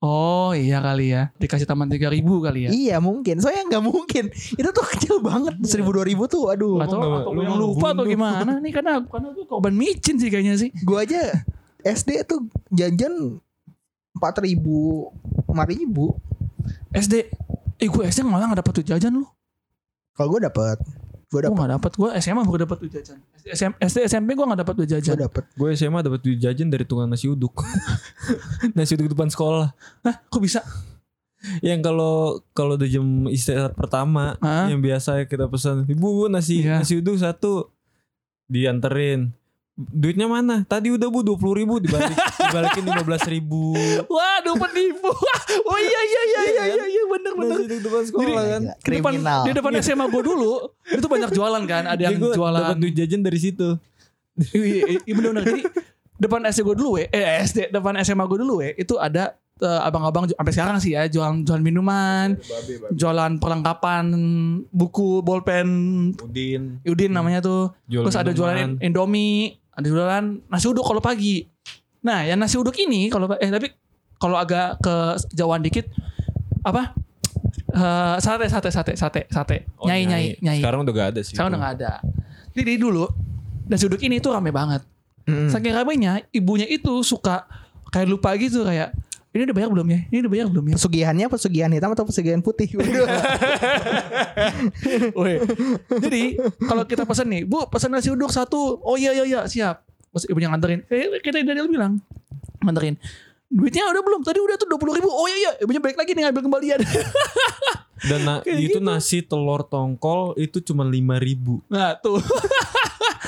Oh 0.00 0.54
iya 0.54 0.78
kali 0.80 1.12
ya. 1.12 1.34
Dikasih 1.36 1.66
taman 1.66 1.90
tiga 1.90 2.08
ribu 2.08 2.38
kali 2.38 2.64
ya. 2.64 2.70
Iya 2.70 2.96
mungkin. 3.02 3.42
Soalnya 3.42 3.66
nggak 3.74 3.84
mungkin. 3.84 4.24
Itu 4.32 4.70
tuh 4.70 4.86
kecil 4.86 5.18
banget. 5.18 5.58
Seribu 5.66 5.90
dua 5.90 6.06
ribu 6.06 6.30
tuh. 6.30 6.46
Aduh. 6.54 6.78
Lu 6.78 6.86
atau 6.86 7.34
yang 7.36 7.58
lu 7.58 7.74
lupa 7.74 7.90
atau 7.90 8.06
bunuh. 8.06 8.14
gimana 8.14 8.62
nih 8.62 8.70
karena 8.70 9.02
karena 9.02 9.28
gue 9.34 9.44
korban 9.50 9.74
micin 9.74 10.14
sih 10.16 10.30
kayaknya 10.30 10.54
sih. 10.56 10.70
Gue 10.86 11.04
aja 11.04 11.42
SD 11.82 12.22
tuh 12.22 12.46
jajan 12.70 13.42
empat 14.14 14.40
ribu, 14.46 15.10
lima 15.50 15.66
ribu. 15.66 16.14
SD. 16.94 17.28
Eh 17.80 17.88
gue 17.88 18.02
SD 18.04 18.20
malah 18.22 18.52
gak 18.52 18.60
dapet 18.60 18.72
tuh 18.76 18.86
jajan 18.86 19.12
lu. 19.16 19.24
Kalau 20.12 20.28
gue 20.30 20.40
dapet, 20.44 20.76
gue 21.26 21.32
Gue 21.32 21.40
dapet, 21.40 21.56
gak 21.56 21.72
dapet. 21.72 21.92
Gue 21.96 22.10
SMA 22.20 22.42
baru 22.44 22.58
dapet 22.68 22.76
tuh 22.76 22.90
jajan. 22.92 23.18
SD, 23.34 23.46
SM, 23.50 23.72
SD 23.80 23.96
SMP 24.04 24.28
gue 24.36 24.44
gak 24.44 24.60
dapet 24.60 24.74
tuh 24.76 24.84
gue 24.84 24.92
jajan. 24.94 25.16
dapet. 25.16 25.44
Gue 25.56 25.68
SMA 25.72 25.98
dapat 26.00 26.20
duit 26.20 26.38
jajan 26.38 26.68
dari 26.68 26.84
tukang 26.84 27.08
nasi 27.08 27.26
uduk. 27.26 27.64
nasi 28.76 28.92
uduk 28.94 29.10
depan 29.10 29.32
sekolah. 29.32 29.72
Hah 30.04 30.16
kok 30.28 30.42
bisa? 30.44 30.60
Yang 31.64 31.80
kalau 31.88 32.14
kalau 32.52 32.76
udah 32.76 32.84
jam 32.84 33.24
istirahat 33.24 33.72
pertama 33.72 34.36
Hah? 34.44 34.68
yang 34.68 34.84
biasa 34.84 35.24
kita 35.24 35.48
pesan, 35.48 35.88
"Ibu, 35.88 35.96
Bu, 36.04 36.24
nasi 36.28 36.60
Iya. 36.60 36.84
nasi 36.84 37.00
uduk 37.00 37.16
satu." 37.16 37.72
Dianterin. 38.44 39.32
Duitnya 39.78 40.28
mana? 40.28 40.66
Tadi 40.68 40.92
udah 40.92 41.08
bu 41.08 41.24
20 41.24 41.60
ribu 41.64 41.74
dibalik 41.80 42.12
dibalikin 42.12 42.84
15 42.84 43.32
ribu. 43.32 43.72
Waduh 44.04 44.54
penipu. 44.60 45.08
oh 45.70 45.78
iya 45.80 46.00
iya 46.04 46.22
iya 46.22 46.40
iya 46.44 46.64
iya, 46.76 46.84
iya 46.84 47.02
bener 47.08 47.32
bener. 47.32 47.56
Uduk 47.64 47.80
depan 47.88 48.02
sekolah 48.04 48.42
kan. 48.44 48.62
Di 48.76 48.90
depan, 49.00 49.12
di 49.46 49.50
depan 49.56 49.72
SMA 49.80 50.04
gue 50.12 50.22
dulu 50.26 50.52
itu 50.84 51.06
banyak 51.08 51.30
jualan 51.32 51.62
kan. 51.64 51.84
Ada 51.88 52.02
yang 52.12 52.20
Jadi 52.20 52.24
gua 52.28 52.32
jualan. 52.36 52.60
dapat 52.60 52.76
duit 52.76 52.94
jajan 52.98 53.20
dari 53.24 53.38
situ. 53.40 53.68
Iya 54.56 54.64
iya, 54.64 55.00
iya, 55.04 55.12
bener 55.12 55.30
bener. 55.36 55.44
Jadi 55.44 55.62
depan 56.20 56.40
SD 56.44 56.60
gue 56.64 56.76
dulu 56.76 56.90
we, 57.00 57.08
eh 57.08 57.40
SD 57.44 57.72
depan 57.72 57.96
SMA 58.04 58.24
gue 58.28 58.38
dulu 58.44 58.60
we, 58.60 58.76
itu 58.76 58.96
ada 59.00 59.36
eh, 59.60 59.80
abang-abang 59.84 60.28
sampai 60.28 60.52
sekarang 60.52 60.76
sih 60.80 60.92
ya 60.92 61.08
jualan 61.08 61.44
jualan 61.44 61.64
minuman, 61.64 62.36
jualan 62.92 63.40
perlengkapan 63.40 64.04
buku, 64.68 65.24
bolpen, 65.24 65.68
Udin. 66.20 66.80
Udin 66.84 67.12
namanya 67.12 67.40
tuh. 67.44 67.72
Jual 67.88 68.04
Terus 68.08 68.16
ada 68.16 68.30
jualan 68.32 68.56
minuman. 68.56 68.84
Indomie, 68.84 69.59
ada 69.80 69.88
jualan 69.88 70.24
nasi 70.46 70.66
uduk 70.68 70.84
kalau 70.84 71.00
pagi. 71.02 71.48
Nah, 72.04 72.24
yang 72.24 72.40
nasi 72.40 72.56
uduk 72.56 72.76
ini 72.80 73.08
kalau 73.08 73.28
eh 73.36 73.50
tapi 73.50 73.72
kalau 74.20 74.36
agak 74.36 74.80
ke 74.84 74.94
jauhan 75.32 75.64
dikit 75.64 75.88
apa? 76.60 76.92
Eh, 77.70 78.16
sate 78.20 78.46
sate 78.50 78.68
sate 78.68 78.92
sate 78.94 79.20
sate. 79.32 79.56
Oh, 79.80 79.88
nyai, 79.88 80.04
nyai 80.04 80.26
nyai 80.42 80.60
Sekarang 80.60 80.84
udah 80.84 80.92
gak 80.92 81.08
ada 81.16 81.20
sih. 81.24 81.34
Sekarang 81.34 81.56
udah 81.56 81.60
gak 81.64 81.74
ada. 81.80 81.92
Jadi 82.52 82.72
dulu 82.76 83.08
nasi 83.70 83.86
uduk 83.88 84.02
ini 84.04 84.20
tuh 84.20 84.36
rame 84.36 84.52
banget. 84.52 84.82
Mm. 85.24 85.48
Saking 85.48 85.74
ramenya, 85.76 86.20
ibunya 86.34 86.66
itu 86.66 87.00
suka 87.06 87.46
kayak 87.94 88.08
lupa 88.10 88.34
gitu 88.36 88.66
kayak 88.66 88.94
ini 89.30 89.46
udah 89.46 89.54
bayar 89.54 89.70
belum 89.70 89.86
ya? 89.86 90.00
Ini 90.10 90.18
udah 90.20 90.32
bayar 90.32 90.46
belum 90.50 90.64
ya? 90.66 90.74
Pesugihannya 90.74 91.26
pesugihan 91.30 91.70
hitam 91.70 91.90
atau 91.94 92.02
pesugihan 92.02 92.42
putih? 92.42 92.66
Woi. 95.14 95.34
Jadi 96.02 96.22
kalau 96.60 96.82
kita 96.82 97.06
pesan 97.06 97.30
nih, 97.30 97.42
Bu, 97.46 97.66
pesan 97.70 97.94
nasi 97.94 98.10
uduk 98.10 98.28
satu. 98.28 98.82
Oh 98.82 98.98
iya 98.98 99.14
iya 99.14 99.24
iya, 99.24 99.40
siap. 99.46 99.86
Terus 100.10 100.26
ibunya 100.26 100.50
nganterin. 100.50 100.82
Eh, 100.90 101.22
kita 101.22 101.38
Daniel 101.40 101.70
bilang, 101.70 102.02
nganterin. 102.58 102.98
Duitnya 103.46 103.86
udah 103.86 104.02
belum? 104.02 104.20
Tadi 104.22 104.38
udah 104.38 104.56
tuh 104.56 104.66
20 104.66 104.98
ribu. 104.98 105.06
Oh 105.06 105.26
iya 105.26 105.38
iya, 105.38 105.50
ibunya 105.62 105.78
balik 105.78 105.98
lagi 105.98 106.10
nih 106.10 106.22
ngambil 106.26 106.42
kembalian. 106.46 106.80
Dan 108.00 108.20
na- 108.24 108.40
Kayak 108.40 108.58
itu 108.64 108.78
gitu. 108.80 108.86
nasi 108.86 109.18
telur 109.20 109.62
tongkol 109.62 110.32
itu 110.34 110.58
cuma 110.64 110.82
5 110.82 110.96
ribu. 111.20 111.60
nah 111.68 111.92
tuh, 111.94 112.16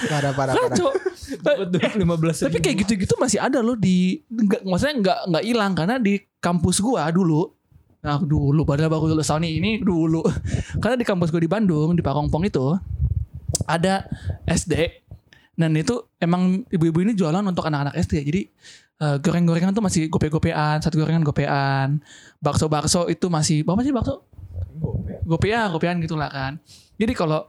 parah 0.09 0.33
parah 0.33 0.55
parah. 0.57 0.79
Duit 1.41 1.93
15 1.97 2.47
Tapi 2.49 2.59
kayak 2.61 2.76
gitu-gitu 2.87 3.14
masih 3.16 3.39
ada 3.41 3.62
loh 3.62 3.78
di 3.78 4.20
nggak 4.28 4.66
maksudnya 4.66 4.95
nggak 5.01 5.18
nggak 5.33 5.45
hilang 5.47 5.72
karena 5.72 5.97
di 5.97 6.20
kampus 6.43 6.83
gua 6.83 7.09
dulu. 7.09 7.49
Nah 8.03 8.18
dulu 8.18 8.66
padahal 8.66 8.91
baru 8.91 9.14
lulus 9.14 9.30
tahun 9.30 9.47
ini 9.47 9.78
dulu. 9.78 10.26
Karena 10.83 10.99
di 10.99 11.07
kampus 11.07 11.30
gua 11.30 11.39
di 11.39 11.47
Bandung 11.47 11.95
Di 11.95 12.03
Parongpong 12.03 12.43
itu 12.51 12.74
Ada 13.62 14.11
SD 14.43 14.74
Dan 15.55 15.70
itu 15.78 16.11
emang 16.18 16.66
ibu-ibu 16.66 16.99
ini 17.07 17.14
jualan 17.14 17.47
untuk 17.47 17.62
anak-anak 17.62 17.95
SD 17.95 18.26
Jadi 18.26 18.43
eh, 19.07 19.16
goreng-gorengan 19.22 19.70
tuh 19.70 19.87
masih 19.87 20.11
gope-gopean 20.11 20.83
Satu 20.83 20.99
gorengan 20.99 21.22
gopean. 21.22 22.03
Bakso-bakso 22.43 23.07
itu 23.07 23.30
masih 23.30 23.62
Berapa 23.62 23.87
sih 23.87 23.95
bakso? 23.95 24.26
Gopean, 25.22 25.70
gopean 25.70 26.03
gitu 26.03 26.18
lah 26.18 26.26
kan. 26.26 26.59
Jadi 26.99 27.14
kalau 27.14 27.47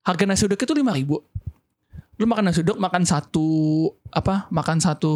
harga 0.00 0.24
nasi 0.24 0.48
uduk 0.48 0.64
itu 0.64 0.72
5 0.72 0.96
ribu 0.96 1.20
Lu 2.20 2.28
makan 2.28 2.52
nasi 2.52 2.60
uduk 2.60 2.76
makan 2.76 3.08
satu 3.08 3.48
Apa 4.12 4.52
Makan 4.52 4.76
satu 4.76 5.14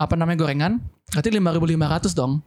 Apa 0.00 0.16
namanya 0.16 0.40
gorengan 0.40 0.80
Berarti 1.12 1.28
5.500 1.36 2.16
dong 2.16 2.40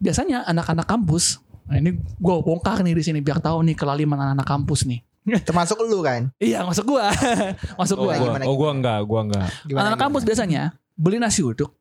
Biasanya 0.00 0.48
anak-anak 0.48 0.88
kampus 0.88 1.44
Nah 1.68 1.80
ini 1.80 1.96
gue 1.96 2.34
bongkar 2.44 2.84
nih 2.84 2.92
di 2.96 3.04
sini 3.04 3.18
biar 3.24 3.40
tahu 3.40 3.64
nih 3.64 3.76
kelaliman 3.76 4.20
anak-anak 4.20 4.48
kampus 4.48 4.84
nih. 4.84 5.00
Termasuk 5.48 5.80
lu 5.88 6.04
kan? 6.04 6.28
Iya 6.36 6.60
masuk 6.68 6.84
gua, 6.96 7.08
masuk 7.80 7.96
Oh, 7.96 8.12
gua. 8.12 8.36
oh 8.44 8.56
gua 8.56 8.70
enggak, 8.76 9.00
gua 9.08 9.20
enggak. 9.24 9.48
Gimana? 9.64 9.80
Anak-anak 9.88 10.00
kampus 10.04 10.22
biasanya 10.28 10.62
beli 10.92 11.16
nasi 11.16 11.40
uduk, 11.40 11.72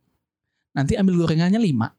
nanti 0.71 0.95
ambil 0.95 1.19
gorengannya 1.19 1.59
lima. 1.59 1.91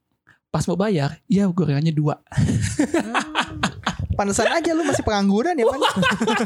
Pas 0.48 0.64
mau 0.70 0.78
bayar, 0.78 1.20
iya 1.28 1.44
gorengannya 1.44 1.92
dua. 1.92 2.16
Pantesan 4.14 4.48
aja 4.50 4.70
lu 4.72 4.86
masih 4.86 5.02
pengangguran 5.02 5.58
ya, 5.58 5.66
Pan. 5.66 5.80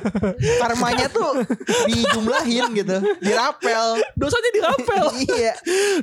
Karmanya 0.64 1.06
tuh 1.12 1.44
dijumlahin 1.88 2.72
gitu, 2.74 2.96
dirapel. 3.20 4.00
Dosanya 4.16 4.50
dirapel. 4.52 5.04
iya. 5.36 5.54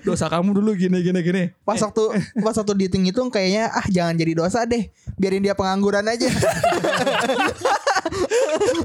Dosa 0.06 0.30
kamu 0.30 0.54
dulu 0.56 0.78
gini 0.78 1.02
gini 1.02 1.20
gini. 1.26 1.44
Pas 1.66 1.82
waktu 1.82 2.04
pas 2.40 2.56
waktu 2.56 2.74
dihitung-hitung 2.78 3.34
kayaknya 3.34 3.74
ah 3.74 3.86
jangan 3.90 4.16
jadi 4.16 4.34
dosa 4.38 4.64
deh. 4.64 4.90
Biarin 5.18 5.42
dia 5.42 5.58
pengangguran 5.58 6.06
aja. 6.06 6.30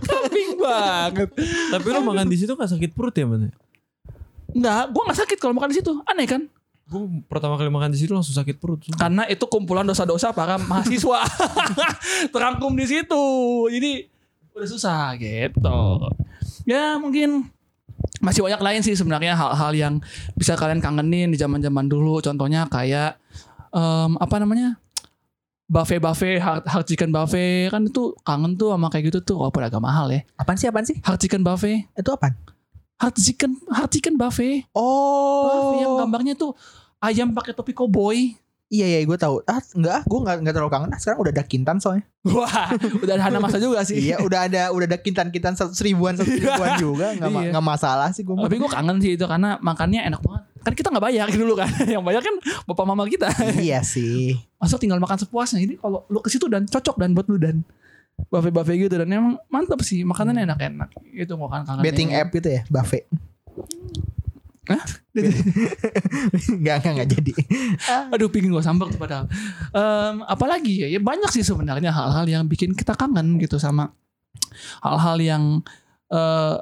Kambing 0.01 0.53
banget. 0.59 1.29
Tapi 1.71 1.87
lu 1.93 2.01
makan 2.03 2.27
di 2.29 2.37
situ 2.41 2.53
gak 2.57 2.71
sakit 2.71 2.91
perut 2.97 3.15
ya, 3.15 3.27
Man? 3.29 3.53
Enggak, 4.51 4.91
gua 4.91 5.03
nggak 5.07 5.19
sakit 5.23 5.39
kalau 5.39 5.55
makan 5.55 5.71
di 5.71 5.79
situ. 5.79 5.93
Aneh 6.11 6.27
kan? 6.27 6.43
Gue 6.91 7.03
pertama 7.25 7.55
kali 7.55 7.71
makan 7.71 7.95
di 7.95 7.99
situ 7.99 8.11
langsung 8.11 8.35
sakit 8.35 8.59
perut. 8.59 8.83
sumpah. 8.83 8.99
Karena 8.99 9.23
itu 9.25 9.47
kumpulan 9.47 9.87
dosa-dosa 9.87 10.35
para 10.35 10.59
mahasiswa. 10.71 11.23
Terangkum 12.35 12.75
di 12.75 12.85
situ. 12.85 13.25
Jadi 13.71 14.11
udah 14.51 14.69
susah 14.69 15.15
gitu. 15.15 15.81
Ya 16.67 16.99
mungkin 16.99 17.47
masih 18.19 18.43
banyak 18.43 18.59
lain 18.59 18.81
sih 18.83 18.93
sebenarnya 18.93 19.33
hal-hal 19.33 19.73
yang 19.73 19.95
bisa 20.35 20.53
kalian 20.53 20.83
kangenin 20.83 21.31
di 21.31 21.39
zaman-zaman 21.39 21.87
dulu. 21.87 22.19
Contohnya 22.19 22.67
kayak 22.67 23.17
em, 23.71 24.19
apa 24.19 24.37
namanya? 24.37 24.75
buffet 25.65 26.03
buffet 26.03 26.43
hard, 26.43 26.67
hard 26.67 26.83
chicken 26.83 27.15
buffet 27.15 27.71
kan 27.71 27.87
itu 27.87 28.11
kangen 28.27 28.59
tuh 28.59 28.75
sama 28.75 28.91
kayak 28.91 29.07
gitu 29.07 29.23
tuh 29.23 29.37
walaupun 29.39 29.63
agak 29.63 29.79
mahal 29.79 30.11
ya 30.11 30.27
Apaan 30.35 30.59
sih 30.59 30.67
apaan 30.67 30.83
sih? 30.83 30.99
hard 30.99 31.23
chicken 31.23 31.47
buffet 31.47 31.87
Itu 31.95 32.11
apaan? 32.11 32.35
hard 32.99 33.15
chicken 33.15 33.55
hard 33.71 33.87
chicken 33.87 34.19
buffet 34.19 34.67
Oh. 34.75 35.47
buffet 35.47 35.79
yang 35.81 35.95
gambarnya 36.03 36.35
tuh 36.35 36.59
ayam 37.01 37.33
pakai 37.33 37.53
topi 37.53 37.73
koboi 37.73 38.37
Iya 38.71 38.87
iya 38.87 38.99
gue 39.03 39.19
tahu. 39.19 39.43
Ah 39.45 39.59
enggak, 39.75 40.07
gue 40.07 40.19
enggak 40.21 40.37
enggak 40.39 40.55
terlalu 40.55 40.71
kangen. 40.71 40.89
Ah, 40.89 40.99
sekarang 41.03 41.19
udah 41.19 41.33
ada 41.33 41.43
kintan 41.43 41.77
soalnya. 41.77 42.07
wah 42.23 42.71
udah 43.03 43.15
ada 43.19 43.25
Hana 43.25 43.43
masa 43.43 43.59
juga 43.59 43.83
sih 43.83 43.99
iya, 43.99 44.23
udah 44.23 44.47
ada 44.47 44.71
udah 44.71 44.87
ada 44.87 44.95
kintan-kintan 44.95 45.59
satu 45.59 45.75
ribuan 45.81 46.15
satu 46.15 46.31
ribuan 46.31 46.79
juga, 46.87 47.11
nggak 47.13 47.27
ma- 47.29 47.43
Iya. 47.43 47.51
nggak 47.51 47.67
masalah 47.67 48.09
sih 48.13 48.23
gue. 48.23 48.31
tapi 48.31 48.63
gue 48.63 48.71
kangen 48.71 49.01
sih 49.01 49.19
itu 49.19 49.25
karena 49.25 49.59
makannya 49.59 50.07
enak 50.07 50.21
banget 50.21 50.43
kan 50.63 50.73
kita 50.73 50.87
nggak 50.87 51.03
bayar 51.03 51.27
dulu 51.35 51.55
kan 51.57 51.67
yang 51.83 52.05
bayar 52.05 52.21
kan 52.21 52.31
bapak 52.63 52.85
mama 52.85 53.03
kita 53.07 53.27
iya 53.59 53.83
sih. 53.83 54.39
masa 54.55 54.77
tinggal 54.77 55.01
makan 55.01 55.19
sepuasnya 55.19 55.59
ini 55.59 55.75
kalau 55.75 56.07
lu 56.07 56.21
ke 56.21 56.29
situ 56.29 56.47
dan 56.47 56.63
cocok 56.63 56.95
dan 56.95 57.11
buat 57.11 57.27
lu 57.27 57.43
dan 57.43 57.67
buffet 58.29 58.53
buffet 58.53 58.77
gitu 58.79 58.95
dan 58.95 59.09
emang 59.09 59.35
mantap 59.49 59.83
sih 59.83 60.05
makanannya 60.05 60.47
enak-enak 60.47 60.95
itu 61.11 61.27
gue 61.27 61.49
kan 61.49 61.67
kangen 61.67 61.83
Betting 61.83 62.13
app 62.13 62.31
gitu 62.31 62.47
ya, 62.53 62.63
buffet. 62.69 63.03
Hah? 64.71 64.83
Enggak 66.55 66.75
enggak 66.83 66.93
enggak 66.95 67.09
jadi. 67.11 67.33
Aduh 68.15 68.31
pingin 68.31 68.55
gue 68.55 68.63
sambal 68.63 68.89
tuh 68.89 69.01
padahal. 69.01 69.27
Em, 69.75 70.23
apalagi 70.25 70.87
ya, 70.87 70.89
ya 70.89 71.01
banyak 71.03 71.31
sih 71.31 71.43
sebenarnya 71.43 71.91
hal-hal 71.91 72.27
yang 72.27 72.43
bikin 72.47 72.73
kita 72.73 72.95
kangen 72.95 73.37
gitu 73.37 73.59
sama 73.59 73.91
hal-hal 74.81 75.19
yang 75.19 75.45
eh 76.09 76.57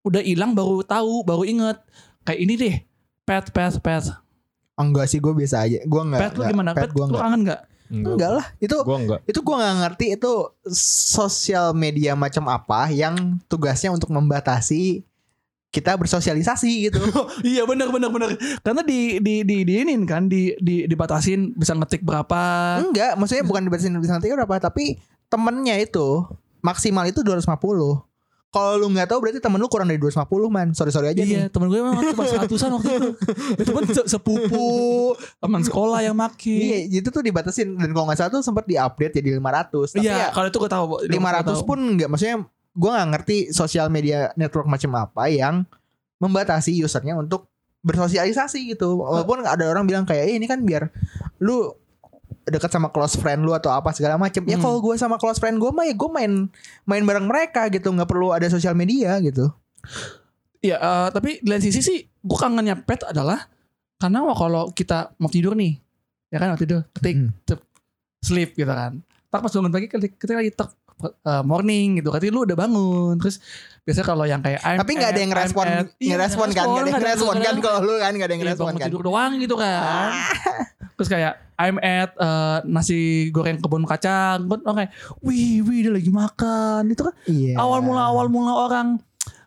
udah 0.00 0.22
hilang 0.24 0.56
baru 0.56 0.80
tahu, 0.80 1.22
baru 1.22 1.44
inget. 1.44 1.78
Kayak 2.24 2.40
ini 2.40 2.54
deh, 2.56 2.74
pet, 3.22 3.52
pet, 3.52 3.76
pet. 3.78 4.04
Enggak 4.74 5.12
sih 5.12 5.20
gue 5.20 5.32
biasa 5.32 5.68
aja. 5.68 5.84
Gue 5.84 6.00
enggak. 6.00 6.20
Pet 6.20 6.32
lu 6.34 6.42
gimana? 6.48 6.70
Pet, 6.72 6.88
Pet, 6.88 6.90
gue 6.90 7.04
lu 7.04 7.08
enggak. 7.12 7.22
kangen 7.22 7.40
gak? 7.44 7.60
Enggak 7.90 8.30
lah. 8.38 8.46
Itu 8.56 8.76
Gue 8.80 8.96
enggak. 8.96 9.20
itu 9.26 9.38
gue 9.42 9.56
nggak 9.58 9.76
ngerti 9.82 10.06
itu 10.14 10.32
sosial 11.10 11.74
media 11.74 12.14
macam 12.14 12.46
apa 12.46 12.86
yang 12.88 13.36
tugasnya 13.44 13.90
untuk 13.90 14.08
membatasi 14.08 15.02
kita 15.70 15.94
bersosialisasi 15.94 16.70
gitu. 16.84 16.98
iya 17.46 17.62
benar 17.62 17.88
benar 17.88 18.10
benar. 18.10 18.34
Karena 18.60 18.82
di 18.82 19.18
di 19.18 19.42
di 19.42 19.62
diinin 19.62 20.02
kan 20.02 20.26
di 20.26 20.54
di 20.58 20.84
dibatasin 20.84 21.54
bisa 21.54 21.72
ngetik 21.72 22.02
berapa. 22.02 22.42
Enggak, 22.82 23.14
maksudnya 23.14 23.42
bukan 23.42 23.62
dibatasin 23.64 23.94
bisa 23.96 24.12
nanti 24.12 24.28
berapa, 24.28 24.50
tapi 24.60 24.98
temennya 25.26 25.78
itu 25.78 26.26
maksimal 26.60 27.06
itu 27.06 27.22
250. 27.22 27.46
Kalau 28.50 28.74
lu 28.76 28.90
nggak 28.90 29.06
tahu 29.06 29.22
berarti 29.22 29.38
temen 29.38 29.56
lu 29.56 29.70
kurang 29.70 29.86
dari 29.86 29.94
250 29.96 30.26
man. 30.50 30.74
Sorry 30.74 30.90
sorry 30.90 31.06
aja 31.08 31.22
Iya, 31.22 31.46
nih. 31.46 31.54
temen 31.54 31.70
gue 31.70 31.78
emang 31.78 32.02
cuma 32.02 32.26
seratusan 32.26 32.74
waktu 32.74 32.90
itu. 32.90 33.08
Itu 33.56 33.70
pun 33.70 33.84
se- 33.86 34.08
sepupu, 34.10 34.66
teman 35.38 35.62
sekolah 35.62 36.02
yang 36.02 36.18
maki. 36.18 36.82
Iya, 36.82 36.98
itu 36.98 37.08
tuh 37.08 37.22
dibatasin 37.22 37.78
dan 37.78 37.94
kalau 37.94 38.10
nggak 38.10 38.18
salah 38.18 38.34
tuh 38.34 38.42
sempat 38.42 38.66
diupdate 38.66 39.14
jadi 39.14 39.38
500. 39.38 39.94
Tapi 39.94 40.02
Iya, 40.02 40.14
ya 40.16 40.26
kalau 40.30 40.50
itu 40.50 40.58
gue 40.58 40.66
tahu. 40.66 40.82
Bo. 40.84 40.96
Itu 40.98 41.14
gua 41.14 41.30
500 41.30 41.46
tahu. 41.46 41.62
pun 41.64 41.78
nggak 41.94 42.08
maksudnya 42.10 42.36
gue 42.70 42.90
nggak 42.90 43.08
ngerti 43.10 43.36
sosial 43.50 43.90
media 43.90 44.30
network 44.34 44.66
macam 44.66 44.94
apa 44.96 45.26
yang 45.26 45.66
membatasi 46.18 46.76
usernya 46.80 47.16
untuk 47.16 47.48
bersosialisasi 47.80 48.76
gitu. 48.76 49.00
Walaupun 49.00 49.40
ada 49.42 49.64
orang 49.66 49.88
bilang 49.88 50.04
kayak 50.04 50.28
eh, 50.28 50.36
ini 50.36 50.44
kan 50.44 50.60
biar 50.60 50.92
lu 51.40 51.72
dekat 52.44 52.68
sama 52.68 52.90
close 52.90 53.16
friend 53.16 53.42
lu 53.42 53.52
atau 53.52 53.72
apa 53.72 53.90
segala 53.90 54.20
macem. 54.20 54.44
Ya 54.44 54.56
Hmm. 54.56 54.64
kalau 54.64 54.78
gue 54.80 54.94
sama 54.96 55.16
close 55.16 55.40
friend 55.40 55.56
gue 55.56 55.70
mah 55.70 55.88
ya 55.88 55.94
gue 55.96 56.10
main 56.12 56.32
main 56.84 57.02
bareng 57.02 57.24
mereka 57.24 57.66
gitu, 57.68 57.88
nggak 57.88 58.06
perlu 58.06 58.30
ada 58.30 58.46
sosial 58.46 58.76
media 58.76 59.16
gitu. 59.20 59.48
Iya, 60.60 60.76
eh, 60.76 61.08
tapi 61.08 61.40
di 61.40 61.48
lain 61.48 61.64
sisi 61.64 61.80
sih 61.80 61.98
gue 62.04 62.38
kangennya 62.38 62.76
pet 62.84 63.08
adalah 63.08 63.48
karena 63.96 64.24
wah, 64.24 64.36
kalau 64.36 64.72
kita 64.72 65.12
mau 65.16 65.28
tidur 65.28 65.52
nih, 65.52 65.76
ya 66.28 66.36
kan 66.36 66.52
mau 66.52 66.60
tidur, 66.60 66.84
ketik 66.92 67.16
Hmm. 67.16 67.32
sleep 68.20 68.52
gitu 68.52 68.68
kan. 68.68 69.00
Tak 69.28 69.40
pas 69.40 69.52
bangun 69.52 69.72
pagi 69.72 69.88
ketik, 69.88 70.16
ketik 70.16 70.36
lagi 70.36 70.50
tek 70.52 70.68
eh, 71.02 71.42
morning 71.42 71.98
gitu, 71.98 72.08
berarti 72.08 72.28
lu 72.28 72.44
udah 72.44 72.54
bangun. 72.54 73.14
Terus 73.16 73.40
biasanya 73.80 74.06
kalau 74.06 74.24
yang 74.24 74.40
kayak 74.40 74.60
I'm 74.60 74.78
Tapi 74.78 74.92
nggak 74.94 75.10
ada 75.10 75.20
yang 75.20 75.32
respon, 75.32 75.64
at, 75.64 75.86
iya, 75.96 76.14
ngerespon 76.14 76.48
kan, 76.50 76.64
nggak 76.66 76.82
ada 76.82 76.90
yang 76.92 77.04
respon 77.06 77.34
kan 77.34 77.42
kadang- 77.42 77.62
kalau 77.62 77.78
lu 77.80 77.92
kan 77.96 78.12
nggak 78.12 78.28
ada 78.28 78.34
yang 78.34 78.42
Iya, 78.42 78.50
respon 78.52 78.72
kan. 78.74 78.86
tidur 78.86 79.02
doang 79.02 79.32
gitu 79.36 79.54
kan. 79.56 80.08
Terus 80.94 81.08
kayak 81.08 81.32
I'm 81.56 81.76
at 81.78 82.12
eh, 82.12 82.58
nasi 82.66 83.00
goreng 83.28 83.56
kebun 83.56 83.84
kacang. 83.84 84.44
Gue 84.44 84.60
kayak, 84.60 84.92
wih, 85.20 85.60
wih 85.60 85.78
dia 85.82 85.92
lagi 85.92 86.08
makan. 86.08 86.88
Itu 86.88 87.04
kan 87.04 87.14
Iya. 87.24 87.56
awal 87.56 87.80
mula 87.80 88.02
awal 88.06 88.26
mula 88.28 88.52
orang 88.58 89.00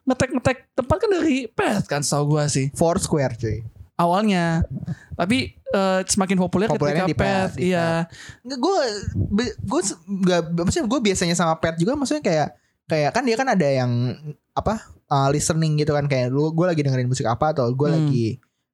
ngetek 0.04 0.30
ngetek 0.32 0.58
tempat 0.76 0.98
kan 0.98 1.10
dari 1.10 1.48
pet 1.48 1.84
kan 1.88 2.04
setahu 2.04 2.36
gua 2.36 2.46
sih 2.46 2.68
Foursquare 2.72 3.40
cuy. 3.40 3.64
Awalnya. 3.96 4.66
Tapi 5.14 5.54
eh, 5.54 6.00
semakin 6.06 6.38
populer 6.38 6.68
Populernya 6.70 7.06
ketika 7.06 7.12
di 7.12 7.16
pet, 7.18 7.50
pet, 7.50 7.52
iya. 7.62 8.10
Nggak, 8.42 8.60
gue 8.60 8.78
gue 9.62 9.82
nggak 10.24 10.42
maksudnya 10.58 10.86
gue 10.90 11.00
biasanya 11.02 11.36
sama 11.38 11.54
pet 11.62 11.78
juga 11.78 11.94
maksudnya 11.94 12.24
kayak 12.26 12.48
kayak 12.90 13.12
kan 13.16 13.24
dia 13.24 13.36
kan 13.40 13.48
ada 13.48 13.68
yang 13.68 13.92
apa 14.54 14.82
uh, 15.10 15.30
listening 15.30 15.78
gitu 15.78 15.94
kan. 15.94 16.06
Kayak 16.10 16.34
lu 16.34 16.50
gue 16.52 16.66
lagi 16.66 16.82
dengerin 16.82 17.10
musik 17.10 17.26
apa 17.30 17.54
atau 17.54 17.70
gue 17.70 17.88
Hmm. 17.90 17.98
lagi 18.02 18.26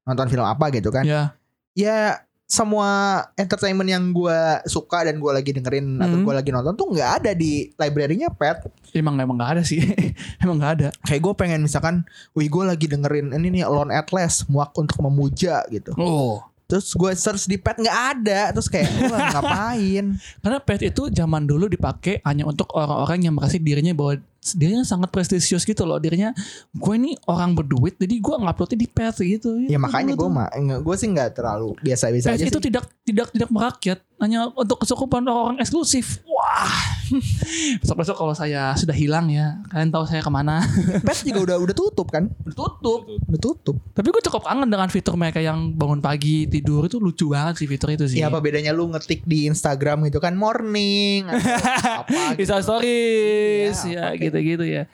nonton 0.07 0.27
film 0.31 0.45
apa 0.47 0.65
gitu 0.71 0.89
kan. 0.89 1.03
Ya 1.05 1.35
ya 1.77 2.23
semua 2.49 2.89
entertainment 3.37 3.85
yang 3.85 4.09
gue 4.09 4.39
suka 4.65 5.05
dan 5.05 5.21
gue 5.21 5.29
lagi 5.29 5.53
dengerin 5.53 6.01
atau 6.01 6.17
Hmm. 6.17 6.25
gue 6.25 6.33
lagi 6.33 6.49
nonton 6.49 6.73
tuh 6.73 6.89
nggak 6.89 7.11
ada 7.21 7.31
di 7.37 7.69
library-nya 7.77 8.33
pet. 8.33 8.65
Emang 8.89 9.21
emang 9.21 9.37
nggak 9.37 9.51
ada 9.53 9.61
sih. 9.61 9.77
Emang 10.41 10.57
nggak 10.57 10.73
ada. 10.81 10.87
Kayak 11.05 11.29
gue 11.29 11.33
pengen 11.37 11.61
misalkan 11.61 12.09
wih 12.33 12.49
gue 12.49 12.63
lagi 12.65 12.89
dengerin 12.89 13.37
ini 13.37 13.61
nih 13.61 13.69
Alone 13.69 13.93
at 13.93 14.09
Last 14.09 14.49
muak 14.49 14.73
untuk 14.73 14.97
memuja 14.97 15.61
gitu. 15.69 15.93
Oh. 15.93 16.41
Terus 16.65 16.89
gue 16.93 17.11
search 17.13 17.45
di 17.45 17.61
pet 17.61 17.77
nggak 17.77 17.99
ada. 18.17 18.49
Terus 18.49 18.65
kayak 18.65 18.89
wah 19.09 19.29
ngapain? 19.37 20.05
Karena 20.41 20.57
pet 20.57 20.81
itu 20.81 21.05
zaman 21.09 21.45
dulu 21.45 21.69
dipakai 21.69 22.25
hanya 22.25 22.49
untuk 22.49 22.73
orang-orang 22.73 23.29
yang 23.29 23.37
merasa 23.37 23.61
dirinya 23.61 23.93
bahwa 23.93 24.17
dirinya 24.49 24.81
sangat 24.81 25.09
prestisius 25.09 25.61
gitu 25.61 25.83
loh 25.83 25.97
dirinya 25.97 26.31
gue 26.71 26.93
ini 26.95 27.13
orang 27.25 27.53
berduit 27.53 27.95
jadi 27.95 28.15
gue 28.15 28.35
nguploadnya 28.35 28.77
di 28.77 28.87
pet 28.87 29.15
gitu 29.17 29.59
ya 29.65 29.75
makanya 29.75 30.15
gue 30.15 30.29
mah 30.29 30.47
gue 30.79 30.95
sih 30.95 31.07
nggak 31.07 31.35
terlalu 31.35 31.75
biasa-biasa 31.79 32.27
Pet 32.29 32.35
aja 32.35 32.45
itu 32.47 32.55
sih. 32.55 32.65
tidak 32.65 32.83
tidak 33.03 33.27
tidak 33.29 33.49
merakyat 33.49 33.99
hanya 34.19 34.51
untuk 34.51 34.79
kesukupan 34.79 35.23
orang 35.23 35.55
eksklusif 35.57 36.23
wah 36.23 36.71
besok 37.81 37.97
besok 37.97 38.15
kalau 38.15 38.33
saya 38.33 38.71
sudah 38.73 38.93
hilang 38.93 39.27
ya 39.27 39.59
kalian 39.67 39.89
tahu 39.89 40.05
saya 40.05 40.21
ke 40.21 40.29
mana 40.29 40.61
Pet 41.07 41.19
juga 41.21 41.39
udah 41.43 41.57
udah 41.59 41.75
tutup 41.75 42.07
kan? 42.07 42.29
tutup 42.47 43.01
Udah 43.25 43.41
tutup. 43.41 43.75
tapi 43.91 44.07
gue 44.07 44.21
cukup 44.21 44.43
kangen 44.43 44.67
dengan 44.67 44.87
fitur 44.87 45.13
mereka 45.13 45.39
yang 45.39 45.73
bangun 45.73 45.99
pagi 45.99 46.45
tidur 46.45 46.85
itu 46.85 46.97
lucu 46.97 47.27
banget 47.27 47.59
sih 47.59 47.67
fitur 47.67 47.91
itu 47.91 48.05
sih 48.05 48.19
Ya 48.19 48.27
apa 48.27 48.39
bedanya 48.39 48.71
lu 48.71 48.87
ngetik 48.87 49.23
di 49.23 49.45
Instagram 49.45 50.05
gitu 50.05 50.17
kan 50.17 50.33
morning 50.33 51.25
atau 51.25 51.39
apa 52.03 52.21
gitu. 52.35 52.45
Insta 52.45 52.57
stories 52.61 53.77
Iya, 53.81 53.95
ya 53.95 54.03
oke. 54.11 54.28
Gitu-gitu 54.29 54.65
ya. 54.65 54.85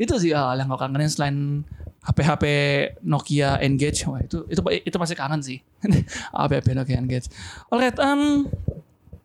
Itu 0.00 0.16
sih 0.16 0.32
hal 0.32 0.56
yang 0.56 0.72
gue 0.72 0.80
kangenin 0.80 1.12
selain 1.12 1.36
HP-HP 2.00 2.44
Nokia 3.04 3.60
Engage 3.60 4.08
wah 4.08 4.24
itu 4.24 4.48
itu 4.48 4.60
itu 4.64 4.96
masih 4.96 5.16
kangen 5.16 5.44
sih. 5.44 5.60
HP-HP 6.32 6.72
Nokia 6.72 6.96
Engage. 6.96 7.28
Alright 7.68 7.96
um, 8.00 8.48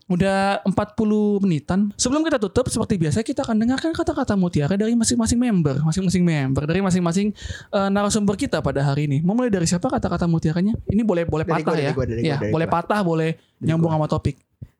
udah 0.05 0.61
40 0.61 1.41
menitan. 1.41 1.89
Sebelum 1.97 2.21
kita 2.21 2.37
tutup 2.37 2.69
seperti 2.69 3.01
biasa 3.01 3.25
kita 3.25 3.41
akan 3.41 3.57
dengarkan 3.57 3.89
kata-kata 3.89 4.37
mutiara 4.37 4.77
dari 4.77 4.93
masing-masing 4.93 5.39
member 5.41 5.81
masing-masing 5.81 6.21
member 6.21 6.69
dari 6.69 6.77
masing-masing 6.85 7.33
eh, 7.73 7.89
narasumber 7.89 8.37
kita 8.37 8.61
pada 8.61 8.85
hari 8.85 9.09
ini. 9.09 9.25
Mau 9.25 9.33
mulai 9.33 9.49
dari 9.49 9.65
siapa 9.65 9.89
kata-kata 9.89 10.29
mutiaranya? 10.29 10.77
Ini 10.91 11.01
boleh 11.01 11.25
boleh 11.25 11.47
Dari 11.47 11.63
patah 11.65 11.73
gua, 11.73 11.75
dari 11.79 11.87
ya 11.89 11.93
gua, 11.95 12.05
dari 12.05 12.21
gua, 12.21 12.29
ya 12.29 12.37
dari 12.37 12.51
boleh 12.53 12.67
gua. 12.69 12.75
patah 12.77 12.99
boleh 13.01 13.29
Dari 13.33 13.65
nyambung 13.65 13.89
gua. 13.89 13.97
sama 13.97 14.07
topik. 14.11 14.35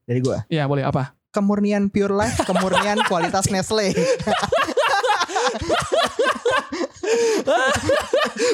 Dari 0.05 0.19
gua. 0.21 0.37
ya 0.45 0.63
boleh 0.69 0.85
apa 0.85 1.17
Kemurnian 1.35 1.91
pure 1.91 2.15
life, 2.15 2.39
kemurnian 2.47 3.03
kualitas 3.11 3.51
Nestle. 3.51 3.91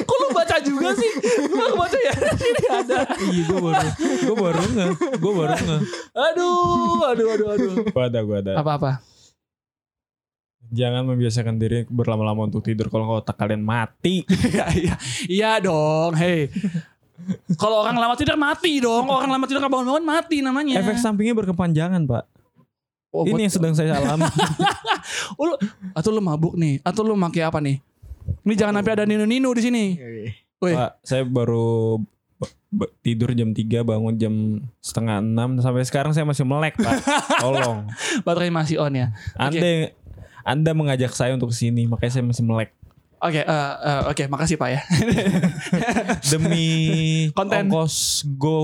Kok 0.02 0.16
lu 0.18 0.28
baca 0.34 0.56
juga 0.58 0.90
sih? 0.98 1.10
Lu 1.46 1.54
gak 1.56 1.76
baca 1.78 1.98
ya? 1.98 2.12
Ini 2.34 2.64
ada. 2.68 2.98
Iya 3.22 3.42
gue 3.46 3.60
baru 3.62 3.88
gue 4.02 4.36
baru 4.36 4.62
nge 4.66 4.86
gue 5.18 5.32
baru 5.32 5.54
nge. 5.54 5.78
Aduh, 6.10 7.00
aduh, 7.06 7.26
aduh, 7.38 7.48
aduh. 7.54 7.72
Gue 7.86 8.02
ada 8.02 8.18
gue 8.18 8.36
ada. 8.42 8.52
Apa-apa? 8.58 8.90
Jangan 10.72 11.04
membiasakan 11.04 11.60
diri 11.60 11.84
berlama-lama 11.84 12.48
untuk 12.48 12.64
tidur 12.64 12.88
kalau 12.88 13.04
nggak 13.04 13.28
otak 13.28 13.36
kalian 13.36 13.62
mati. 13.62 14.24
Iya, 14.52 14.64
iya. 14.72 14.94
Iya 15.28 15.52
dong, 15.60 16.16
hei. 16.16 16.48
Kalau 17.54 17.84
orang 17.86 17.96
lama 18.00 18.14
tidur 18.18 18.34
mati 18.34 18.82
dong. 18.82 19.06
Orang 19.06 19.30
lama 19.30 19.44
tidur 19.46 19.62
gak 19.62 19.70
bangun-bangun 19.70 20.02
mati 20.04 20.42
namanya. 20.42 20.82
Efek 20.82 20.98
sampingnya 20.98 21.38
berkepanjangan 21.38 22.02
pak. 22.08 22.24
Oh, 23.12 23.24
Ini 23.28 23.46
yang 23.48 23.52
sedang 23.52 23.74
saya 23.76 24.00
alami. 24.00 24.26
Oh, 25.34 25.48
lu, 25.48 25.56
atau 25.96 26.10
lu 26.14 26.20
mabuk 26.22 26.54
nih? 26.54 26.78
Atau 26.84 27.02
lu 27.02 27.16
pakai 27.18 27.42
apa 27.42 27.58
nih? 27.58 27.80
Ini 28.46 28.54
jangan 28.54 28.78
sampai 28.80 28.92
ada 28.94 29.04
nino-nino 29.08 29.50
di 29.50 29.62
sini. 29.64 29.84
Woi, 30.62 30.72
Pak, 30.78 31.02
saya 31.02 31.26
baru 31.26 31.98
tidur 33.04 33.36
jam 33.36 33.52
3 33.52 33.84
bangun 33.84 34.14
jam 34.16 34.34
setengah 34.80 35.20
6 35.20 35.64
sampai 35.64 35.82
sekarang 35.84 36.12
saya 36.16 36.24
masih 36.24 36.46
melek 36.48 36.74
pak. 36.80 37.04
Tolong. 37.42 37.84
baterai 38.24 38.48
masih 38.48 38.80
on 38.80 38.94
ya. 38.96 39.12
Anda 39.36 39.92
anda 40.42 40.70
mengajak 40.72 41.12
saya 41.12 41.36
untuk 41.36 41.52
ke 41.52 41.56
sini 41.56 41.84
makanya 41.84 42.12
saya 42.18 42.24
masih 42.24 42.44
melek. 42.46 42.72
Oke, 43.22 43.38
eh, 43.38 43.46
eh, 43.46 44.02
oke, 44.10 44.22
makasih 44.26 44.58
Pak 44.58 44.68
ya. 44.68 44.80
Demi 46.34 46.66
Konten. 47.30 47.70
ongkos 47.70 48.26
go 48.34 48.58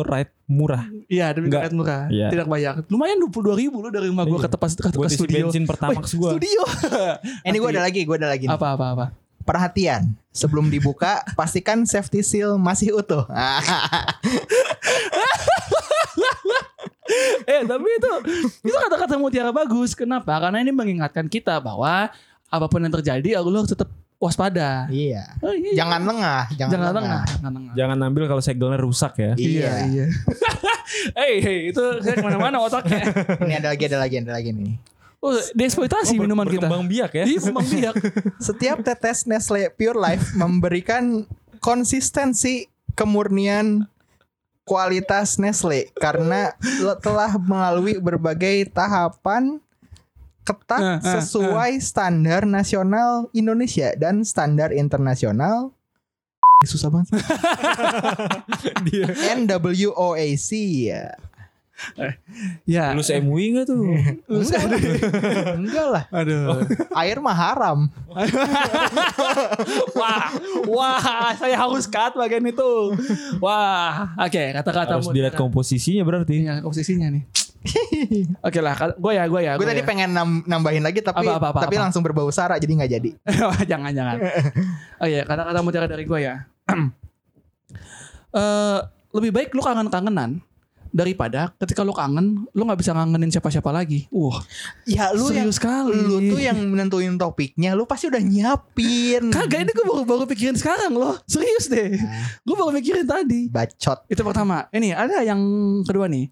ride 0.00 0.32
murah. 0.48 0.88
Iya, 1.04 1.36
demi 1.36 1.52
Enggak. 1.52 1.68
tiket 1.68 1.74
murah. 1.76 2.02
Iya. 2.08 2.32
Tidak 2.32 2.48
bayar. 2.48 2.80
Lumayan 2.88 3.20
22 3.20 3.60
ribu 3.60 3.84
loh 3.84 3.92
dari 3.92 4.08
rumah 4.08 4.24
gue 4.24 4.40
Iya. 4.40 4.48
ke 4.48 4.56
tempat 4.56 4.68
ke, 4.72 4.88
isi 5.04 5.20
studio. 5.20 5.52
bensin 5.52 5.64
Pertamax 5.68 6.16
gue. 6.16 6.30
Studio. 6.32 6.60
Ini 7.52 7.56
gue 7.60 7.70
ada 7.70 7.82
lagi, 7.84 8.00
gue 8.08 8.16
ada 8.16 8.28
lagi. 8.32 8.48
nih. 8.48 8.56
apa 8.56 8.66
apa 8.72 8.86
apa. 8.96 9.06
Perhatian, 9.40 10.16
sebelum 10.32 10.72
dibuka 10.72 11.20
pastikan 11.38 11.84
safety 11.84 12.24
seal 12.24 12.56
masih 12.56 12.96
utuh. 12.96 13.28
eh 17.44 17.60
tapi 17.66 17.88
itu 17.90 18.10
itu 18.64 18.76
kata-kata 18.80 19.18
mutiara 19.18 19.50
bagus. 19.50 19.92
Kenapa? 19.92 20.38
Karena 20.38 20.62
ini 20.62 20.70
mengingatkan 20.70 21.26
kita 21.26 21.58
bahwa 21.58 22.08
apa 22.50 22.66
pun 22.66 22.82
yang 22.82 22.90
terjadi, 22.90 23.38
lu 23.46 23.54
harus 23.54 23.70
tetap 23.70 23.88
waspada. 24.20 24.84
iya. 24.92 25.38
Oh, 25.40 25.54
iya. 25.54 25.72
Jangan 25.80 26.04
lengah, 26.04 26.42
jangan, 26.52 26.70
jangan 26.76 26.86
lengah. 26.92 27.00
lengah, 27.00 27.22
jangan 27.24 27.52
lengah. 27.56 27.74
Jangan 27.78 27.96
ambil 28.04 28.22
kalau 28.28 28.42
segelnya 28.44 28.78
rusak 28.82 29.12
ya. 29.16 29.32
Iya. 29.38 29.70
iya. 29.88 30.06
hey, 31.18 31.34
hey, 31.40 31.58
itu 31.72 31.82
saya 32.04 32.20
ke 32.20 32.24
mana-mana 32.26 32.60
otaknya. 32.60 33.08
Ini 33.48 33.54
ada 33.64 33.68
lagi, 33.72 33.84
ada 33.88 33.98
lagi, 34.02 34.14
ada 34.20 34.32
lagi 34.36 34.50
nih. 34.52 34.76
Oh, 35.20 35.36
dieksploitasi 35.56 36.16
ber- 36.16 36.28
minuman 36.28 36.44
kita. 36.48 36.68
berkembang 36.68 36.84
biak 36.84 37.12
ya. 37.16 37.24
Iya, 37.24 37.38
berkembang 37.40 37.68
biak. 37.68 37.94
Setiap 38.50 38.78
tetes 38.84 39.24
Nestle 39.24 39.72
Pure 39.72 39.96
Life 39.96 40.36
memberikan 40.36 41.24
konsistensi 41.64 42.68
kemurnian 42.92 43.88
kualitas 44.64 45.40
Nestle 45.40 45.92
karena 45.96 46.52
telah 47.04 47.36
melalui 47.40 47.96
berbagai 48.00 48.68
tahapan 48.72 49.60
ketat 50.44 50.80
Eh, 50.80 50.98
eh, 50.98 51.00
sesuai 51.18 51.78
standar 51.78 52.48
nasional 52.48 53.28
Indonesia 53.36 53.92
dan 53.96 54.24
standar 54.26 54.74
internasional. 54.74 55.72
Susah 56.60 56.92
banget. 56.92 57.16
NWOAC 59.48 60.50
ya. 60.92 61.16
Ya. 62.64 62.92
lulus 62.92 63.10
MUI 63.10 63.56
gak 63.56 63.66
tuh? 63.68 63.82
Enggak, 64.30 64.62
enggak 65.58 65.86
lah. 65.90 66.04
Aduh. 66.12 66.64
Air 66.94 67.18
mah 67.18 67.36
haram. 67.36 67.78
wah, 69.98 70.24
wah, 70.68 71.32
saya 71.36 71.56
harus 71.56 71.88
cut 71.88 72.14
bagian 72.16 72.44
itu. 72.46 72.94
Wah, 73.42 74.14
oke, 74.16 74.42
kata-kata 74.60 75.00
Harus 75.00 75.10
dilihat 75.12 75.34
komposisinya 75.36 76.02
berarti. 76.04 76.46
Iya, 76.46 76.60
komposisinya 76.62 77.08
nih. 77.10 77.24
Oke 78.46 78.64
lah, 78.64 78.72
gue 78.72 79.12
ya, 79.12 79.28
gue 79.28 79.40
ya. 79.44 79.52
Gue 79.60 79.68
gua 79.68 79.72
tadi 79.76 79.84
ya. 79.84 79.88
pengen 79.88 80.16
nam- 80.16 80.44
nambahin 80.48 80.80
lagi 80.80 81.04
tapi 81.04 81.28
Apa, 81.28 81.36
apa, 81.36 81.48
apa, 81.52 81.60
tapi 81.68 81.76
apa? 81.76 81.84
langsung 81.84 82.00
berbau 82.00 82.32
sara 82.32 82.56
jadi 82.56 82.72
nggak 82.72 82.90
jadi. 82.96 83.10
Wah, 83.44 83.60
jangan, 83.68 83.92
jangan. 83.92 84.16
Oh 84.96 85.04
iya, 85.04 85.28
kata-kata 85.28 85.60
mutiara 85.60 85.84
dari 85.84 86.08
gue 86.08 86.20
ya. 86.24 86.48
Eh, 88.30 88.80
lebih 89.10 89.34
baik 89.34 89.50
lu 89.58 89.62
kangen-kangenan 89.62 90.38
daripada 90.90 91.54
ketika 91.56 91.80
lu 91.80 91.90
kangen, 91.90 92.44
lu 92.50 92.62
nggak 92.62 92.78
bisa 92.78 92.90
ngangenin 92.90 93.30
siapa-siapa 93.30 93.70
lagi. 93.70 94.10
Wah, 94.10 94.42
Ya 94.84 95.10
lu 95.10 95.30
yang 95.30 95.50
serius 95.50 95.56
sekali. 95.56 95.94
lu 95.96 96.18
tuh 96.28 96.40
yang 96.42 96.58
menentuin 96.58 97.14
topiknya, 97.14 97.72
lu 97.72 97.86
pasti 97.86 98.06
udah 98.06 98.18
nyiapin. 98.18 99.30
Kagak 99.30 99.64
ini 99.64 99.72
gue 99.72 99.86
baru 99.86 100.02
baru 100.02 100.24
pikirin 100.26 100.54
sekarang 100.54 100.92
loh. 100.92 101.16
Serius 101.24 101.66
deh. 101.66 101.94
Gue 102.42 102.54
baru 102.54 102.70
mikirin 102.70 103.06
tadi. 103.06 103.46
Bacot. 103.46 104.04
Itu 104.06 104.20
pertama. 104.20 104.66
Ini 104.70 104.92
ada 104.92 105.22
yang 105.22 105.40
kedua 105.82 106.06
nih. 106.06 106.28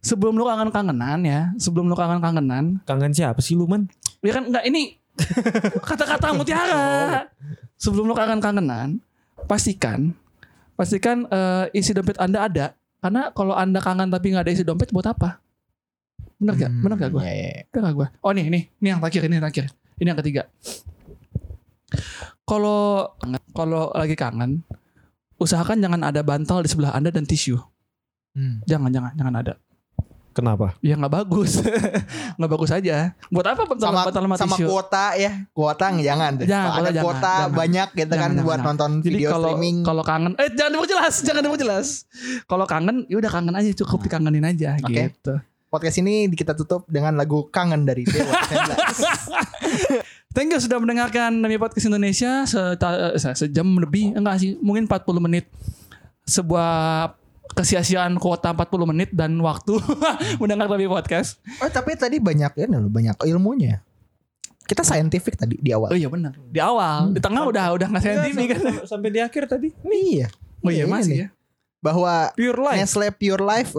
Sebelum 0.00 0.32
lu 0.32 0.48
kangen-kangenan 0.48 1.20
ya, 1.22 1.52
sebelum 1.60 1.84
lu 1.84 1.92
kangen-kangenan, 1.92 2.80
Kangen 2.88 3.12
siapa 3.12 3.44
sih 3.44 3.52
lu 3.52 3.68
man? 3.68 3.84
ya 4.20 4.32
kan 4.32 4.48
enggak 4.48 4.64
ini 4.64 4.96
kata-kata 5.88 6.32
mutiara. 6.32 7.28
Sebelum 7.76 8.08
lu 8.08 8.14
kangen-kangenan, 8.14 9.00
pastikan 9.44 10.16
pastikan 10.72 11.28
eh, 11.28 11.68
isi 11.76 11.92
dompet 11.92 12.16
Anda 12.16 12.48
ada. 12.48 12.66
Karena 13.00 13.32
kalau 13.32 13.56
Anda 13.56 13.80
kangen 13.80 14.12
tapi 14.12 14.32
nggak 14.32 14.44
ada 14.44 14.52
isi 14.52 14.64
dompet 14.64 14.92
buat 14.92 15.08
apa? 15.08 15.40
Bener 16.40 16.56
gak? 16.56 16.72
Hmm, 16.72 16.82
Bener 16.84 16.96
gak 16.96 17.10
gue? 17.12 17.22
iya, 17.24 17.34
iya. 17.36 17.62
Bener 17.68 17.82
gak 17.92 17.96
gue? 18.00 18.08
Oh 18.24 18.32
nih, 18.32 18.48
nih, 18.48 18.62
ini 18.80 18.86
yang 18.88 19.00
terakhir, 19.04 19.22
ini 19.28 19.34
yang 19.36 19.44
terakhir. 19.44 19.64
Ini 20.00 20.08
yang 20.08 20.20
ketiga. 20.24 20.42
Kalau 22.48 23.12
kalau 23.52 23.92
lagi 23.92 24.16
kangen, 24.16 24.64
usahakan 25.36 25.84
jangan 25.84 26.00
ada 26.00 26.24
bantal 26.24 26.64
di 26.64 26.68
sebelah 26.72 26.96
Anda 26.96 27.12
dan 27.12 27.28
tisu. 27.28 27.60
Hmm. 28.32 28.64
Jangan, 28.64 28.88
jangan, 28.88 29.12
jangan 29.16 29.34
ada. 29.36 29.52
Kenapa? 30.40 30.72
Ya 30.80 30.96
nggak 30.96 31.12
bagus, 31.12 31.60
nggak 32.40 32.50
bagus 32.50 32.70
aja. 32.72 33.12
Buat 33.28 33.46
apa 33.52 33.62
bantal 33.68 33.92
Sama 33.92 34.00
bantal 34.08 34.22
sama, 34.24 34.36
sama 34.40 34.56
tisu? 34.56 34.66
kuota 34.66 35.04
ya. 35.14 35.32
Kuota 35.52 35.84
nggak 35.86 36.06
jangan 36.06 36.30
deh. 36.34 36.46
Jangan, 36.48 36.64
Kalau 36.66 36.80
ada 36.80 36.90
jangan, 36.90 37.04
kuota 37.04 37.20
jangan. 37.36 37.50
banyak 37.52 37.88
gitu 37.90 38.00
Jangan, 38.00 38.16
kan 38.16 38.30
jangan, 38.30 38.40
buat 38.42 38.56
jangan. 38.56 38.68
nonton 38.72 38.90
Jadi 38.96 39.08
video 39.12 39.28
kalau 39.28 39.44
streaming. 39.46 39.76
kalau 39.84 40.02
kangen, 40.02 40.32
eh 40.34 40.48
jangan 40.50 40.70
diperjelas, 40.72 41.14
jangan 41.22 41.42
diperjelas. 41.44 41.88
Kalau 42.44 42.64
kangen, 42.64 42.96
ya 43.06 43.16
udah 43.16 43.30
kangen 43.30 43.54
aja 43.54 43.70
cukup 43.76 43.98
dikangenin 44.02 44.42
aja 44.42 44.70
Oke. 44.78 44.88
gitu. 45.12 45.34
Podcast 45.68 45.96
ini 45.98 46.26
kita 46.28 46.50
tutup 46.52 46.82
dengan 46.84 47.14
lagu 47.14 47.46
Kangen 47.46 47.84
dari 47.84 48.02
Dewa 48.02 48.26
19. 48.26 48.74
Thank 50.34 50.50
you 50.50 50.58
sudah 50.58 50.78
mendengarkan 50.78 51.30
Demi 51.36 51.56
Podcast 51.56 51.86
Indonesia 51.86 52.42
seta- 52.42 53.12
eh, 53.12 53.18
se- 53.18 53.36
sejam 53.36 53.66
lebih 53.76 54.10
enggak 54.12 54.38
sih 54.38 54.58
mungkin 54.58 54.86
40 54.86 54.98
menit 55.20 55.46
sebuah 56.22 57.14
kesia-siaan 57.50 58.16
kuota 58.16 58.54
40 58.54 58.90
menit 58.90 59.10
dan 59.10 59.34
waktu 59.40 59.76
mendengar 60.40 60.70
Demi 60.70 60.86
Podcast. 60.86 61.38
oh 61.58 61.68
tapi 61.68 61.94
tadi 61.94 62.16
banyak 62.18 62.52
ya 62.54 62.66
loh, 62.66 62.86
banyak 62.86 63.16
ilmunya. 63.26 63.82
Kita 64.64 64.86
scientific 64.86 65.34
tadi 65.34 65.58
di 65.58 65.74
Oh 65.74 65.82
awal. 65.82 65.98
iya 65.98 66.06
benar. 66.06 66.38
Di 66.38 66.60
awal, 66.62 67.10
di 67.10 67.18
tengah 67.18 67.42
udah 67.42 67.74
udah 67.74 67.86
nggak 67.90 68.02
saintifik 68.06 68.46
kan. 68.54 68.60
Sampai, 68.62 68.86
sampai 68.86 69.08
di 69.10 69.20
akhir 69.20 69.42
tadi. 69.50 69.68
Iya. 69.82 70.30
Oh 70.62 70.70
iya 70.70 70.84
Iya, 70.86 70.86
masih 70.86 71.16
ya. 71.26 71.28
Bahwa 71.80 72.28
Pure 72.36 72.60
life. 72.60 72.78
Nestle 72.84 73.08
Pure 73.08 73.40
Life. 73.40 73.72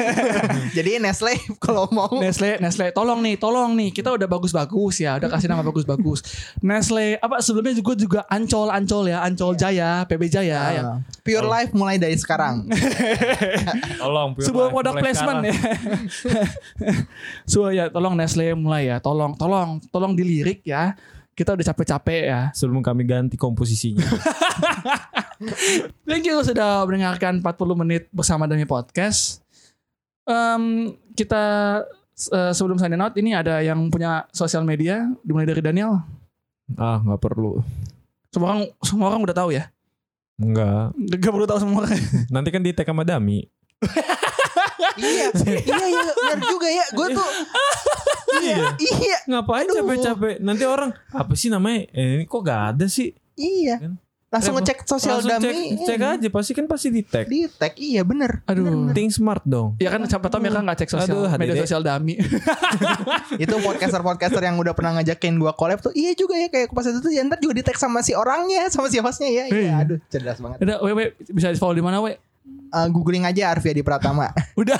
Jadi 0.76 0.96
Nestle 0.96 1.36
kalau 1.64 1.84
mau 1.92 2.08
Nestle, 2.16 2.56
Nestle, 2.56 2.88
tolong 2.96 3.20
nih, 3.20 3.36
tolong 3.36 3.76
nih. 3.76 3.92
Kita 3.92 4.16
udah 4.16 4.24
bagus-bagus 4.24 5.04
ya, 5.04 5.20
udah 5.20 5.28
kasih 5.28 5.52
nama 5.52 5.60
bagus-bagus. 5.68 6.24
Nestle, 6.64 7.20
apa 7.20 7.44
sebelumnya 7.44 7.76
juga 7.76 7.92
juga 8.00 8.20
Ancol, 8.32 8.72
Ancol 8.72 9.12
ya, 9.12 9.20
Ancol 9.20 9.60
Jaya, 9.60 10.08
PB 10.08 10.22
Jaya 10.32 10.60
ya. 10.72 10.82
Uh, 10.88 10.96
Pure 11.20 11.44
Life 11.44 11.72
mulai 11.76 12.00
dari 12.00 12.16
sekarang. 12.16 12.64
Tolong 14.00 14.32
Pure 14.40 14.46
Sebuah 14.48 14.66
Life, 14.68 14.74
product 14.80 14.94
mulai 14.96 15.04
placement 15.04 15.38
sekarang. 15.44 15.52
ya. 15.52 16.96
so 17.44 17.58
ya, 17.68 17.84
tolong 17.92 18.16
Nestle 18.16 18.56
mulai 18.56 18.88
ya, 18.88 19.04
tolong, 19.04 19.36
tolong, 19.36 19.84
tolong 19.92 20.16
dilirik 20.16 20.64
ya. 20.64 20.96
Kita 21.34 21.58
udah 21.58 21.66
capek-capek 21.66 22.22
ya. 22.30 22.40
Sebelum 22.54 22.78
kami 22.78 23.02
ganti 23.02 23.34
komposisinya. 23.34 24.02
Thank 26.06 26.30
you 26.30 26.38
sudah 26.46 26.86
mendengarkan 26.86 27.42
40 27.42 27.82
menit 27.82 28.06
bersama 28.14 28.46
Demi 28.46 28.64
Podcast. 28.64 29.42
Em, 30.24 30.94
kita 31.18 31.42
eh, 32.30 32.52
sebelum 32.54 32.78
sign 32.78 33.02
out 33.02 33.18
ini 33.18 33.34
ada 33.34 33.58
yang 33.60 33.90
punya 33.90 34.30
sosial 34.30 34.62
media 34.62 35.10
dimulai 35.26 35.44
dari 35.44 35.60
Daniel. 35.60 36.00
ah 36.80 37.02
nggak 37.02 37.20
perlu. 37.20 37.60
Semua 38.32 38.56
orang 38.56 38.62
semua 38.80 39.06
orang 39.10 39.20
udah 39.26 39.36
tahu 39.36 39.50
ya. 39.52 39.68
Enggak. 40.38 40.94
Gak 41.18 41.32
perlu 41.34 41.46
tahu 41.46 41.58
semua 41.62 41.86
orang. 41.86 41.98
Nanti 42.30 42.48
kan 42.50 42.62
di 42.62 42.74
tag 42.74 42.88
sama 42.88 43.06
Dami. 43.06 43.46
iya, 45.00 45.26
iya, 45.30 45.84
iya, 45.86 46.10
benar 46.12 46.38
juga 46.44 46.68
ya. 46.68 46.84
Gue 46.90 47.06
tuh 47.10 47.28
iya, 48.44 48.56
iya, 48.78 49.16
Ngapain 49.26 49.64
Aduh. 49.64 49.76
capek-capek? 49.80 50.34
Nanti 50.40 50.64
orang 50.64 50.90
apa 51.10 51.32
sih 51.34 51.48
namanya? 51.48 51.86
Eh, 51.90 52.18
ini 52.18 52.24
kok 52.24 52.40
gak 52.40 52.60
ada 52.74 52.86
sih? 52.86 53.14
iya. 53.34 53.78
Kan? 53.78 53.94
Langsung 54.34 54.58
ngecek 54.58 54.82
sosial 54.82 55.22
Langsung 55.22 55.30
dami. 55.30 55.46
cek, 55.46 55.54
cek 55.86 55.98
iya. 56.02 56.18
aja 56.18 56.26
pasti 56.26 56.52
kan 56.52 56.66
pasti 56.66 56.90
di 56.90 57.06
tag. 57.06 57.30
Di 57.30 57.46
tag 57.46 57.70
iya 57.78 58.02
bener. 58.02 58.42
Aduh. 58.50 58.66
Bener, 58.66 58.90
bener. 58.90 58.94
Think 58.98 59.14
smart 59.14 59.46
dong. 59.46 59.78
Ya 59.78 59.94
kan 59.94 60.02
siapa 60.10 60.26
tahu 60.26 60.42
mereka 60.42 60.58
nggak 60.58 60.78
cek 60.82 60.90
sosial 60.90 61.22
Aduh, 61.22 61.38
media 61.38 61.54
sosial 61.62 61.86
dami. 61.86 62.18
Itu 63.46 63.54
podcaster-podcaster 63.62 64.42
yang 64.42 64.58
udah 64.58 64.74
pernah 64.74 64.98
ngajakin 64.98 65.38
gua 65.38 65.54
collab 65.54 65.78
tuh 65.78 65.94
iya 65.94 66.18
juga 66.18 66.34
ya 66.34 66.50
kayak 66.50 66.74
pas 66.74 66.82
itu 66.82 66.98
tuh 66.98 67.14
ya 67.14 67.22
ntar 67.22 67.38
juga 67.38 67.54
di 67.54 67.62
tag 67.62 67.78
sama 67.78 68.02
si 68.02 68.10
orangnya 68.10 68.66
sama 68.68 68.90
si 68.90 68.98
hostnya 68.98 69.30
ya. 69.30 69.44
Iya, 69.46 69.54
Iya. 69.54 69.72
aduh 69.86 69.98
cerdas 70.10 70.42
banget. 70.42 70.58
Udah, 70.66 70.76
we, 70.82 70.90
we, 70.92 71.04
bisa 71.30 71.48
di 71.48 71.58
follow 71.58 71.78
di 71.78 71.84
mana 71.84 72.02
we? 72.02 72.18
Eh, 72.74 72.88
googling 72.90 73.24
aja 73.24 73.54
Arvia 73.54 73.72
di 73.72 73.86
Pratama. 73.86 74.28
Udah. 74.60 74.76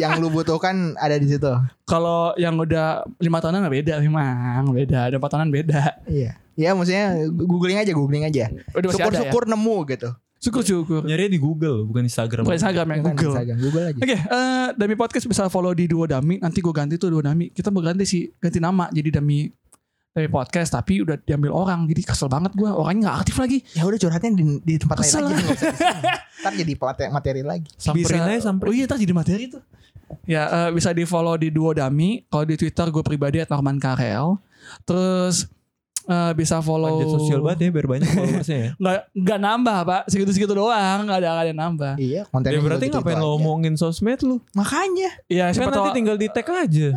yang 0.00 0.18
lu 0.18 0.32
butuhkan 0.32 0.96
ada 0.96 1.20
di 1.20 1.28
situ. 1.28 1.52
Kalau 1.84 2.32
yang 2.40 2.54
udah 2.56 3.02
lima 3.18 3.38
tahunan 3.42 3.66
nggak 3.66 3.76
beda 3.82 3.94
memang 4.00 4.72
beda. 4.72 5.12
Ada 5.12 5.16
empat 5.20 5.30
tahunan 5.36 5.50
beda. 5.52 5.82
Iya. 6.08 6.32
Ya 6.58 6.70
maksudnya 6.74 7.28
googling 7.30 7.78
aja, 7.78 7.92
googling 7.94 8.24
aja. 8.26 8.50
Ya. 8.50 8.62
Syukur-syukur 8.74 9.46
nemu 9.46 9.76
gitu. 9.94 10.10
Syukur 10.38 10.62
syukur. 10.62 11.02
Nyari 11.02 11.34
di 11.34 11.38
Google 11.38 11.82
bukan 11.86 12.06
Instagram. 12.06 12.46
Bukan 12.46 12.58
Instagram 12.62 12.86
ya 12.86 12.94
Bukan 13.02 13.14
Google. 13.14 13.32
Instagram, 13.34 13.56
Google 13.58 13.84
aja. 13.90 13.98
Oke, 14.02 14.16
eh, 14.16 14.68
Dami 14.78 14.94
Podcast 14.94 15.26
bisa 15.26 15.50
follow 15.50 15.74
di 15.74 15.90
Duo 15.90 16.06
Dami. 16.06 16.38
Nanti 16.38 16.62
gue 16.62 16.74
ganti 16.74 16.94
tuh 16.94 17.10
Duo 17.10 17.22
Dami. 17.22 17.50
Kita 17.50 17.74
mau 17.74 17.82
ganti 17.82 18.06
sih, 18.06 18.30
ganti 18.38 18.62
nama 18.62 18.86
jadi 18.90 19.18
Dami 19.18 19.50
Dami 20.18 20.28
Podcast. 20.28 20.70
Tapi 20.70 21.00
udah 21.00 21.16
diambil 21.16 21.50
orang, 21.50 21.86
jadi 21.86 22.02
kesel 22.02 22.26
banget 22.26 22.52
gue. 22.52 22.66
Orangnya 22.66 23.08
nggak 23.08 23.18
aktif 23.22 23.36
lagi. 23.38 23.58
Ya 23.72 23.86
udah 23.86 23.96
curhatnya 23.96 24.30
di, 24.34 24.44
di 24.60 24.74
tempat 24.76 24.96
Kesel 24.98 25.22
lain 25.24 25.38
aja. 25.38 25.54
Ntar 26.42 26.52
jadi 26.54 26.72
materi, 26.74 27.08
materi 27.10 27.42
lagi. 27.42 27.68
Samperin 27.74 28.20
aja 28.20 28.34
Oh 28.34 28.44
samperin. 28.44 28.72
iya, 28.74 28.84
ntar 28.86 28.98
jadi 28.98 29.14
materi 29.14 29.44
tuh. 29.46 29.62
Ya 30.24 30.42
eh, 30.46 30.70
bisa 30.70 30.90
di 30.90 31.02
follow 31.02 31.34
di 31.34 31.50
Duo 31.50 31.70
Dami. 31.70 32.26
Kalau 32.26 32.44
di 32.44 32.54
Twitter 32.54 32.86
gue 32.88 33.02
pribadi 33.02 33.38
at 33.38 33.48
Norman 33.48 33.78
Karel. 33.78 34.38
Terus 34.82 35.46
Eh, 36.08 36.32
bisa 36.32 36.64
follow. 36.64 37.04
Panjat 37.04 37.20
sosial 37.20 37.40
banget 37.44 37.58
ya 37.60 37.68
biar 37.68 37.84
banyak 37.86 38.08
followersnya 38.08 38.56
ya. 38.56 38.70
Nggak 38.80 38.98
nggak 39.12 39.38
nambah 39.44 39.78
pak, 39.84 40.02
segitu-segitu 40.08 40.56
doang, 40.56 41.04
nggak 41.04 41.18
ada 41.20 41.28
nggak 41.28 41.44
ada 41.44 41.50
yang 41.52 41.60
nambah. 41.60 41.92
Iya, 42.00 42.20
kontennya 42.32 42.56
Ya 42.56 42.64
berarti 42.64 42.84
ngapain 42.88 43.18
lo 43.20 43.28
aja. 43.28 43.36
omongin 43.36 43.74
sosmed 43.76 44.20
lu? 44.24 44.40
Makanya. 44.56 45.10
Iya, 45.28 45.52
Kan 45.52 45.52
siapa 45.52 45.68
nanti 45.68 45.76
tahu 45.84 45.88
tinggal 45.92 46.16
di 46.16 46.28
tag 46.32 46.48
aja. 46.48 46.88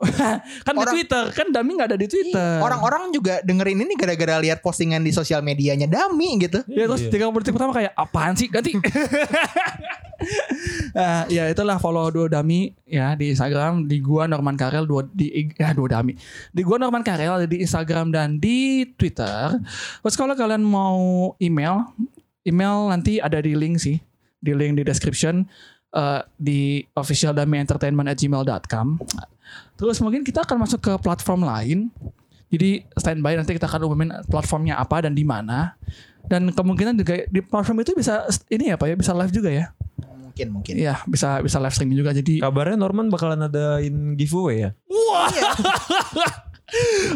kan 0.66 0.72
di 0.72 0.80
Orang- 0.80 0.94
Twitter, 0.96 1.24
kan 1.36 1.46
Dami 1.52 1.70
nggak 1.76 1.88
ada 1.92 1.98
di 2.00 2.08
Twitter. 2.08 2.58
Orang-orang 2.58 3.12
juga 3.12 3.44
dengerin 3.44 3.84
ini 3.84 3.92
gara-gara 3.94 4.40
lihat 4.40 4.64
postingan 4.64 5.04
di 5.04 5.12
sosial 5.12 5.44
medianya 5.44 5.84
Dami 5.84 6.40
gitu. 6.40 6.64
Ya 6.66 6.88
terus 6.88 7.04
Iya. 7.04 7.12
tiga 7.12 7.28
detik 7.30 7.52
pertama 7.52 7.76
kayak 7.76 7.92
apaan 7.92 8.32
sih 8.32 8.48
ganti. 8.48 8.80
Nah, 10.92 11.24
ya 11.32 11.48
itulah 11.48 11.76
follow 11.76 12.08
dua 12.08 12.28
Dami 12.28 12.72
ya 12.84 13.12
di 13.12 13.32
Instagram 13.32 13.84
di 13.84 14.00
gua 14.00 14.24
Norman 14.24 14.56
Karel 14.56 14.84
dua 14.84 15.04
di 15.08 15.52
ya 15.56 15.72
dua 15.72 16.00
Dami. 16.00 16.16
Di 16.52 16.62
gua 16.64 16.76
Norman 16.76 17.04
Karel 17.04 17.44
ada 17.44 17.46
di 17.48 17.60
Instagram 17.60 18.12
dan 18.12 18.36
di 18.36 18.84
Twitter. 18.96 19.56
Terus 20.00 20.16
kalau 20.16 20.32
kalian 20.32 20.64
mau 20.64 21.32
email, 21.40 21.88
email 22.44 22.88
nanti 22.88 23.20
ada 23.20 23.40
di 23.40 23.52
link 23.52 23.80
sih, 23.80 24.00
di 24.40 24.52
link 24.52 24.76
di 24.76 24.84
description 24.84 25.44
eh, 25.94 26.20
di 26.36 26.82
official 26.96 27.34
Dami 27.34 27.60
Entertainment 27.60 28.08
at 28.10 28.18
gmail.com. 28.18 28.86
Terus 29.76 29.96
mungkin 30.04 30.22
kita 30.22 30.44
akan 30.44 30.66
masuk 30.66 30.80
ke 30.80 30.92
platform 31.00 31.46
lain. 31.46 31.88
Jadi 32.50 32.82
standby 32.98 33.38
nanti 33.38 33.54
kita 33.54 33.70
akan 33.70 33.80
umumin 33.86 34.10
platformnya 34.26 34.76
apa 34.76 35.06
dan 35.06 35.14
di 35.14 35.22
mana. 35.22 35.78
Dan 36.26 36.50
kemungkinan 36.50 36.98
juga 36.98 37.26
di 37.26 37.40
platform 37.42 37.82
itu 37.82 37.94
bisa 37.94 38.26
ini 38.50 38.70
ya 38.70 38.76
Pak 38.78 38.86
ya 38.90 38.96
bisa 38.98 39.12
live 39.14 39.32
juga 39.34 39.50
ya. 39.50 39.66
Mungkin 40.02 40.46
mungkin. 40.50 40.74
Iya, 40.78 41.02
bisa 41.06 41.42
bisa 41.42 41.58
live 41.58 41.74
streaming 41.74 41.98
juga. 41.98 42.14
Jadi 42.14 42.42
Kabarnya 42.42 42.78
Norman 42.78 43.10
bakalan 43.10 43.46
adain 43.46 44.14
giveaway 44.14 44.66
ya. 44.66 44.70
wah. 44.86 45.30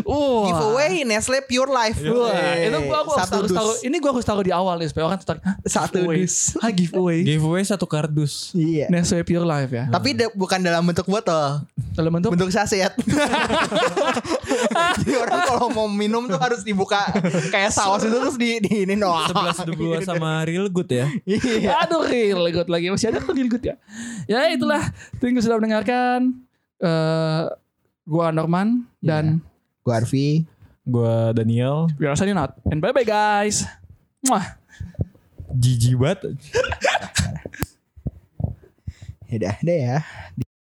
Wah. 0.05 0.45
Giveaway 0.45 1.03
Nestle 1.03 1.39
Pure 1.43 1.71
Life. 1.71 1.99
Wah, 2.03 2.29
Wey. 2.29 2.67
itu 2.67 2.79
gua, 2.83 3.01
gua 3.01 3.15
harus 3.15 3.23
satu 3.23 3.37
taruh, 3.41 3.49
taruh- 3.49 3.81
ini 3.81 3.97
gua 3.97 4.11
harus 4.11 4.25
taruh 4.25 4.43
di 4.43 4.51
awal 4.51 4.75
nih 4.77 4.89
supaya 4.89 5.05
orang 5.07 5.19
tertarik. 5.19 5.41
Hah, 5.41 5.55
Satu 5.63 6.01
giveaway. 6.01 6.19
dus. 6.21 6.37
Hah, 6.63 6.71
giveaway. 6.71 7.19
Giveaway 7.23 7.63
satu 7.63 7.85
kardus. 7.85 8.51
Iya. 8.53 8.87
Nestle 8.89 9.23
Pure 9.23 9.43
Life 9.43 9.71
ya. 9.71 9.85
Tapi 9.89 10.09
de- 10.13 10.33
bukan 10.33 10.59
dalam 10.59 10.83
bentuk 10.83 11.07
botol, 11.07 11.63
Dalam 11.93 12.11
bentuk 12.11 12.33
bentuk 12.33 12.51
saset. 12.51 12.91
Jadi 14.97 15.13
orang 15.15 15.41
kalau 15.45 15.69
mau 15.71 15.87
minum 15.87 16.25
tuh 16.25 16.37
harus 16.37 16.63
dibuka 16.63 17.07
kayak 17.49 17.71
saus 17.71 18.03
itu 18.03 18.13
terus 18.13 18.35
di 18.35 18.59
di 18.59 18.85
ini 18.85 18.95
doang. 18.95 19.27
Sebelas 19.27 19.59
dua 19.69 19.97
sama 20.01 20.43
real 20.43 20.67
good 20.69 20.89
ya. 20.89 21.07
Iya. 21.25 21.79
Aduh 21.81 22.03
real 22.03 22.43
good 22.51 22.67
lagi 22.67 22.89
Masih 22.89 23.09
ada 23.09 23.19
tuh 23.19 23.33
real 23.33 23.47
good 23.47 23.63
ya 23.63 23.77
Ya 24.25 24.49
itulah 24.49 24.81
Thank 25.19 25.37
you 25.37 25.43
sudah 25.43 25.57
mendengarkan 25.57 26.43
eh 26.77 27.43
Gua 28.05 28.29
Norman 28.31 28.85
Dan 29.01 29.41
Gua 29.85 30.01
Arfi. 30.01 30.45
Gua 30.85 31.33
Daniel. 31.33 31.89
We 31.97 32.05
are 32.05 32.17
signing 32.17 32.37
out 32.37 32.57
And 32.69 32.81
bye 32.85 32.93
bye 32.93 33.05
guys 33.09 33.65
Mwah 34.25 34.61
Jijik 35.55 35.97
banget. 35.97 36.35
Ya 39.25 39.41
udah, 39.41 39.57
deh 39.67 39.79
ya. 39.83 39.99